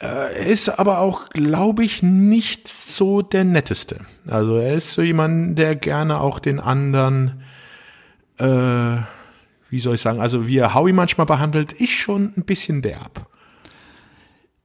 [0.01, 3.99] Er ist aber auch, glaube ich, nicht so der netteste.
[4.25, 7.43] Also er ist so jemand, der gerne auch den anderen,
[8.39, 8.97] äh,
[9.69, 13.27] wie soll ich sagen, also wie er Howie manchmal behandelt, ist schon ein bisschen derb.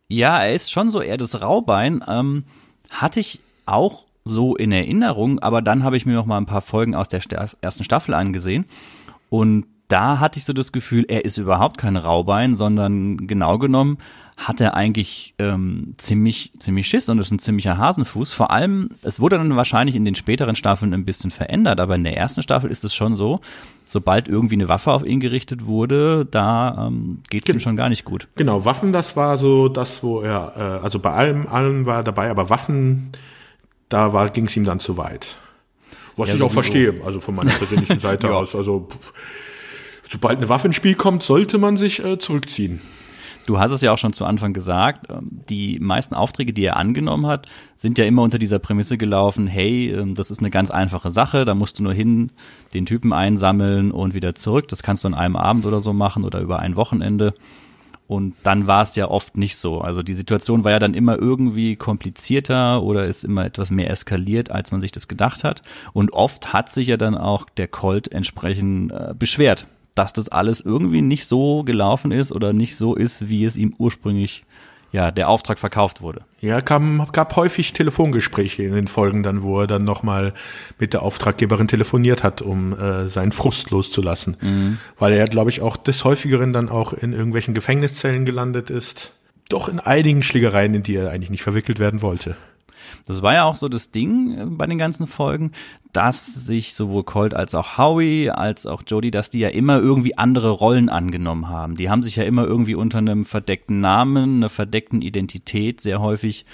[0.09, 2.03] Ja, er ist schon so eher das Raubein.
[2.09, 2.45] Ähm,
[2.89, 6.63] hatte ich auch so in Erinnerung, aber dann habe ich mir noch mal ein paar
[6.63, 7.21] Folgen aus der
[7.61, 8.65] ersten Staffel angesehen
[9.29, 13.99] und da hatte ich so das Gefühl, er ist überhaupt kein Raubein, sondern genau genommen
[14.37, 18.33] hat er eigentlich ähm, ziemlich, ziemlich Schiss und ist ein ziemlicher Hasenfuß.
[18.33, 22.05] Vor allem, es wurde dann wahrscheinlich in den späteren Staffeln ein bisschen verändert, aber in
[22.05, 23.41] der ersten Staffel ist es schon so,
[23.89, 27.89] sobald irgendwie eine Waffe auf ihn gerichtet wurde, da ähm, geht es ihm schon gar
[27.89, 28.29] nicht gut.
[28.37, 32.03] Genau, Waffen, das war so das, wo er, äh, also bei allem, allem war er
[32.03, 33.13] dabei, aber Waffen,
[33.89, 35.39] da war ging es ihm dann zu weit.
[36.17, 38.35] Was ja, ich auch verstehe, also von meiner persönlichen Seite ja.
[38.35, 38.55] aus.
[38.55, 38.89] Also
[40.11, 42.81] sobald eine Waffe ins Spiel kommt, sollte man sich äh, zurückziehen.
[43.47, 46.77] Du hast es ja auch schon zu Anfang gesagt, ähm, die meisten Aufträge, die er
[46.77, 50.71] angenommen hat, sind ja immer unter dieser Prämisse gelaufen, hey, ähm, das ist eine ganz
[50.71, 52.33] einfache Sache, da musst du nur hin,
[52.75, 54.69] den Typen einsammeln und wieder zurück.
[54.69, 57.35] Das kannst du an einem Abend oder so machen oder über ein Wochenende.
[58.09, 59.81] Und dann war es ja oft nicht so.
[59.81, 64.51] Also die Situation war ja dann immer irgendwie komplizierter oder ist immer etwas mehr eskaliert,
[64.51, 65.63] als man sich das gedacht hat.
[65.93, 69.67] Und oft hat sich ja dann auch der Colt entsprechend äh, beschwert
[69.97, 73.75] dass das alles irgendwie nicht so gelaufen ist oder nicht so ist, wie es ihm
[73.79, 74.45] ursprünglich
[74.93, 76.23] ja, der Auftrag verkauft wurde.
[76.41, 80.33] Ja, kam, gab häufig Telefongespräche in den Folgen dann, wo er dann nochmal
[80.79, 84.37] mit der Auftraggeberin telefoniert hat, um äh, seinen Frust loszulassen.
[84.41, 84.79] Mhm.
[84.99, 89.13] Weil er, glaube ich, auch des häufigeren dann auch in irgendwelchen Gefängniszellen gelandet ist.
[89.49, 92.37] Doch in einigen Schlägereien, in die er eigentlich nicht verwickelt werden wollte.
[93.07, 95.53] Das war ja auch so das Ding äh, bei den ganzen Folgen,
[95.93, 100.19] dass sich sowohl Colt als auch Howie als auch Jodie, dass die ja immer irgendwie
[100.19, 101.75] andere Rollen angenommen haben.
[101.75, 106.45] Die haben sich ja immer irgendwie unter einem verdeckten Namen, einer verdeckten Identität sehr häufig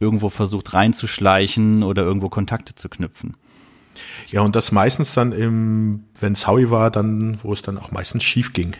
[0.00, 3.36] irgendwo versucht reinzuschleichen oder irgendwo Kontakte zu knüpfen.
[4.28, 7.90] Ja, und das meistens dann im, wenn es Howie war, dann, wo es dann auch
[7.90, 8.74] meistens schief ging.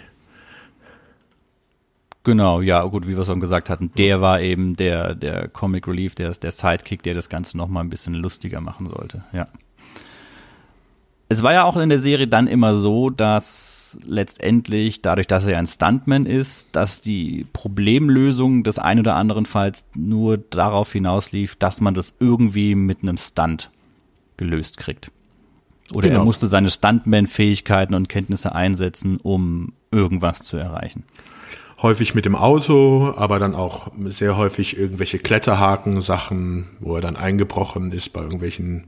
[2.28, 6.14] Genau, ja, gut, wie wir schon gesagt hatten, der war eben der, der Comic Relief,
[6.14, 9.46] der, der Sidekick, der das Ganze nochmal ein bisschen lustiger machen sollte, ja.
[11.30, 15.56] Es war ja auch in der Serie dann immer so, dass letztendlich, dadurch, dass er
[15.58, 21.80] ein Stuntman ist, dass die Problemlösung des ein oder anderen Falls nur darauf hinauslief, dass
[21.80, 23.70] man das irgendwie mit einem Stunt
[24.36, 25.10] gelöst kriegt.
[25.94, 26.20] Oder genau.
[26.20, 31.04] er musste seine Stuntman-Fähigkeiten und Kenntnisse einsetzen, um irgendwas zu erreichen
[31.82, 37.92] häufig mit dem Auto, aber dann auch sehr häufig irgendwelche Kletterhaken-Sachen, wo er dann eingebrochen
[37.92, 38.84] ist bei irgendwelchen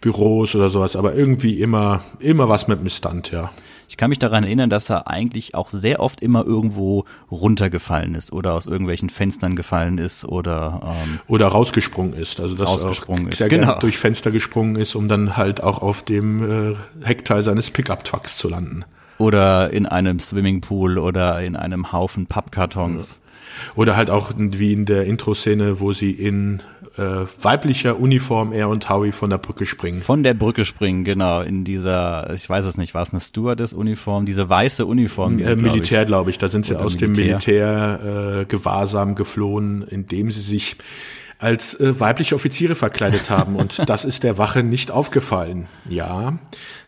[0.00, 3.50] Büros oder sowas, aber irgendwie immer, immer was mit Stunt, ja.
[3.88, 8.32] Ich kann mich daran erinnern, dass er eigentlich auch sehr oft immer irgendwo runtergefallen ist
[8.32, 12.40] oder aus irgendwelchen Fenstern gefallen ist oder ähm, oder rausgesprungen ist.
[12.40, 13.78] Also dass rausgesprungen ist, sehr genau.
[13.80, 18.48] durch Fenster gesprungen ist, um dann halt auch auf dem äh, Heckteil seines Pickup-Trucks zu
[18.48, 18.86] landen.
[19.22, 23.20] Oder in einem Swimmingpool oder in einem Haufen Pappkartons.
[23.76, 26.60] Oder halt auch wie in der Intro-Szene, wo sie in
[26.98, 30.00] äh, weiblicher Uniform er und Howie von der Brücke springen.
[30.00, 31.40] Von der Brücke springen, genau.
[31.40, 35.38] In dieser, ich weiß es nicht, war es eine Stewardess-Uniform, diese weiße Uniform.
[35.38, 36.38] Äh, Militär, glaube ich.
[36.38, 37.08] Da sind sie aus Militär.
[37.08, 40.76] dem Militär äh, Gewahrsam geflohen, indem sie sich
[41.38, 43.54] als äh, weibliche Offiziere verkleidet haben.
[43.54, 45.66] Und das ist der Wache nicht aufgefallen.
[45.88, 46.38] Ja,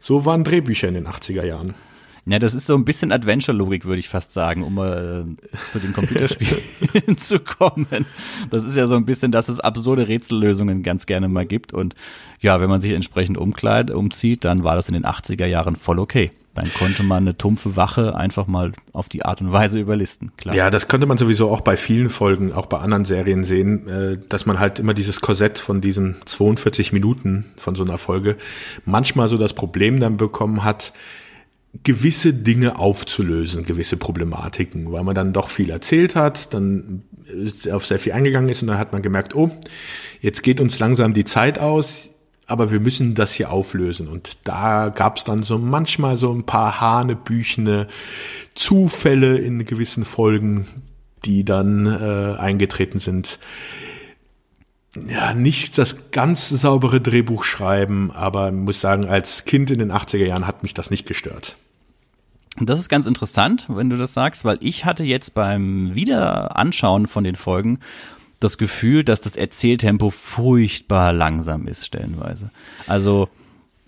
[0.00, 1.74] so waren Drehbücher in den 80er Jahren.
[2.26, 5.24] Ja, das ist so ein bisschen Adventure-Logik, würde ich fast sagen, um äh,
[5.70, 8.06] zu den Computerspielen zu kommen.
[8.50, 11.74] Das ist ja so ein bisschen, dass es absurde Rätsellösungen ganz gerne mal gibt.
[11.74, 11.94] Und
[12.40, 15.98] ja, wenn man sich entsprechend umkleidet, umzieht, dann war das in den 80er Jahren voll
[15.98, 16.30] okay.
[16.54, 20.30] Dann konnte man eine tumpfe Wache einfach mal auf die Art und Weise überlisten.
[20.36, 20.54] Klar.
[20.54, 24.18] Ja, das könnte man sowieso auch bei vielen Folgen, auch bei anderen Serien sehen, äh,
[24.28, 28.36] dass man halt immer dieses Korsett von diesen 42 Minuten von so einer Folge
[28.84, 30.92] manchmal so das Problem dann bekommen hat,
[31.82, 37.02] gewisse Dinge aufzulösen, gewisse Problematiken, weil man dann doch viel erzählt hat, dann
[37.70, 39.50] auf sehr viel eingegangen ist und dann hat man gemerkt, oh,
[40.20, 42.10] jetzt geht uns langsam die Zeit aus,
[42.46, 44.08] aber wir müssen das hier auflösen.
[44.08, 47.88] Und da gab es dann so manchmal so ein paar hanebüchene
[48.54, 50.66] Zufälle in gewissen Folgen,
[51.24, 53.38] die dann äh, eingetreten sind.
[55.08, 60.24] Ja, nicht das ganz saubere Drehbuch schreiben, aber muss sagen, als Kind in den 80er
[60.24, 61.56] Jahren hat mich das nicht gestört.
[62.60, 67.24] Das ist ganz interessant, wenn du das sagst, weil ich hatte jetzt beim Wiederanschauen von
[67.24, 67.80] den Folgen
[68.38, 72.50] das Gefühl, dass das Erzähltempo furchtbar langsam ist, stellenweise.
[72.86, 73.28] Also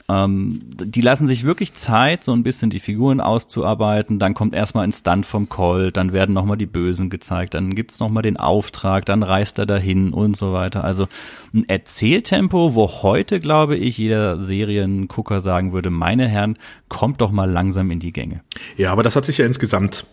[0.09, 4.19] ähm, die lassen sich wirklich Zeit, so ein bisschen die Figuren auszuarbeiten.
[4.19, 7.99] Dann kommt erstmal ein Stunt vom Colt, dann werden nochmal die Bösen gezeigt, dann gibt's
[7.99, 10.85] nochmal den Auftrag, dann reist er dahin und so weiter.
[10.85, 11.09] Also
[11.53, 16.57] ein Erzähltempo, wo heute, glaube ich, jeder Seriengucker sagen würde, meine Herren,
[16.89, 18.43] kommt doch mal langsam in die Gänge.
[18.77, 20.07] Ja, aber das hat sich ja insgesamt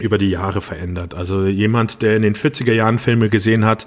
[0.00, 1.14] über die Jahre verändert.
[1.14, 3.86] Also jemand, der in den 40er Jahren Filme gesehen hat,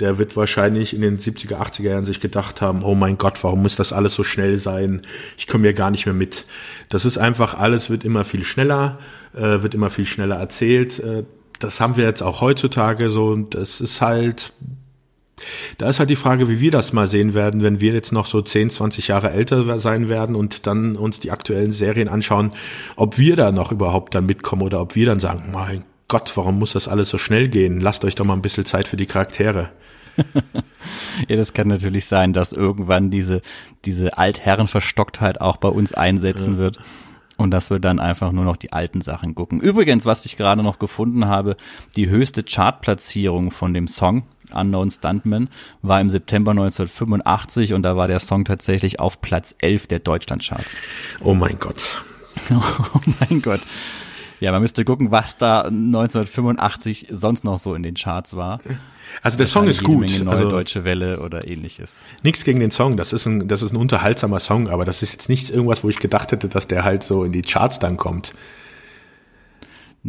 [0.00, 3.62] der wird wahrscheinlich in den 70er, 80er Jahren sich gedacht haben, oh mein Gott, warum
[3.62, 5.02] muss das alles so schnell sein?
[5.38, 6.46] Ich komme ja gar nicht mehr mit.
[6.88, 8.98] Das ist einfach, alles wird immer viel schneller,
[9.34, 11.00] äh, wird immer viel schneller erzählt.
[11.00, 11.24] Äh,
[11.58, 14.52] das haben wir jetzt auch heutzutage so und das ist halt
[15.78, 18.26] da ist halt die Frage, wie wir das mal sehen werden, wenn wir jetzt noch
[18.26, 22.52] so 10, 20 Jahre älter sein werden und dann uns die aktuellen Serien anschauen,
[22.96, 26.58] ob wir da noch überhaupt dann mitkommen oder ob wir dann sagen, mein Gott, warum
[26.58, 27.80] muss das alles so schnell gehen?
[27.80, 29.70] Lasst euch doch mal ein bisschen Zeit für die Charaktere.
[31.28, 33.42] ja, das kann natürlich sein, dass irgendwann diese,
[33.84, 36.58] diese Altherrenverstocktheit auch bei uns einsetzen ja.
[36.58, 36.78] wird.
[37.38, 39.60] Und dass wir dann einfach nur noch die alten Sachen gucken.
[39.60, 41.58] Übrigens, was ich gerade noch gefunden habe,
[41.94, 44.22] die höchste Chartplatzierung von dem Song
[44.52, 45.48] Unknown Stuntman
[45.82, 50.76] war im September 1985 und da war der Song tatsächlich auf Platz 11 der Deutschlandcharts.
[51.20, 52.02] Oh mein Gott.
[52.50, 53.60] oh mein Gott.
[54.38, 58.60] Ja, man müsste gucken, was da 1985 sonst noch so in den Charts war.
[59.22, 60.00] Also der Song ist gut.
[60.00, 61.96] Menge neue also, Deutsche Welle oder ähnliches.
[62.22, 65.12] Nichts gegen den Song, das ist ein das ist ein unterhaltsamer Song, aber das ist
[65.12, 67.96] jetzt nicht irgendwas, wo ich gedacht hätte, dass der halt so in die Charts dann
[67.96, 68.34] kommt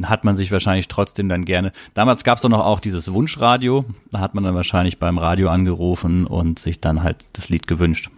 [0.04, 1.72] hat man sich wahrscheinlich trotzdem dann gerne.
[1.94, 3.86] Damals gab es doch noch auch dieses Wunschradio.
[4.12, 8.10] Da hat man dann wahrscheinlich beim Radio angerufen und sich dann halt das Lied gewünscht.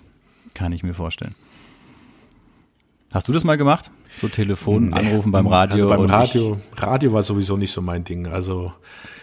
[0.53, 1.35] Kann ich mir vorstellen.
[3.13, 3.91] Hast du das mal gemacht?
[4.17, 5.73] So Telefon, anrufen beim Radio?
[5.73, 8.27] Also beim Radio, ich, Radio war sowieso nicht so mein Ding.
[8.27, 8.73] Also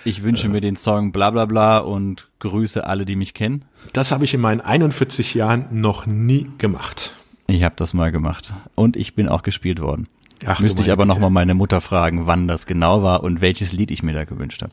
[0.04, 3.64] ich wünsche äh, mir den Song bla bla bla und grüße alle, die mich kennen.
[3.92, 7.12] Das habe ich in meinen 41 Jahren noch nie gemacht.
[7.46, 10.08] Ich habe das mal gemacht und ich bin auch gespielt worden.
[10.44, 13.90] Ach, Müsste ich aber nochmal meine Mutter fragen, wann das genau war und welches Lied
[13.90, 14.72] ich mir da gewünscht habe.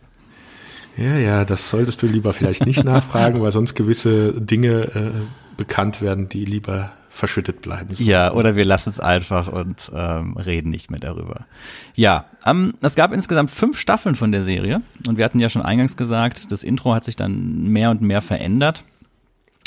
[0.97, 5.11] Ja, ja, das solltest du lieber vielleicht nicht nachfragen, weil sonst gewisse Dinge äh,
[5.57, 7.93] bekannt werden, die lieber verschüttet bleiben.
[7.93, 8.09] Sollen.
[8.09, 11.45] Ja, oder wir lassen es einfach und ähm, reden nicht mehr darüber.
[11.95, 15.61] Ja, ähm, es gab insgesamt fünf Staffeln von der Serie und wir hatten ja schon
[15.61, 18.83] eingangs gesagt, das Intro hat sich dann mehr und mehr verändert.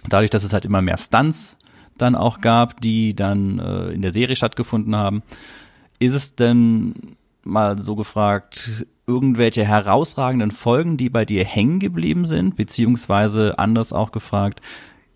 [0.08, 1.56] Dadurch, dass es halt immer mehr Stunts
[1.96, 5.22] dann auch gab, die dann äh, in der Serie stattgefunden haben.
[5.98, 12.56] Ist es denn mal so gefragt, irgendwelche herausragenden Folgen, die bei dir hängen geblieben sind,
[12.56, 14.60] beziehungsweise anders auch gefragt,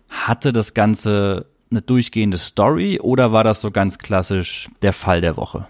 [0.07, 5.37] hatte das Ganze eine durchgehende Story oder war das so ganz klassisch der Fall der
[5.37, 5.67] Woche?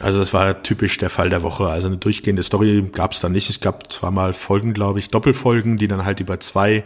[0.00, 1.66] Also das war typisch der Fall der Woche.
[1.66, 3.50] Also eine durchgehende Story gab es da nicht.
[3.50, 6.84] Es gab zwar mal Folgen, glaube ich, Doppelfolgen, die dann halt über zwei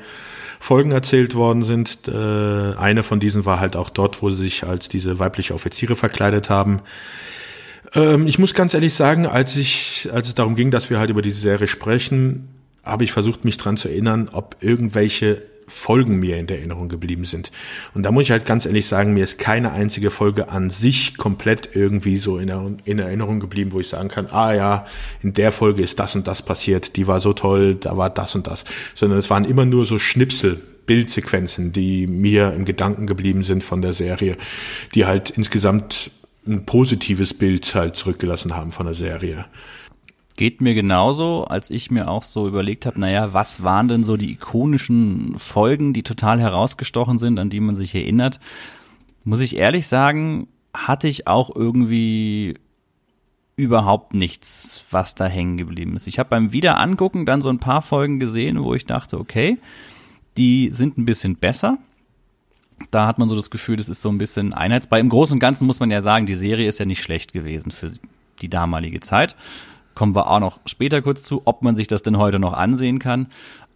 [0.58, 2.08] Folgen erzählt worden sind.
[2.08, 5.96] Äh, eine von diesen war halt auch dort, wo sie sich als diese weibliche Offiziere
[5.96, 6.80] verkleidet haben.
[7.94, 11.10] Ähm, ich muss ganz ehrlich sagen, als ich, als es darum ging, dass wir halt
[11.10, 12.48] über diese Serie sprechen,
[12.82, 17.24] habe ich versucht, mich dran zu erinnern, ob irgendwelche Folgen mir in der Erinnerung geblieben
[17.24, 17.50] sind.
[17.92, 21.16] Und da muss ich halt ganz ehrlich sagen, mir ist keine einzige Folge an sich
[21.16, 24.86] komplett irgendwie so in, in Erinnerung geblieben, wo ich sagen kann, ah ja,
[25.22, 28.36] in der Folge ist das und das passiert, die war so toll, da war das
[28.36, 28.64] und das.
[28.94, 33.82] Sondern es waren immer nur so Schnipsel, Bildsequenzen, die mir im Gedanken geblieben sind von
[33.82, 34.36] der Serie,
[34.94, 36.12] die halt insgesamt
[36.46, 39.46] ein positives Bild halt zurückgelassen haben von der Serie.
[40.36, 44.16] Geht mir genauso, als ich mir auch so überlegt habe, naja, was waren denn so
[44.16, 48.38] die ikonischen Folgen, die total herausgestochen sind, an die man sich erinnert?
[49.24, 52.54] Muss ich ehrlich sagen, hatte ich auch irgendwie
[53.56, 56.06] überhaupt nichts, was da hängen geblieben ist.
[56.06, 59.58] Ich habe beim Wiederangucken dann so ein paar Folgen gesehen, wo ich dachte, okay,
[60.36, 61.78] die sind ein bisschen besser.
[62.90, 65.00] Da hat man so das Gefühl, das ist so ein bisschen Einheitsbrei.
[65.00, 67.70] Im Großen und Ganzen muss man ja sagen, die Serie ist ja nicht schlecht gewesen
[67.70, 67.90] für
[68.42, 69.34] die damalige Zeit
[69.96, 73.00] kommen wir auch noch später kurz zu, ob man sich das denn heute noch ansehen
[73.00, 73.26] kann.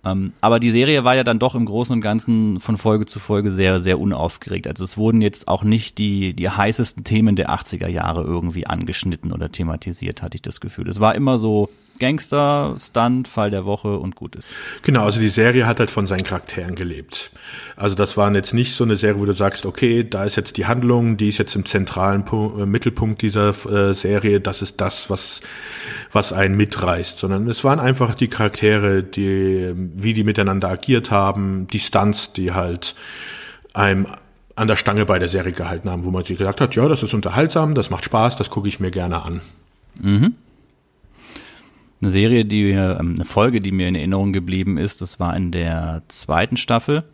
[0.05, 3.19] Ähm, aber die Serie war ja dann doch im Großen und Ganzen von Folge zu
[3.19, 4.69] Folge sehr, sehr unaufgeregt.
[4.69, 9.33] Also es wurden jetzt auch nicht die, die heißesten Themen der 80er Jahre irgendwie angeschnitten
[9.33, 10.89] oder thematisiert, hatte ich das Gefühl.
[10.89, 11.69] Es war immer so
[12.01, 14.49] Gangster, Stunt, Fall der Woche und gut ist.
[14.83, 17.31] Genau, also die Serie hat halt von seinen Charakteren gelebt.
[17.77, 20.57] Also das waren jetzt nicht so eine Serie, wo du sagst, okay, da ist jetzt
[20.57, 24.81] die Handlung, die ist jetzt im zentralen Punkt, äh, Mittelpunkt dieser äh, Serie, das ist
[24.81, 25.43] das, was,
[26.11, 31.69] was einen mitreißt, sondern es waren einfach die Charaktere, die, wie die miteinander agiert haben,
[31.69, 32.97] die Stunts, die halt
[33.75, 34.07] einem
[34.57, 37.03] an der Stange bei der Serie gehalten haben, wo man sich gesagt hat, ja, das
[37.03, 39.41] ist unterhaltsam, das macht Spaß, das gucke ich mir gerne an.
[39.99, 40.35] Mhm.
[42.03, 45.37] Eine Serie, die mir, ähm, eine Folge, die mir in Erinnerung geblieben ist, das war
[45.37, 47.05] in der zweiten Staffel.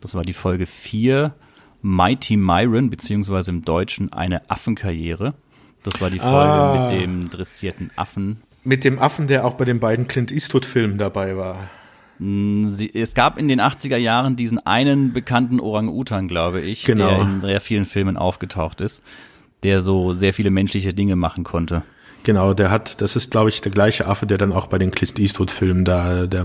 [0.00, 1.34] Das war die Folge 4,
[1.82, 5.34] Mighty Myron, beziehungsweise im Deutschen eine Affenkarriere.
[5.82, 6.88] Das war die Folge ah.
[6.90, 8.38] mit dem dressierten Affen.
[8.64, 11.68] Mit dem Affen, der auch bei den beiden Clint Eastwood-Filmen dabei war.
[12.18, 17.08] Hm, sie, es gab in den 80er Jahren diesen einen bekannten Orang-Utan, glaube ich, genau.
[17.08, 19.02] der in sehr vielen Filmen aufgetaucht ist,
[19.62, 21.82] der so sehr viele menschliche Dinge machen konnte.
[22.26, 24.90] Genau, der hat, das ist, glaube ich, der gleiche Affe, der dann auch bei den
[24.90, 26.44] Clint Eastwood-Filmen da, der,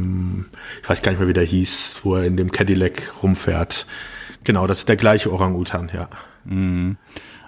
[0.80, 3.88] ich weiß gar nicht mehr, wie der hieß, wo er in dem Cadillac rumfährt.
[4.44, 6.08] Genau, das ist der gleiche Orang-Utan, ja.
[6.46, 6.98] Mhm.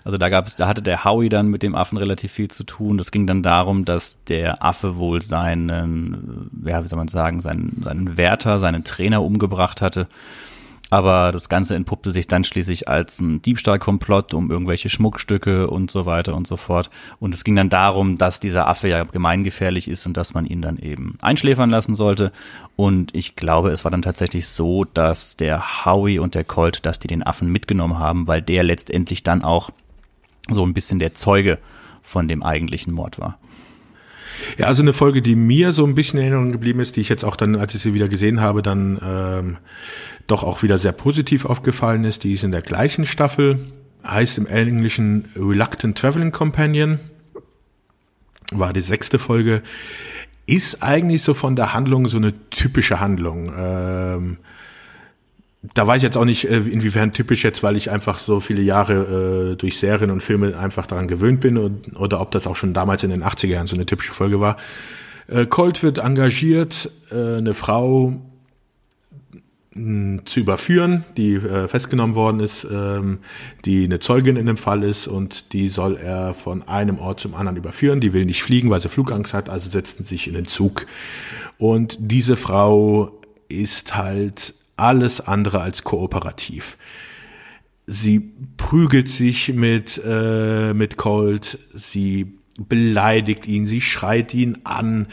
[0.04, 2.98] Also da gab's, da hatte der Howie dann mit dem Affen relativ viel zu tun.
[2.98, 7.84] Das ging dann darum, dass der Affe wohl seinen, ja, wie soll man sagen, seinen,
[7.84, 10.08] seinen Wärter, seinen Trainer umgebracht hatte
[10.94, 16.06] aber das Ganze entpuppte sich dann schließlich als ein Diebstahlkomplott um irgendwelche Schmuckstücke und so
[16.06, 16.92] weiter und so fort.
[17.20, 20.62] Und es ging dann darum, dass dieser Affe ja gemeingefährlich ist und dass man ihn
[20.62, 22.32] dann eben einschläfern lassen sollte.
[22.76, 27.00] Und ich glaube, es war dann tatsächlich so, dass der Howie und der Colt, dass
[27.00, 29.72] die den Affen mitgenommen haben, weil der letztendlich dann auch
[30.52, 31.58] so ein bisschen der Zeuge
[32.04, 33.40] von dem eigentlichen Mord war.
[34.58, 37.10] Ja, also eine Folge, die mir so ein bisschen in Erinnerung geblieben ist, die ich
[37.10, 39.58] jetzt auch dann, als ich sie wieder gesehen habe, dann ähm,
[40.28, 42.24] doch auch wieder sehr positiv aufgefallen ist.
[42.24, 43.60] Die ist in der gleichen Staffel,
[44.06, 47.00] heißt im Englischen Reluctant Traveling Companion,
[48.52, 49.62] war die sechste Folge,
[50.46, 53.54] ist eigentlich so von der Handlung so eine typische Handlung.
[53.58, 54.38] Ähm,
[55.74, 58.62] da weiß ich jetzt auch nicht, äh, inwiefern typisch jetzt, weil ich einfach so viele
[58.62, 62.58] Jahre äh, durch Serien und Filme einfach daran gewöhnt bin und, oder ob das auch
[62.58, 64.58] schon damals in den 80er Jahren so eine typische Folge war.
[65.28, 68.20] Äh, Colt wird engagiert, äh, eine Frau
[70.26, 73.20] zu überführen, die äh, festgenommen worden ist, ähm,
[73.66, 77.34] die eine Zeugin in dem Fall ist und die soll er von einem Ort zum
[77.34, 78.00] anderen überführen.
[78.00, 80.86] Die will nicht fliegen, weil sie Flugangst hat, also setzen sich in den Zug.
[81.58, 83.20] Und diese Frau
[83.50, 86.78] ist halt alles andere als kooperativ.
[87.88, 95.08] Sie prügelt sich mit, äh, mit Colt, sie beleidigt ihn, sie schreit ihn an,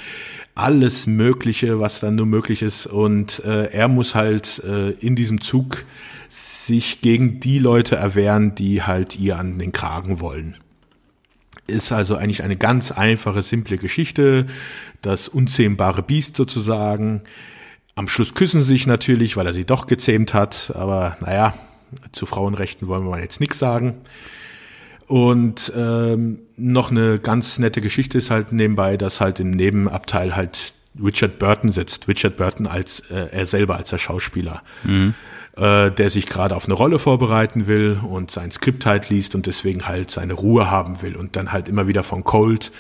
[0.55, 2.86] alles Mögliche, was dann nur möglich ist.
[2.86, 5.84] Und äh, er muss halt äh, in diesem Zug
[6.28, 10.57] sich gegen die Leute erwehren, die halt ihr an den Kragen wollen.
[11.66, 14.47] Ist also eigentlich eine ganz einfache, simple Geschichte,
[15.03, 17.22] das unzähmbare Biest sozusagen.
[17.95, 21.55] Am Schluss küssen sie sich natürlich, weil er sie doch gezähmt hat, aber naja,
[22.12, 23.95] zu Frauenrechten wollen wir mal jetzt nichts sagen.
[25.11, 30.72] Und ähm, noch eine ganz nette Geschichte ist halt nebenbei, dass halt im Nebenabteil halt
[31.02, 32.06] Richard Burton sitzt.
[32.06, 34.62] Richard Burton als äh, er selber als der Schauspieler.
[34.84, 35.14] Mhm.
[35.56, 39.46] äh, der sich gerade auf eine Rolle vorbereiten will und sein Skript halt liest und
[39.46, 42.70] deswegen halt seine Ruhe haben will und dann halt immer wieder von Cold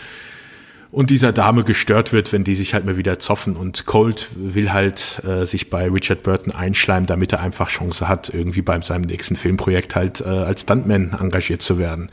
[0.92, 3.56] und dieser Dame gestört wird, wenn die sich halt mal wieder zoffen.
[3.56, 8.28] Und Colt will halt äh, sich bei Richard Burton einschleimen, damit er einfach Chance hat,
[8.28, 12.10] irgendwie bei seinem nächsten Filmprojekt halt äh, als Stuntman engagiert zu werden.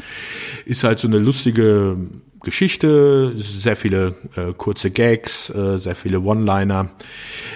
[0.65, 1.97] Ist halt so eine lustige
[2.43, 6.89] Geschichte, sehr viele äh, kurze Gags, äh, sehr viele One-Liner,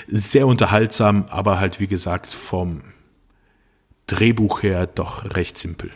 [0.07, 2.82] sehr unterhaltsam, aber halt wie gesagt vom
[4.07, 5.91] Drehbuch her doch recht simpel.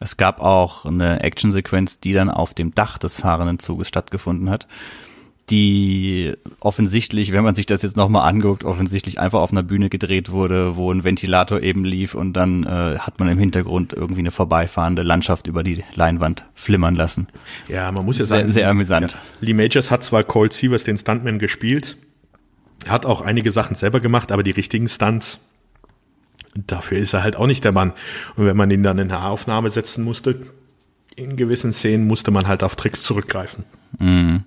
[0.00, 4.66] Es gab auch eine Actionsequenz, die dann auf dem Dach des fahrenden Zuges stattgefunden hat,
[5.50, 10.30] die offensichtlich, wenn man sich das jetzt nochmal anguckt, offensichtlich einfach auf einer Bühne gedreht
[10.30, 14.30] wurde, wo ein Ventilator eben lief und dann äh, hat man im Hintergrund irgendwie eine
[14.30, 17.28] vorbeifahrende Landschaft über die Leinwand flimmern lassen.
[17.68, 19.12] Ja, man muss ja sehr, sagen, sehr amüsant.
[19.12, 19.18] Ja.
[19.40, 21.96] Lee Majors hat zwar Cold Sievers den Stuntman gespielt,
[22.86, 25.40] hat auch einige Sachen selber gemacht, aber die richtigen Stunts
[26.54, 27.92] dafür ist er halt auch nicht der Mann.
[28.36, 30.40] Und wenn man ihn dann in eine Aufnahme setzen musste,
[31.16, 33.64] in gewissen Szenen musste man halt auf Tricks zurückgreifen.
[33.98, 34.44] Mhm.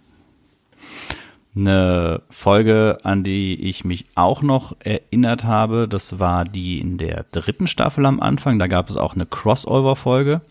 [1.53, 7.25] Eine Folge, an die ich mich auch noch erinnert habe, das war die in der
[7.31, 8.57] dritten Staffel am Anfang.
[8.57, 10.41] Da gab es auch eine Crossover-Folge.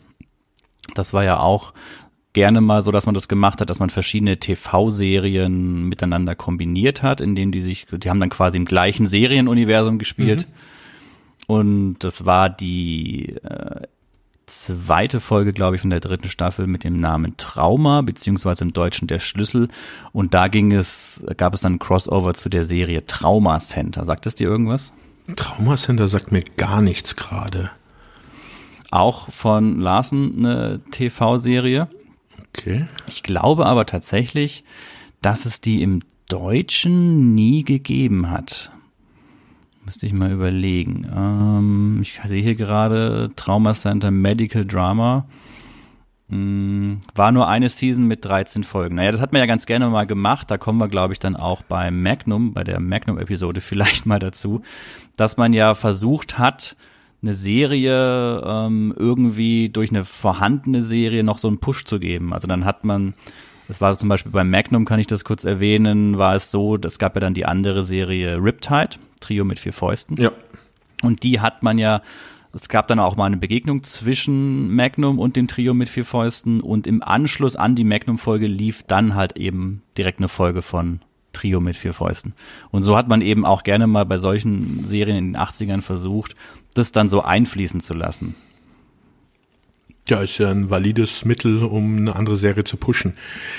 [0.95, 1.73] Das war ja auch
[2.35, 7.23] gerne mal so, dass man das gemacht hat, dass man verschiedene TV-Serien miteinander kombiniert hat,
[7.23, 10.47] indem die sich, die haben dann quasi im gleichen Serienuniversum gespielt.
[10.49, 10.70] Mhm
[11.51, 13.83] und das war die äh,
[14.47, 19.09] zweite Folge, glaube ich, von der dritten Staffel mit dem Namen Trauma, beziehungsweise im Deutschen
[19.09, 19.67] der Schlüssel.
[20.13, 24.05] Und da ging es, gab es dann ein Crossover zu der Serie Trauma Center.
[24.05, 24.93] Sagt das dir irgendwas?
[25.35, 27.73] Trauma Center sagt mir gar nichts gerade.
[28.93, 31.89] Auch von Larsen eine TV-Serie.
[32.51, 32.87] Okay.
[33.09, 34.63] Ich glaube aber tatsächlich,
[35.21, 38.71] dass es die im Deutschen nie gegeben hat.
[39.91, 41.05] Müsste ich mal überlegen.
[41.13, 45.27] Ähm, ich sehe hier gerade Trauma Center Medical Drama.
[46.29, 48.95] Hm, war nur eine Season mit 13 Folgen.
[48.95, 50.49] Naja, das hat man ja ganz gerne mal gemacht.
[50.49, 54.63] Da kommen wir, glaube ich, dann auch bei Magnum, bei der Magnum-Episode vielleicht mal dazu,
[55.17, 56.77] dass man ja versucht hat,
[57.21, 62.33] eine Serie ähm, irgendwie durch eine vorhandene Serie noch so einen Push zu geben.
[62.33, 63.15] Also dann hat man
[63.67, 66.99] das war zum Beispiel bei Magnum, kann ich das kurz erwähnen, war es so, es
[66.99, 70.17] gab ja dann die andere Serie Riptide, Trio mit vier Fäusten.
[70.17, 70.33] Ja.
[71.03, 72.03] Und die hat man ja,
[72.53, 76.61] es gab dann auch mal eine Begegnung zwischen Magnum und dem Trio mit vier Fäusten
[76.61, 81.01] und im Anschluss an die Magnum-Folge lief dann halt eben direkt eine Folge von
[81.33, 82.35] Trio mit vier Fäusten.
[82.71, 86.35] Und so hat man eben auch gerne mal bei solchen Serien in den 80ern versucht,
[86.75, 88.35] das dann so einfließen zu lassen.
[90.11, 93.15] Ja, ist ja ein valides Mittel, um eine andere Serie zu pushen.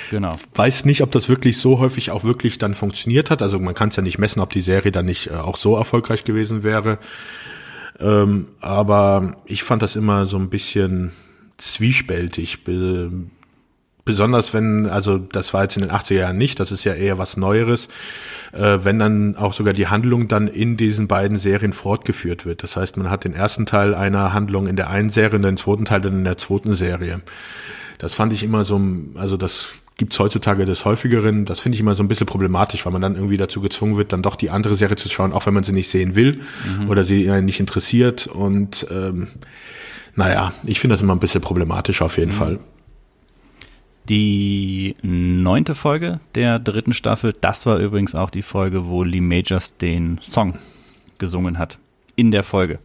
[0.10, 0.38] Genau.
[0.54, 3.41] Weiß nicht, ob das wirklich so häufig auch wirklich dann funktioniert hat.
[3.41, 5.76] Also man kann es ja nicht messen, ob die Serie dann nicht äh, auch so
[5.78, 6.99] erfolgreich gewesen wäre.
[7.99, 11.12] Ähm, aber ich fand das immer so ein bisschen
[11.58, 12.64] zwiespältig
[14.06, 17.18] besonders wenn, also das war jetzt in den 80er Jahren nicht, das ist ja eher
[17.18, 17.88] was Neueres,
[18.54, 22.64] äh, wenn dann auch sogar die Handlung dann in diesen beiden Serien fortgeführt wird.
[22.64, 25.58] Das heißt, man hat den ersten Teil einer Handlung in der einen Serie und den
[25.58, 27.22] zweiten Teil dann in der zweiten Serie.
[27.97, 28.82] Das fand ich immer so,
[29.16, 31.45] also das gibt's heutzutage des häufigeren.
[31.45, 34.12] Das finde ich immer so ein bisschen problematisch, weil man dann irgendwie dazu gezwungen wird,
[34.12, 36.41] dann doch die andere Serie zu schauen, auch wenn man sie nicht sehen will
[36.80, 36.89] mhm.
[36.89, 38.26] oder sie nicht interessiert.
[38.26, 39.28] Und ähm,
[40.16, 42.36] naja, ich finde das immer ein bisschen problematisch auf jeden mhm.
[42.36, 42.60] Fall.
[44.10, 49.78] Die neunte Folge der dritten Staffel, das war übrigens auch die Folge, wo Lee Majors
[49.78, 50.58] den Song
[51.18, 51.78] gesungen hat.
[52.16, 52.80] In der Folge.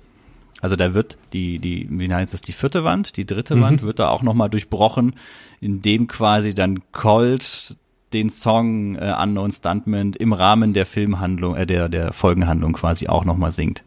[0.60, 3.60] Also da wird die, die, wie heißt das, die vierte Wand, die dritte mhm.
[3.62, 5.14] Wand wird da auch nochmal durchbrochen,
[5.60, 7.76] indem quasi dann Colt
[8.12, 13.24] den Song äh, Unknown Stuntman im Rahmen der Filmhandlung, äh, der, der Folgenhandlung quasi auch
[13.24, 13.84] nochmal singt.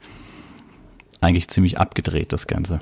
[1.22, 2.80] Eigentlich ziemlich abgedreht, das Ganze.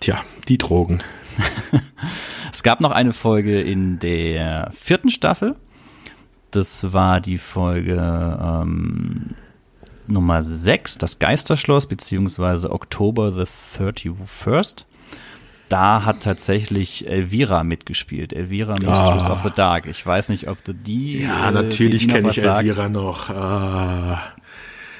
[0.00, 1.02] Tja, die Drogen.
[2.52, 5.56] es gab noch eine Folge in der vierten Staffel.
[6.50, 9.34] Das war die Folge ähm,
[10.06, 14.86] Nummer 6, das Geisterschloss, beziehungsweise Oktober the 31st.
[15.68, 18.32] Da hat tatsächlich Elvira mitgespielt.
[18.32, 19.32] Elvira Mistress oh.
[19.32, 19.86] of the Dark.
[19.86, 21.22] Ich weiß nicht, ob du die.
[21.22, 22.92] Ja, äh, natürlich kenne ich Elvira sagt.
[22.92, 23.28] noch.
[23.28, 24.22] Ah,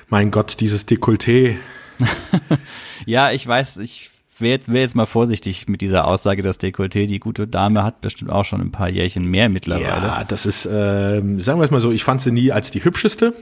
[0.08, 1.56] mein Gott, dieses Dekolleté.
[3.06, 4.10] ja, ich weiß, ich
[4.40, 8.00] wäre jetzt, wär jetzt mal vorsichtig mit dieser Aussage, dass Dekolleté, die gute Dame hat
[8.00, 10.06] bestimmt auch schon ein paar Jährchen mehr mittlerweile.
[10.06, 12.84] Ja, das ist, äh, sagen wir es mal so, ich fand sie nie als die
[12.84, 13.34] hübscheste.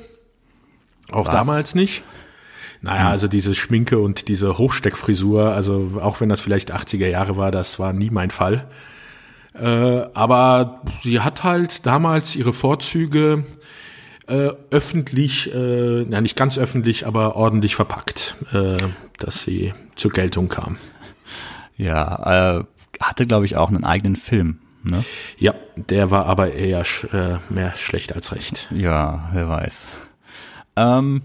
[1.11, 1.35] Auch Was?
[1.35, 2.05] damals nicht.
[2.83, 3.13] Naja, hm.
[3.13, 7.79] also diese Schminke und diese Hochsteckfrisur, also auch wenn das vielleicht 80er Jahre war, das
[7.79, 8.67] war nie mein Fall.
[9.55, 13.45] Äh, aber sie hat halt damals ihre Vorzüge
[14.27, 18.77] äh, öffentlich, äh, ja nicht ganz öffentlich, aber ordentlich verpackt, äh,
[19.19, 20.79] dass sie zur Geltung kam.
[21.77, 22.65] Ja, äh,
[23.01, 24.59] hatte glaube ich auch einen eigenen Film.
[24.83, 25.05] Ne?
[25.39, 28.69] Ja, der war aber eher sch äh, mehr schlecht als recht.
[28.75, 29.87] Ja, wer weiß.
[30.77, 31.23] Ähm,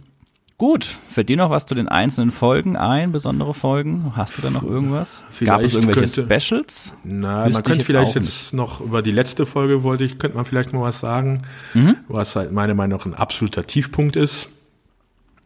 [0.62, 4.14] Gut, fällt dir noch was zu den einzelnen Folgen ein, besondere Folgen?
[4.16, 5.24] Hast du da noch irgendwas?
[5.32, 6.94] Vielleicht Gab es irgendwelche könnte, Specials?
[7.04, 10.72] Na, man könnte vielleicht jetzt noch über die letzte Folge wollte ich, könnte man vielleicht
[10.72, 11.42] mal was sagen,
[11.74, 11.96] mhm.
[12.08, 14.50] was halt meiner Meinung nach ein absoluter Tiefpunkt ist.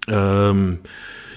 [0.09, 0.79] Ähm,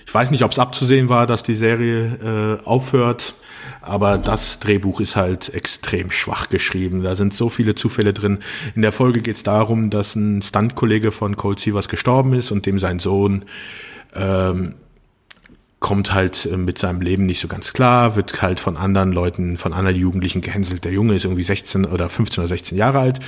[0.09, 3.35] ich weiß nicht, ob es abzusehen war, dass die Serie äh, aufhört.
[3.83, 7.03] Aber das Drehbuch ist halt extrem schwach geschrieben.
[7.03, 8.39] Da sind so viele Zufälle drin.
[8.75, 12.65] In der Folge geht es darum, dass ein Stuntkollege von Cold Sievers gestorben ist und
[12.65, 13.45] dem sein Sohn
[14.15, 14.77] ähm,
[15.89, 19.57] kommt halt äh, mit seinem Leben nicht so ganz klar, wird halt von anderen Leuten,
[19.57, 20.85] von anderen Jugendlichen gehänselt.
[20.85, 23.21] Der Junge ist irgendwie 16 oder 15 oder 16 Jahre alt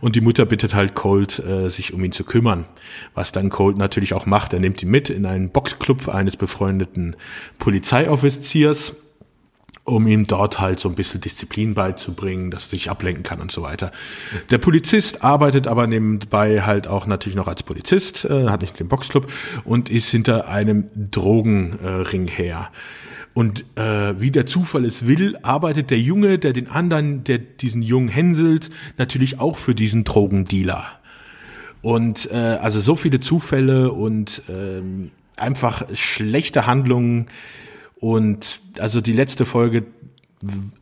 [0.00, 2.64] und die Mutter bittet halt Colt, äh, sich um ihn zu kümmern.
[3.12, 4.54] Was dann Colt natürlich auch macht.
[4.54, 7.16] Er nimmt ihn mit in einen Boxclub eines befreundeten
[7.58, 8.94] Polizeioffiziers
[9.86, 13.52] um ihm dort halt so ein bisschen Disziplin beizubringen, dass er sich ablenken kann und
[13.52, 13.92] so weiter.
[14.50, 18.88] Der Polizist arbeitet aber nebenbei halt auch natürlich noch als Polizist, äh, hat nicht den
[18.88, 19.32] Boxclub
[19.64, 22.70] und ist hinter einem Drogenring her.
[23.32, 27.82] Und äh, wie der Zufall es will, arbeitet der Junge, der den anderen, der diesen
[27.82, 30.84] Jungen hänselt, natürlich auch für diesen Drogendealer.
[31.82, 37.26] Und äh, also so viele Zufälle und ähm, einfach schlechte Handlungen,
[37.98, 39.84] und also die letzte Folge,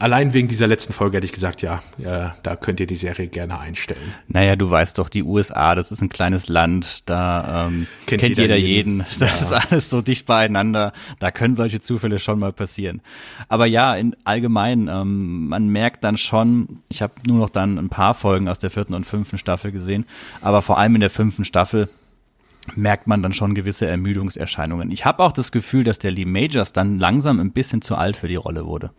[0.00, 3.28] allein wegen dieser letzten Folge hätte ich gesagt, ja, ja, da könnt ihr die Serie
[3.28, 4.14] gerne einstellen.
[4.26, 8.36] Naja, du weißt doch, die USA, das ist ein kleines Land, da ähm, kennt, kennt
[8.36, 8.98] jeder, jeden.
[8.98, 9.06] jeden.
[9.20, 9.58] Das ja.
[9.58, 10.92] ist alles so dicht beieinander.
[11.20, 13.00] Da können solche Zufälle schon mal passieren.
[13.48, 17.88] Aber ja, in allgemein, ähm, man merkt dann schon, ich habe nur noch dann ein
[17.88, 20.04] paar Folgen aus der vierten und fünften Staffel gesehen,
[20.40, 21.88] aber vor allem in der fünften Staffel
[22.74, 24.90] merkt man dann schon gewisse Ermüdungserscheinungen.
[24.90, 28.16] Ich habe auch das Gefühl, dass der Lee Majors dann langsam ein bisschen zu alt
[28.16, 28.90] für die Rolle wurde.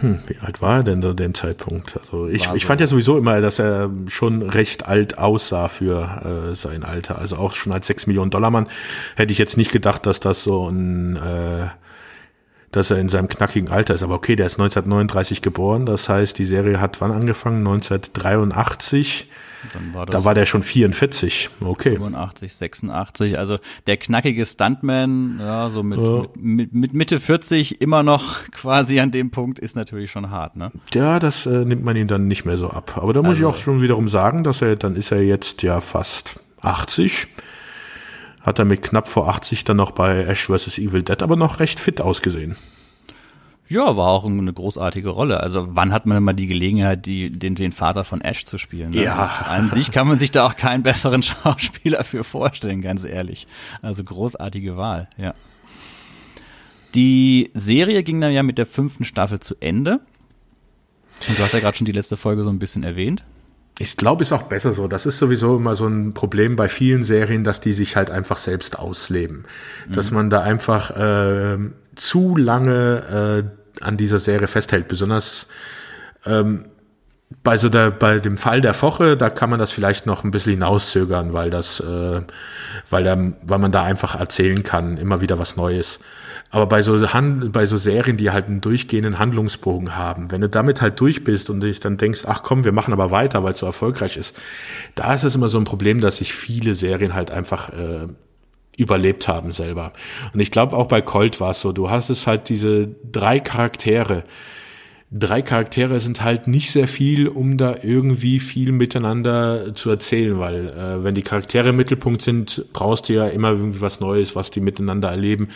[0.00, 1.98] Hm, wie alt war er denn zu dem Zeitpunkt?
[2.04, 2.54] Also ich, so.
[2.54, 7.18] ich fand ja sowieso immer, dass er schon recht alt aussah für äh, sein Alter.
[7.18, 8.68] Also auch schon als 6 Millionen Dollar Mann
[9.16, 11.66] hätte ich jetzt nicht gedacht, dass das so ein äh,
[12.70, 14.02] dass er in seinem knackigen Alter ist.
[14.02, 15.84] Aber okay, der ist 1939 geboren.
[15.84, 17.58] Das heißt, die Serie hat wann angefangen?
[17.58, 19.28] 1983.
[19.92, 21.50] War da war der schon 44.
[21.60, 21.92] Okay.
[21.92, 23.38] 85, 86.
[23.38, 26.26] Also der knackige Stuntman, ja, so mit, ja.
[26.36, 30.72] mit, mit, Mitte 40 immer noch quasi an dem Punkt ist natürlich schon hart, ne?
[30.92, 32.92] Ja, das äh, nimmt man ihn dann nicht mehr so ab.
[32.96, 35.62] Aber da muss also, ich auch schon wiederum sagen, dass er, dann ist er jetzt
[35.62, 37.28] ja fast 80.
[38.40, 40.78] Hat er mit knapp vor 80 dann noch bei Ash vs.
[40.78, 42.56] Evil Dead aber noch recht fit ausgesehen.
[43.72, 45.40] Ja, war auch eine großartige Rolle.
[45.40, 48.58] Also wann hat man denn mal die Gelegenheit, die, den, den Vater von Ash zu
[48.58, 48.90] spielen?
[48.90, 49.04] Ne?
[49.04, 49.46] Ja.
[49.48, 53.46] An sich kann man sich da auch keinen besseren Schauspieler für vorstellen, ganz ehrlich.
[53.80, 55.34] Also großartige Wahl, ja.
[56.94, 60.00] Die Serie ging dann ja mit der fünften Staffel zu Ende.
[61.26, 63.24] Und du hast ja gerade schon die letzte Folge so ein bisschen erwähnt.
[63.78, 64.86] Ich glaube, ist auch besser so.
[64.86, 68.36] Das ist sowieso immer so ein Problem bei vielen Serien, dass die sich halt einfach
[68.36, 69.46] selbst ausleben.
[69.88, 69.92] Mhm.
[69.94, 71.56] Dass man da einfach äh,
[71.94, 74.88] zu lange äh, an dieser Serie festhält.
[74.88, 75.46] Besonders
[76.26, 76.64] ähm,
[77.42, 80.30] bei so der, bei dem Fall der Woche, da kann man das vielleicht noch ein
[80.30, 82.20] bisschen hinauszögern, weil das, äh,
[82.90, 85.98] weil da, weil man da einfach erzählen kann, immer wieder was Neues.
[86.50, 90.48] Aber bei so, Hand, bei so Serien, die halt einen durchgehenden Handlungsbogen haben, wenn du
[90.48, 93.54] damit halt durch bist und dich dann denkst, ach komm, wir machen aber weiter, weil
[93.54, 94.36] es so erfolgreich ist,
[94.94, 98.08] da ist es immer so ein Problem, dass sich viele Serien halt einfach äh,
[98.76, 99.92] überlebt haben selber.
[100.32, 103.38] Und ich glaube auch bei Colt war es so, du hast es halt diese drei
[103.38, 104.24] Charaktere.
[105.10, 110.68] Drei Charaktere sind halt nicht sehr viel, um da irgendwie viel miteinander zu erzählen, weil
[110.68, 114.50] äh, wenn die Charaktere im Mittelpunkt sind, brauchst du ja immer irgendwie was Neues, was
[114.50, 115.48] die miteinander erleben,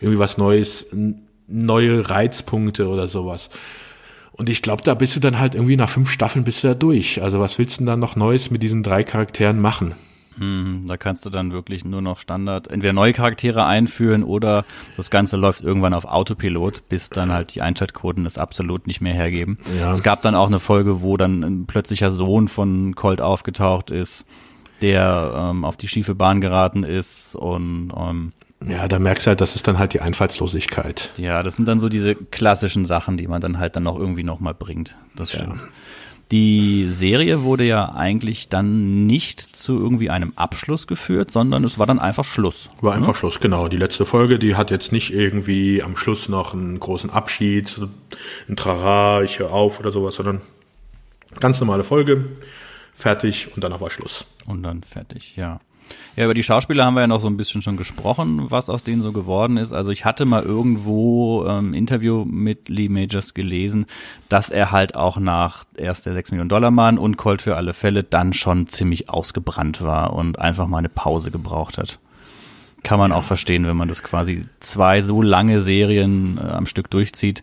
[0.00, 0.86] irgendwie was Neues,
[1.46, 3.50] neue Reizpunkte oder sowas.
[4.32, 6.74] Und ich glaube, da bist du dann halt irgendwie nach fünf Staffeln bist du da
[6.74, 7.22] durch.
[7.22, 9.94] Also was willst du denn dann noch Neues mit diesen drei Charakteren machen?
[10.38, 14.64] Hm, da kannst du dann wirklich nur noch Standard, entweder neue Charaktere einführen oder
[14.96, 19.14] das Ganze läuft irgendwann auf Autopilot, bis dann halt die Einschaltquoten das absolut nicht mehr
[19.14, 19.58] hergeben.
[19.78, 19.90] Ja.
[19.90, 24.26] Es gab dann auch eine Folge, wo dann ein plötzlicher Sohn von Colt aufgetaucht ist,
[24.80, 28.32] der ähm, auf die schiefe Bahn geraten ist und ähm,
[28.66, 31.10] ja, da merkst du halt, das ist dann halt die Einfallslosigkeit.
[31.16, 34.22] Ja, das sind dann so diese klassischen Sachen, die man dann halt dann noch irgendwie
[34.22, 34.96] nochmal bringt.
[35.16, 35.56] Das stimmt.
[35.56, 35.68] Ja.
[36.32, 41.86] Die Serie wurde ja eigentlich dann nicht zu irgendwie einem Abschluss geführt, sondern es war
[41.86, 42.70] dann einfach Schluss.
[42.80, 43.68] War einfach Schluss, genau.
[43.68, 47.78] Die letzte Folge, die hat jetzt nicht irgendwie am Schluss noch einen großen Abschied,
[48.48, 50.40] ein Trara, ich höre auf oder sowas, sondern
[51.38, 52.24] ganz normale Folge.
[52.94, 54.24] fertig und danach war Schluss.
[54.46, 55.60] Und dann fertig, ja.
[56.16, 58.84] Ja, über die Schauspieler haben wir ja noch so ein bisschen schon gesprochen, was aus
[58.84, 59.72] denen so geworden ist.
[59.72, 63.86] Also ich hatte mal irgendwo ähm, Interview mit Lee Majors gelesen,
[64.28, 67.72] dass er halt auch nach erst der 6 Millionen Dollar Mann und Colt für alle
[67.72, 71.98] Fälle dann schon ziemlich ausgebrannt war und einfach mal eine Pause gebraucht hat.
[72.82, 76.90] Kann man auch verstehen, wenn man das quasi zwei so lange Serien äh, am Stück
[76.90, 77.42] durchzieht,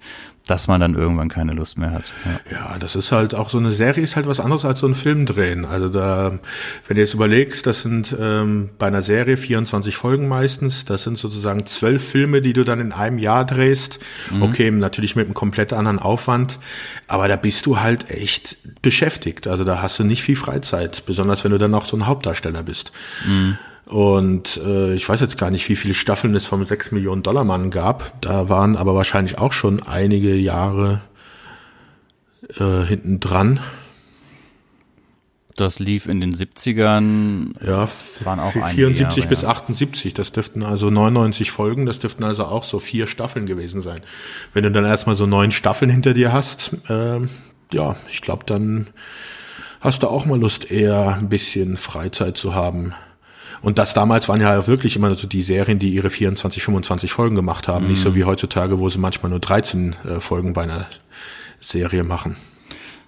[0.49, 2.05] dass man dann irgendwann keine Lust mehr hat.
[2.25, 2.57] Ja.
[2.57, 2.77] ja.
[2.79, 5.25] das ist halt auch so eine Serie ist halt was anderes als so ein Film
[5.25, 5.65] drehen.
[5.65, 6.39] Also da,
[6.87, 11.17] wenn du jetzt überlegst, das sind ähm, bei einer Serie 24 Folgen meistens, das sind
[11.17, 13.99] sozusagen zwölf Filme, die du dann in einem Jahr drehst.
[14.31, 14.41] Mhm.
[14.41, 16.59] Okay, natürlich mit einem komplett anderen Aufwand,
[17.07, 19.47] aber da bist du halt echt beschäftigt.
[19.47, 22.63] Also da hast du nicht viel Freizeit, besonders wenn du dann auch so ein Hauptdarsteller
[22.63, 22.91] bist.
[23.27, 23.57] Mhm.
[23.89, 27.43] Und äh, ich weiß jetzt gar nicht, wie viele Staffeln es vom 6 Millionen Dollar
[27.43, 28.21] Mann gab.
[28.21, 31.01] Da waren aber wahrscheinlich auch schon einige Jahre
[32.59, 33.59] äh, hinten dran.
[35.55, 37.55] Das lief in den 70ern.
[37.65, 37.89] Ja,
[38.23, 39.49] waren auch 74 Jahre, bis ja.
[39.49, 40.13] 78.
[40.13, 41.87] Das dürften also 99 Folgen.
[41.87, 44.01] Das dürften also auch so vier Staffeln gewesen sein.
[44.53, 47.21] Wenn du dann erstmal so neun Staffeln hinter dir hast, äh,
[47.73, 48.85] ja, ich glaube, dann
[49.81, 52.93] hast du auch mal Lust, eher ein bisschen Freizeit zu haben.
[53.61, 57.35] Und das damals waren ja wirklich immer so die Serien, die ihre 24, 25 Folgen
[57.35, 57.85] gemacht haben.
[57.85, 57.91] Mhm.
[57.91, 60.87] Nicht so wie heutzutage, wo sie manchmal nur 13 äh, Folgen bei einer
[61.59, 62.35] Serie machen.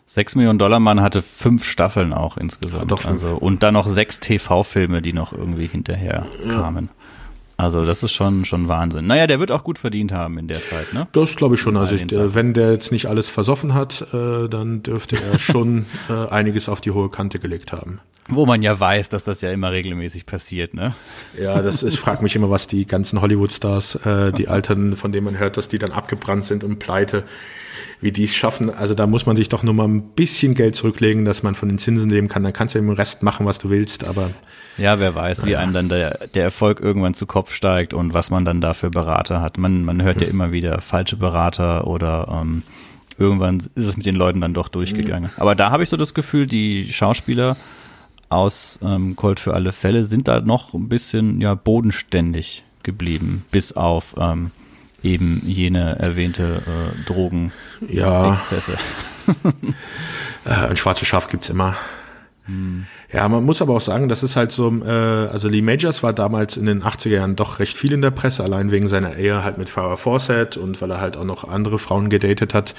[0.07, 2.91] 6 Millionen Dollar Mann hatte fünf Staffeln auch insgesamt.
[2.91, 6.53] Ja, also, und dann noch sechs TV-Filme, die noch irgendwie hinterher ja.
[6.53, 6.89] kamen.
[7.61, 9.05] Also das ist schon schon Wahnsinn.
[9.05, 11.07] Naja, der wird auch gut verdient haben in der Zeit, ne?
[11.11, 11.77] Das glaube ich schon.
[11.77, 15.85] Also ich, äh, wenn der jetzt nicht alles versoffen hat, äh, dann dürfte er schon
[16.09, 17.99] äh, einiges auf die hohe Kante gelegt haben.
[18.29, 20.95] Wo man ja weiß, dass das ja immer regelmäßig passiert, ne?
[21.39, 25.11] Ja, das ist, ich frage mich immer, was die ganzen Hollywood-Stars, äh, die Alten, von
[25.11, 27.25] denen man hört, dass die dann abgebrannt sind und pleite,
[27.99, 28.71] wie die es schaffen.
[28.71, 31.69] Also da muss man sich doch nur mal ein bisschen Geld zurücklegen, dass man von
[31.69, 32.41] den Zinsen leben kann.
[32.41, 34.31] Dann kannst du im Rest machen, was du willst, aber.
[34.77, 38.29] Ja, wer weiß, wie einem dann der, der Erfolg irgendwann zu Kopf steigt und was
[38.29, 39.57] man dann da für Berater hat.
[39.57, 40.33] Man, man hört ja hm.
[40.33, 42.63] immer wieder falsche Berater oder ähm,
[43.17, 45.29] irgendwann ist es mit den Leuten dann doch durchgegangen.
[45.29, 45.41] Hm.
[45.41, 47.57] Aber da habe ich so das Gefühl, die Schauspieler
[48.29, 53.73] aus ähm, Colt für alle Fälle sind da noch ein bisschen ja bodenständig geblieben, bis
[53.73, 54.51] auf ähm,
[55.03, 58.77] eben jene erwähnte äh, Drogenexzesse.
[59.27, 59.33] Ja.
[60.45, 61.75] äh, ein schwarzes Schaf gibt's immer.
[63.11, 66.13] Ja, man muss aber auch sagen, das ist halt so, äh, also Lee Majors war
[66.13, 69.43] damals in den 80er Jahren doch recht viel in der Presse, allein wegen seiner Ehe
[69.43, 72.73] halt mit Farrah Fawcett und weil er halt auch noch andere Frauen gedatet hat.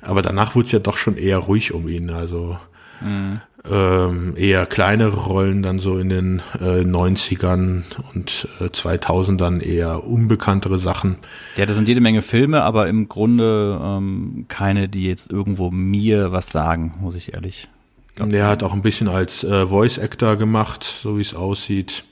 [0.00, 2.58] Aber danach wurde es ja doch schon eher ruhig um ihn, also
[3.00, 3.40] mhm
[3.70, 7.82] ähm, eher kleinere Rollen dann so in den äh, 90ern
[8.14, 11.16] und äh, 2000ern eher unbekanntere Sachen.
[11.56, 16.32] Ja, das sind jede Menge Filme, aber im Grunde ähm, keine, die jetzt irgendwo mir
[16.32, 17.68] was sagen, muss ich ehrlich.
[18.16, 22.04] Er hat auch ein bisschen als äh, Voice Actor gemacht, so wie es aussieht.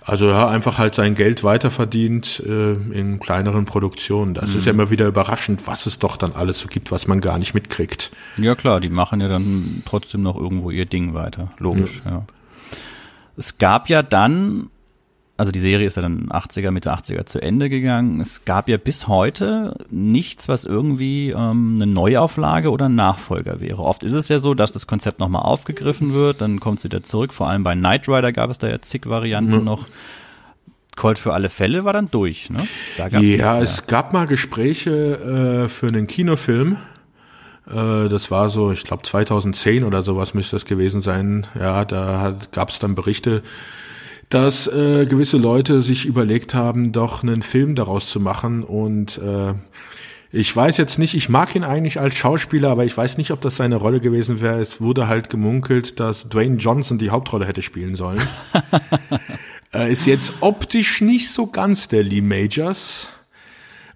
[0.00, 4.32] Also ja, einfach halt sein Geld weiterverdient äh, in kleineren Produktionen.
[4.32, 4.56] Das mhm.
[4.56, 4.80] ist ja mhm.
[4.80, 8.10] immer wieder überraschend, was es doch dann alles so gibt, was man gar nicht mitkriegt.
[8.38, 11.52] Ja klar, die machen ja dann trotzdem noch irgendwo ihr Ding weiter.
[11.58, 12.10] Logisch, ja.
[12.10, 12.26] ja.
[13.36, 14.70] Es gab ja dann
[15.38, 18.20] also die Serie ist ja dann 80er, Mitte 80er zu Ende gegangen.
[18.20, 23.80] Es gab ja bis heute nichts, was irgendwie ähm, eine Neuauflage oder ein Nachfolger wäre.
[23.82, 27.04] Oft ist es ja so, dass das Konzept nochmal aufgegriffen wird, dann kommt es wieder
[27.04, 27.32] zurück.
[27.32, 29.64] Vor allem bei Knight Rider gab es da ja zig Varianten mhm.
[29.64, 29.86] noch.
[30.96, 32.66] Colt für alle Fälle war dann durch, ne?
[33.36, 36.78] ja, es gab mal Gespräche äh, für einen Kinofilm.
[37.70, 41.46] Äh, das war so, ich glaube 2010 oder sowas müsste das gewesen sein.
[41.56, 43.44] Ja, da gab es dann Berichte,
[44.28, 49.54] dass äh, gewisse Leute sich überlegt haben, doch einen Film daraus zu machen und äh,
[50.30, 53.40] ich weiß jetzt nicht, ich mag ihn eigentlich als Schauspieler, aber ich weiß nicht, ob
[53.40, 54.60] das seine Rolle gewesen wäre.
[54.60, 58.20] Es wurde halt gemunkelt, dass Dwayne Johnson die Hauptrolle hätte spielen sollen.
[59.72, 63.08] äh, ist jetzt optisch nicht so ganz der Lee Majors.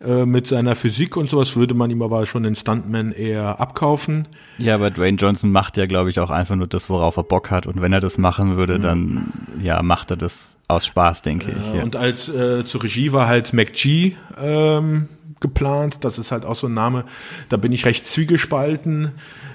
[0.04, 4.26] Äh, mit seiner Physik und sowas würde man ihm aber schon den Stuntman eher abkaufen.
[4.58, 7.50] Ja, aber Dwayne Johnson macht ja, glaube ich, auch einfach nur das, worauf er Bock
[7.50, 7.66] hat.
[7.68, 11.74] Und wenn er das machen würde, dann ja, macht er das aus Spaß, denke ich.
[11.74, 11.82] Ja.
[11.82, 15.08] Und als äh, zur Regie war halt McG ähm,
[15.38, 15.98] geplant.
[16.00, 17.04] Das ist halt auch so ein Name.
[17.48, 19.12] Da bin ich recht zwiegespalten.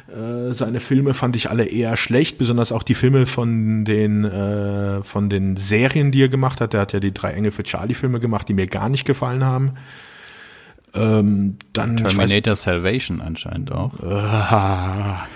[0.08, 5.04] Äh, seine Filme fand ich alle eher schlecht, besonders auch die Filme von den äh,
[5.04, 6.74] von den Serien, die er gemacht hat.
[6.74, 9.44] Er hat ja die drei Engel für Charlie Filme gemacht, die mir gar nicht gefallen
[9.44, 9.74] haben.
[10.98, 13.94] Ähm, dann Terminator weiß, Salvation anscheinend auch.
[14.02, 15.28] Äh,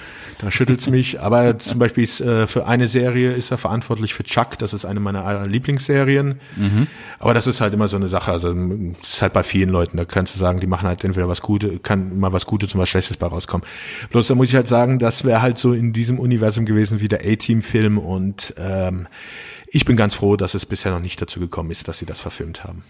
[0.41, 1.21] Da schüttelt's mich.
[1.21, 4.57] Aber zum Beispiel ist, äh, für eine Serie ist er verantwortlich für Chuck.
[4.57, 6.39] Das ist eine meiner äh, Lieblingsserien.
[6.55, 6.87] Mhm.
[7.19, 8.31] Aber das ist halt immer so eine Sache.
[8.31, 9.97] Also das ist halt bei vielen Leuten.
[9.97, 12.79] Da kannst du sagen, die machen halt entweder was Gutes, kann mal was Gutes und
[12.79, 13.65] was Schlechtes bei rauskommen.
[14.09, 17.07] Bloß da muss ich halt sagen, das wäre halt so in diesem Universum gewesen wie
[17.07, 19.07] der A-Team-Film und ähm,
[19.67, 22.19] ich bin ganz froh, dass es bisher noch nicht dazu gekommen ist, dass sie das
[22.19, 22.83] verfilmt haben.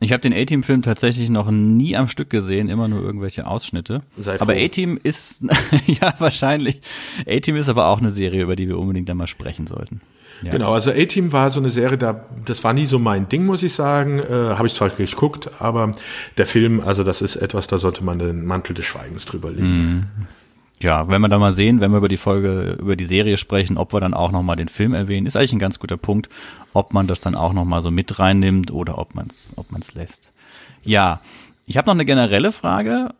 [0.00, 4.02] Ich habe den A-Team-Film tatsächlich noch nie am Stück gesehen, immer nur irgendwelche Ausschnitte.
[4.16, 5.42] Sei aber A-Team ist,
[5.86, 6.80] ja, wahrscheinlich.
[7.26, 10.00] A-Team ist aber auch eine Serie, über die wir unbedingt einmal sprechen sollten.
[10.42, 10.52] Ja.
[10.52, 13.64] Genau, also A-Team war so eine Serie, da, das war nie so mein Ding, muss
[13.64, 14.20] ich sagen.
[14.20, 15.92] Äh, Habe ich zwar geguckt, aber
[16.36, 19.88] der Film, also das ist etwas, da sollte man den Mantel des Schweigens drüber legen.
[19.88, 20.06] Mhm
[20.80, 23.76] ja, wenn wir da mal sehen, wenn wir über die Folge, über die Serie sprechen,
[23.76, 26.28] ob wir dann auch nochmal den Film erwähnen, ist eigentlich ein ganz guter Punkt,
[26.72, 29.94] ob man das dann auch nochmal so mit reinnimmt oder ob man es ob man's
[29.94, 30.32] lässt.
[30.84, 31.20] Ja,
[31.66, 33.10] ich habe noch eine generelle Frage,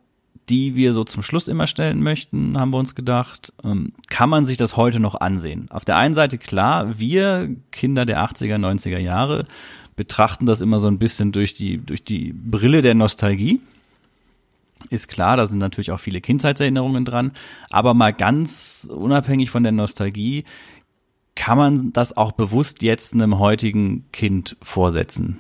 [0.49, 3.53] die wir so zum Schluss immer stellen möchten, haben wir uns gedacht.
[3.65, 5.67] Ähm, kann man sich das heute noch ansehen?
[5.71, 9.47] Auf der einen Seite klar, wir Kinder der 80er, 90er Jahre
[9.97, 13.61] betrachten das immer so ein bisschen durch die, durch die Brille der Nostalgie
[14.91, 17.33] ist klar, da sind natürlich auch viele Kindheitserinnerungen dran,
[17.71, 20.45] aber mal ganz unabhängig von der Nostalgie,
[21.35, 25.39] kann man das auch bewusst jetzt einem heutigen Kind vorsetzen?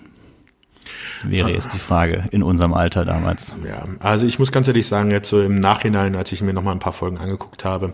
[1.22, 3.52] Wäre jetzt die Frage in unserem Alter damals.
[3.66, 6.62] Ja, also ich muss ganz ehrlich sagen, jetzt so im Nachhinein, als ich mir noch
[6.62, 7.92] mal ein paar Folgen angeguckt habe,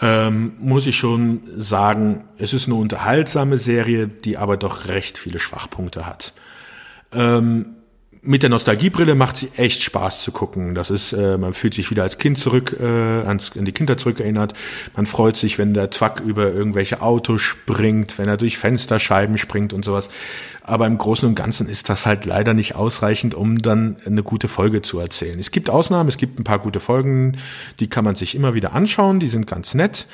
[0.00, 5.38] ähm, muss ich schon sagen, es ist eine unterhaltsame Serie, die aber doch recht viele
[5.38, 6.32] Schwachpunkte hat.
[7.12, 7.76] Ähm,
[8.22, 10.74] mit der Nostalgiebrille macht sie echt Spaß zu gucken.
[10.74, 13.96] Das ist, äh, man fühlt sich wieder als Kind zurück, äh, ans, an die Kinder
[13.96, 14.52] zurückerinnert.
[14.94, 19.72] Man freut sich, wenn der Zwack über irgendwelche Autos springt, wenn er durch Fensterscheiben springt
[19.72, 20.10] und sowas.
[20.62, 24.48] Aber im Großen und Ganzen ist das halt leider nicht ausreichend, um dann eine gute
[24.48, 25.38] Folge zu erzählen.
[25.38, 27.38] Es gibt Ausnahmen, es gibt ein paar gute Folgen,
[27.80, 30.06] die kann man sich immer wieder anschauen, die sind ganz nett.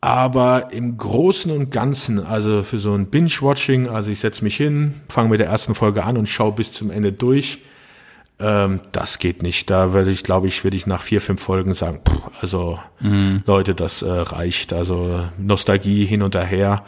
[0.00, 4.94] Aber im Großen und Ganzen, also für so ein Binge-Watching, also ich setze mich hin,
[5.08, 7.58] fange mit der ersten Folge an und schaue bis zum Ende durch.
[8.38, 9.68] Ähm, das geht nicht.
[9.70, 13.42] Da werde ich, glaube ich, würde ich nach vier, fünf Folgen sagen, pff, also mhm.
[13.44, 14.72] Leute, das äh, reicht.
[14.72, 16.84] Also Nostalgie hin und her.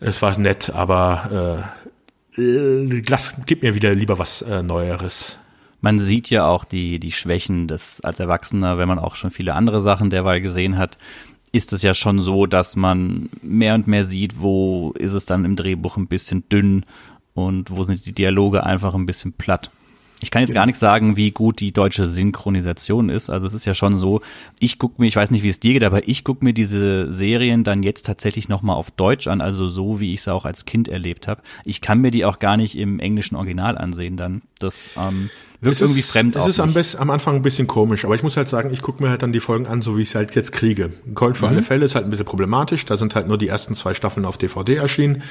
[0.00, 1.70] Es war nett, aber
[2.36, 5.38] äh, lass, gib mir wieder lieber was äh, Neueres
[5.82, 9.54] man sieht ja auch die, die Schwächen des als Erwachsener, wenn man auch schon viele
[9.54, 10.98] andere Sachen derweil gesehen hat
[11.56, 15.44] ist es ja schon so, dass man mehr und mehr sieht, wo ist es dann
[15.44, 16.84] im Drehbuch ein bisschen dünn
[17.34, 19.70] und wo sind die Dialoge einfach ein bisschen platt.
[20.22, 23.28] Ich kann jetzt gar nicht sagen, wie gut die deutsche Synchronisation ist.
[23.28, 24.22] Also es ist ja schon so,
[24.60, 27.12] ich gucke mir, ich weiß nicht, wie es dir geht, aber ich gucke mir diese
[27.12, 30.64] Serien dann jetzt tatsächlich nochmal auf Deutsch an, also so, wie ich es auch als
[30.64, 31.42] Kind erlebt habe.
[31.64, 34.42] Ich kann mir die auch gar nicht im englischen Original ansehen dann.
[34.58, 35.28] Das ähm,
[35.66, 38.14] wirkt es irgendwie ist, fremd Es ist am, best, am Anfang ein bisschen komisch, aber
[38.14, 40.08] ich muss halt sagen, ich gucke mir halt dann die Folgen an, so wie ich
[40.08, 40.90] es halt jetzt kriege.
[41.14, 41.52] Gold für mhm.
[41.52, 42.84] alle Fälle ist halt ein bisschen problematisch.
[42.86, 45.22] Da sind halt nur die ersten zwei Staffeln auf DVD erschienen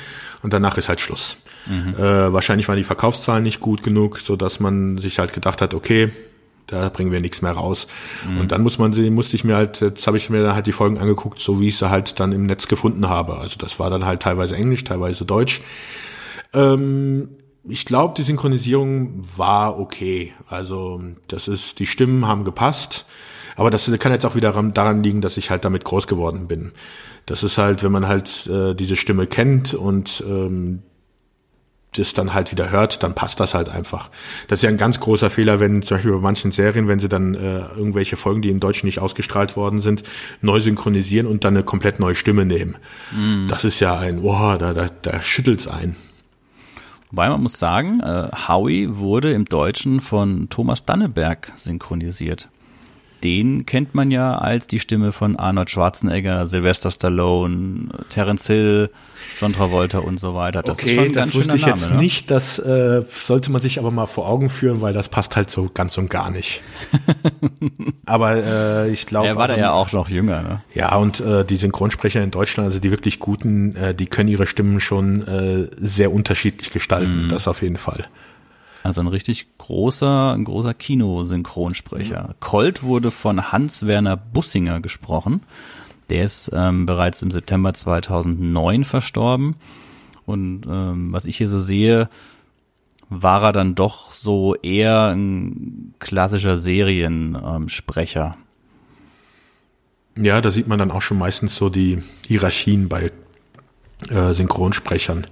[0.44, 1.38] und danach ist halt Schluss.
[1.66, 1.96] Mhm.
[1.96, 5.74] Äh, wahrscheinlich waren die Verkaufszahlen nicht gut genug, so dass man sich halt gedacht hat,
[5.74, 6.12] okay,
[6.68, 7.88] da bringen wir nichts mehr raus.
[8.28, 8.40] Mhm.
[8.40, 10.68] Und dann muss man sie, musste ich mir halt, jetzt habe ich mir dann halt
[10.68, 13.38] die Folgen angeguckt, so wie ich sie halt dann im Netz gefunden habe.
[13.38, 15.62] Also das war dann halt teilweise Englisch, teilweise Deutsch.
[16.54, 17.30] Ähm,
[17.68, 20.34] ich glaube, die Synchronisierung war okay.
[20.48, 23.06] Also das ist, die Stimmen haben gepasst.
[23.56, 26.74] Aber das kann jetzt auch wieder daran liegen, dass ich halt damit groß geworden bin.
[27.26, 30.84] Das ist halt, wenn man halt äh, diese Stimme kennt und ähm,
[31.94, 34.12] das dann halt wieder hört, dann passt das halt einfach.
[34.50, 37.08] Das ist ja ein ganz großer Fehler, wenn zum Beispiel bei manchen Serien, wenn sie
[37.08, 40.04] dann äh, irgendwelche Folgen, die im Deutschen nicht ausgestrahlt worden sind,
[40.42, 42.76] neu synchronisieren und dann eine komplett neue Stimme nehmen.
[43.14, 43.48] Mm.
[43.48, 45.96] Das ist ja ein, boah, da, da, da schüttelt's ein.
[47.16, 52.50] Wobei man muss sagen, äh, Howie wurde im Deutschen von Thomas Danneberg synchronisiert.
[53.26, 58.92] Den kennt man ja als die Stimme von Arnold Schwarzenegger, Sylvester Stallone, Terence Hill,
[59.42, 60.62] John Travolta und so weiter.
[60.62, 61.98] Das okay, ist schon ein das wusste ich Name, jetzt ne?
[61.98, 62.30] nicht.
[62.30, 65.68] Das äh, sollte man sich aber mal vor Augen führen, weil das passt halt so
[65.74, 66.62] ganz und gar nicht.
[68.06, 69.26] aber äh, ich glaube.
[69.26, 70.44] Er war also, da ja auch noch jünger.
[70.44, 70.62] Ne?
[70.76, 74.46] Ja, und äh, die Synchronsprecher in Deutschland, also die wirklich guten, äh, die können ihre
[74.46, 77.26] Stimmen schon äh, sehr unterschiedlich gestalten.
[77.26, 77.30] Mm.
[77.30, 78.06] Das auf jeden Fall.
[78.86, 82.22] Also ein richtig großer, ein großer Kinosynchronsprecher.
[82.22, 82.34] Mhm.
[82.40, 85.42] Colt wurde von Hans-Werner Bussinger gesprochen.
[86.12, 89.56] Der ist ähm, bereits im September 2009 verstorben.
[90.28, 92.10] Und ähm, was ich hier so sehe,
[93.10, 98.38] war er dann doch so eher ein klassischer Seriensprecher.
[100.16, 103.12] ja, da sieht man dann auch schon meistens so die Hierarchien bei
[104.12, 105.26] äh, Synchronsprechern.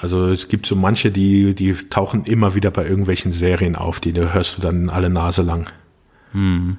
[0.00, 4.14] Also es gibt so manche, die, die tauchen immer wieder bei irgendwelchen Serien auf, die
[4.14, 5.68] hörst du dann alle Nase lang.
[6.32, 6.78] Hm.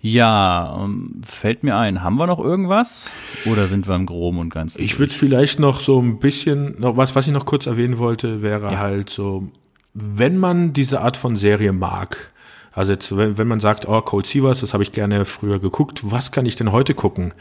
[0.00, 3.12] Ja, ähm, fällt mir ein, haben wir noch irgendwas?
[3.44, 4.80] Oder sind wir im Groben und Ganzen?
[4.80, 8.42] Ich würde vielleicht noch so ein bisschen, noch was, was ich noch kurz erwähnen wollte,
[8.42, 8.78] wäre ja.
[8.78, 9.48] halt so,
[9.94, 12.32] wenn man diese Art von Serie mag,
[12.72, 16.00] also jetzt, wenn, wenn man sagt, oh, Cold Seavers, das habe ich gerne früher geguckt,
[16.04, 17.32] was kann ich denn heute gucken,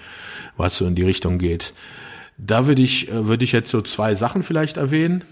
[0.55, 1.73] was so in die Richtung geht?
[2.37, 5.23] Da würde ich, äh, würde ich jetzt so zwei Sachen vielleicht erwähnen.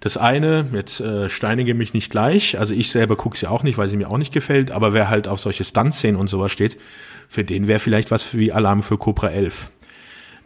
[0.00, 3.78] Das eine, jetzt äh, steinige mich nicht gleich, also ich selber gucke sie auch nicht,
[3.78, 6.78] weil sie mir auch nicht gefällt, aber wer halt auf solche Stunt-Szenen und sowas steht,
[7.28, 9.70] für den wäre vielleicht was wie Alarm für Cobra 11.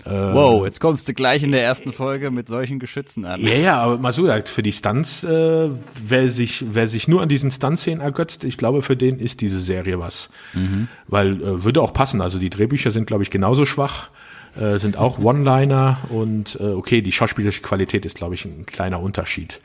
[0.05, 3.41] Äh, wow, jetzt kommst du gleich in der ersten Folge mit solchen Geschützen an.
[3.41, 5.71] Ja, ja, aber mal so gesagt, für die Stunts, äh,
[6.07, 9.61] wer sich, wer sich nur an diesen Stunt-Szenen ergötzt, ich glaube, für den ist diese
[9.61, 10.31] Serie was.
[10.55, 10.89] Mhm.
[11.09, 12.21] Weil äh, würde auch passen.
[12.21, 14.11] Also die Drehbücher sind, glaube ich, genauso schwach,
[14.57, 19.01] äh, sind auch One-Liner und äh, okay, die schauspielerische Qualität ist, glaube ich, ein kleiner
[19.01, 19.61] Unterschied.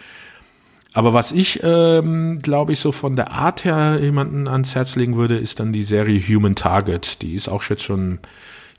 [0.93, 5.15] Aber was ich, ähm, glaube ich, so von der Art her jemanden ans Herz legen
[5.15, 7.21] würde, ist dann die Serie Human Target.
[7.23, 8.19] Die ist auch jetzt schon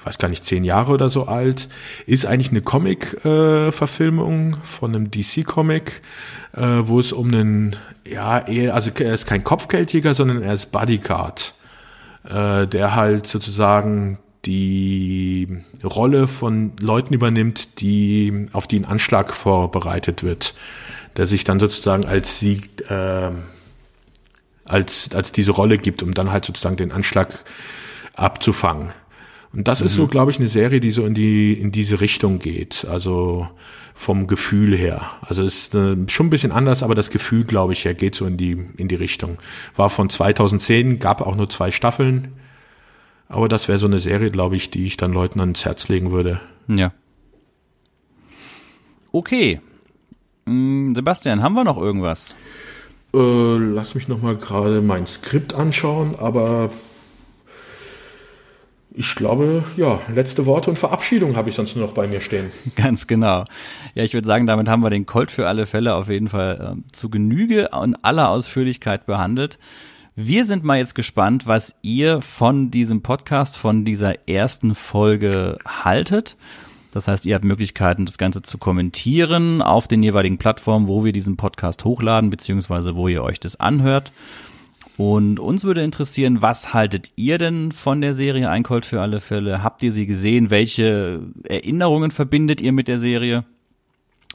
[0.04, 1.66] ich weiß gar nicht, zehn Jahre oder so alt,
[2.04, 6.02] ist eigentlich eine Comic-Verfilmung äh, von einem DC-Comic,
[6.52, 7.76] äh, wo es um einen,
[8.06, 11.54] ja, eher, also er ist kein Kopfgeldjäger, sondern er ist Bodyguard,
[12.28, 15.48] äh, der halt sozusagen die
[15.82, 20.54] Rolle von Leuten übernimmt, die auf die ein Anschlag vorbereitet wird,
[21.16, 23.30] der sich dann sozusagen als Sieg äh,
[24.64, 27.44] als als diese Rolle gibt, um dann halt sozusagen den Anschlag
[28.14, 28.92] abzufangen.
[29.52, 29.86] Und das mhm.
[29.86, 30.10] ist so, mhm.
[30.10, 32.86] glaube ich, eine Serie, die so in die in diese Richtung geht.
[32.90, 33.48] Also
[33.94, 35.10] vom Gefühl her.
[35.20, 38.16] Also es ist äh, schon ein bisschen anders, aber das Gefühl, glaube ich, her geht
[38.16, 39.38] so in die in die Richtung.
[39.76, 42.32] War von 2010, gab auch nur zwei Staffeln.
[43.28, 46.12] Aber das wäre so eine Serie, glaube ich, die ich dann Leuten ans Herz legen
[46.12, 46.40] würde.
[46.68, 46.92] Ja.
[49.12, 49.60] Okay.
[50.46, 52.34] Hm, Sebastian, haben wir noch irgendwas?
[53.14, 56.70] Äh, lass mich noch mal gerade mein Skript anschauen, aber
[58.96, 62.52] ich glaube, ja, letzte Worte und Verabschiedung habe ich sonst nur noch bei mir stehen.
[62.76, 63.44] Ganz genau.
[63.94, 66.76] Ja, ich würde sagen, damit haben wir den Colt für alle Fälle auf jeden Fall
[66.76, 69.58] äh, zu Genüge und aller Ausführlichkeit behandelt.
[70.16, 76.36] Wir sind mal jetzt gespannt, was ihr von diesem Podcast, von dieser ersten Folge haltet.
[76.92, 81.12] Das heißt, ihr habt Möglichkeiten, das Ganze zu kommentieren auf den jeweiligen Plattformen, wo wir
[81.12, 84.12] diesen Podcast hochladen, beziehungsweise wo ihr euch das anhört.
[84.96, 89.64] Und uns würde interessieren, was haltet ihr denn von der Serie Einkold für alle Fälle?
[89.64, 90.50] Habt ihr sie gesehen?
[90.50, 93.44] Welche Erinnerungen verbindet ihr mit der Serie?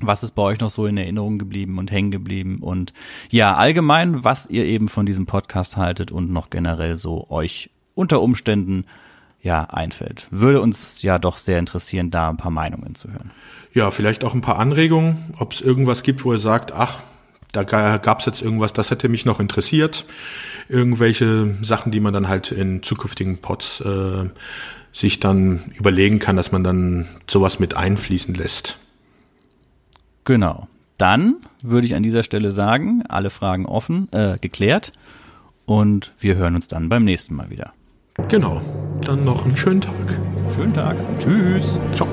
[0.01, 2.59] Was ist bei euch noch so in Erinnerung geblieben und hängen geblieben?
[2.61, 2.93] Und
[3.29, 8.21] ja, allgemein, was ihr eben von diesem Podcast haltet und noch generell so euch unter
[8.21, 8.85] Umständen
[9.41, 10.27] ja einfällt.
[10.31, 13.31] Würde uns ja doch sehr interessieren, da ein paar Meinungen zu hören.
[13.73, 16.99] Ja, vielleicht auch ein paar Anregungen, ob es irgendwas gibt, wo ihr sagt, ach,
[17.51, 20.05] da gab es jetzt irgendwas, das hätte mich noch interessiert.
[20.67, 24.29] Irgendwelche Sachen, die man dann halt in zukünftigen Pods äh,
[24.93, 28.77] sich dann überlegen kann, dass man dann sowas mit einfließen lässt.
[30.29, 30.67] Genau.
[30.99, 34.93] Dann würde ich an dieser Stelle sagen, alle Fragen offen, äh, geklärt.
[35.65, 37.73] Und wir hören uns dann beim nächsten Mal wieder.
[38.27, 38.61] Genau.
[39.01, 40.19] Dann noch einen schönen Tag.
[40.53, 40.97] Schönen Tag.
[41.17, 41.79] Tschüss.
[41.95, 42.07] Ciao.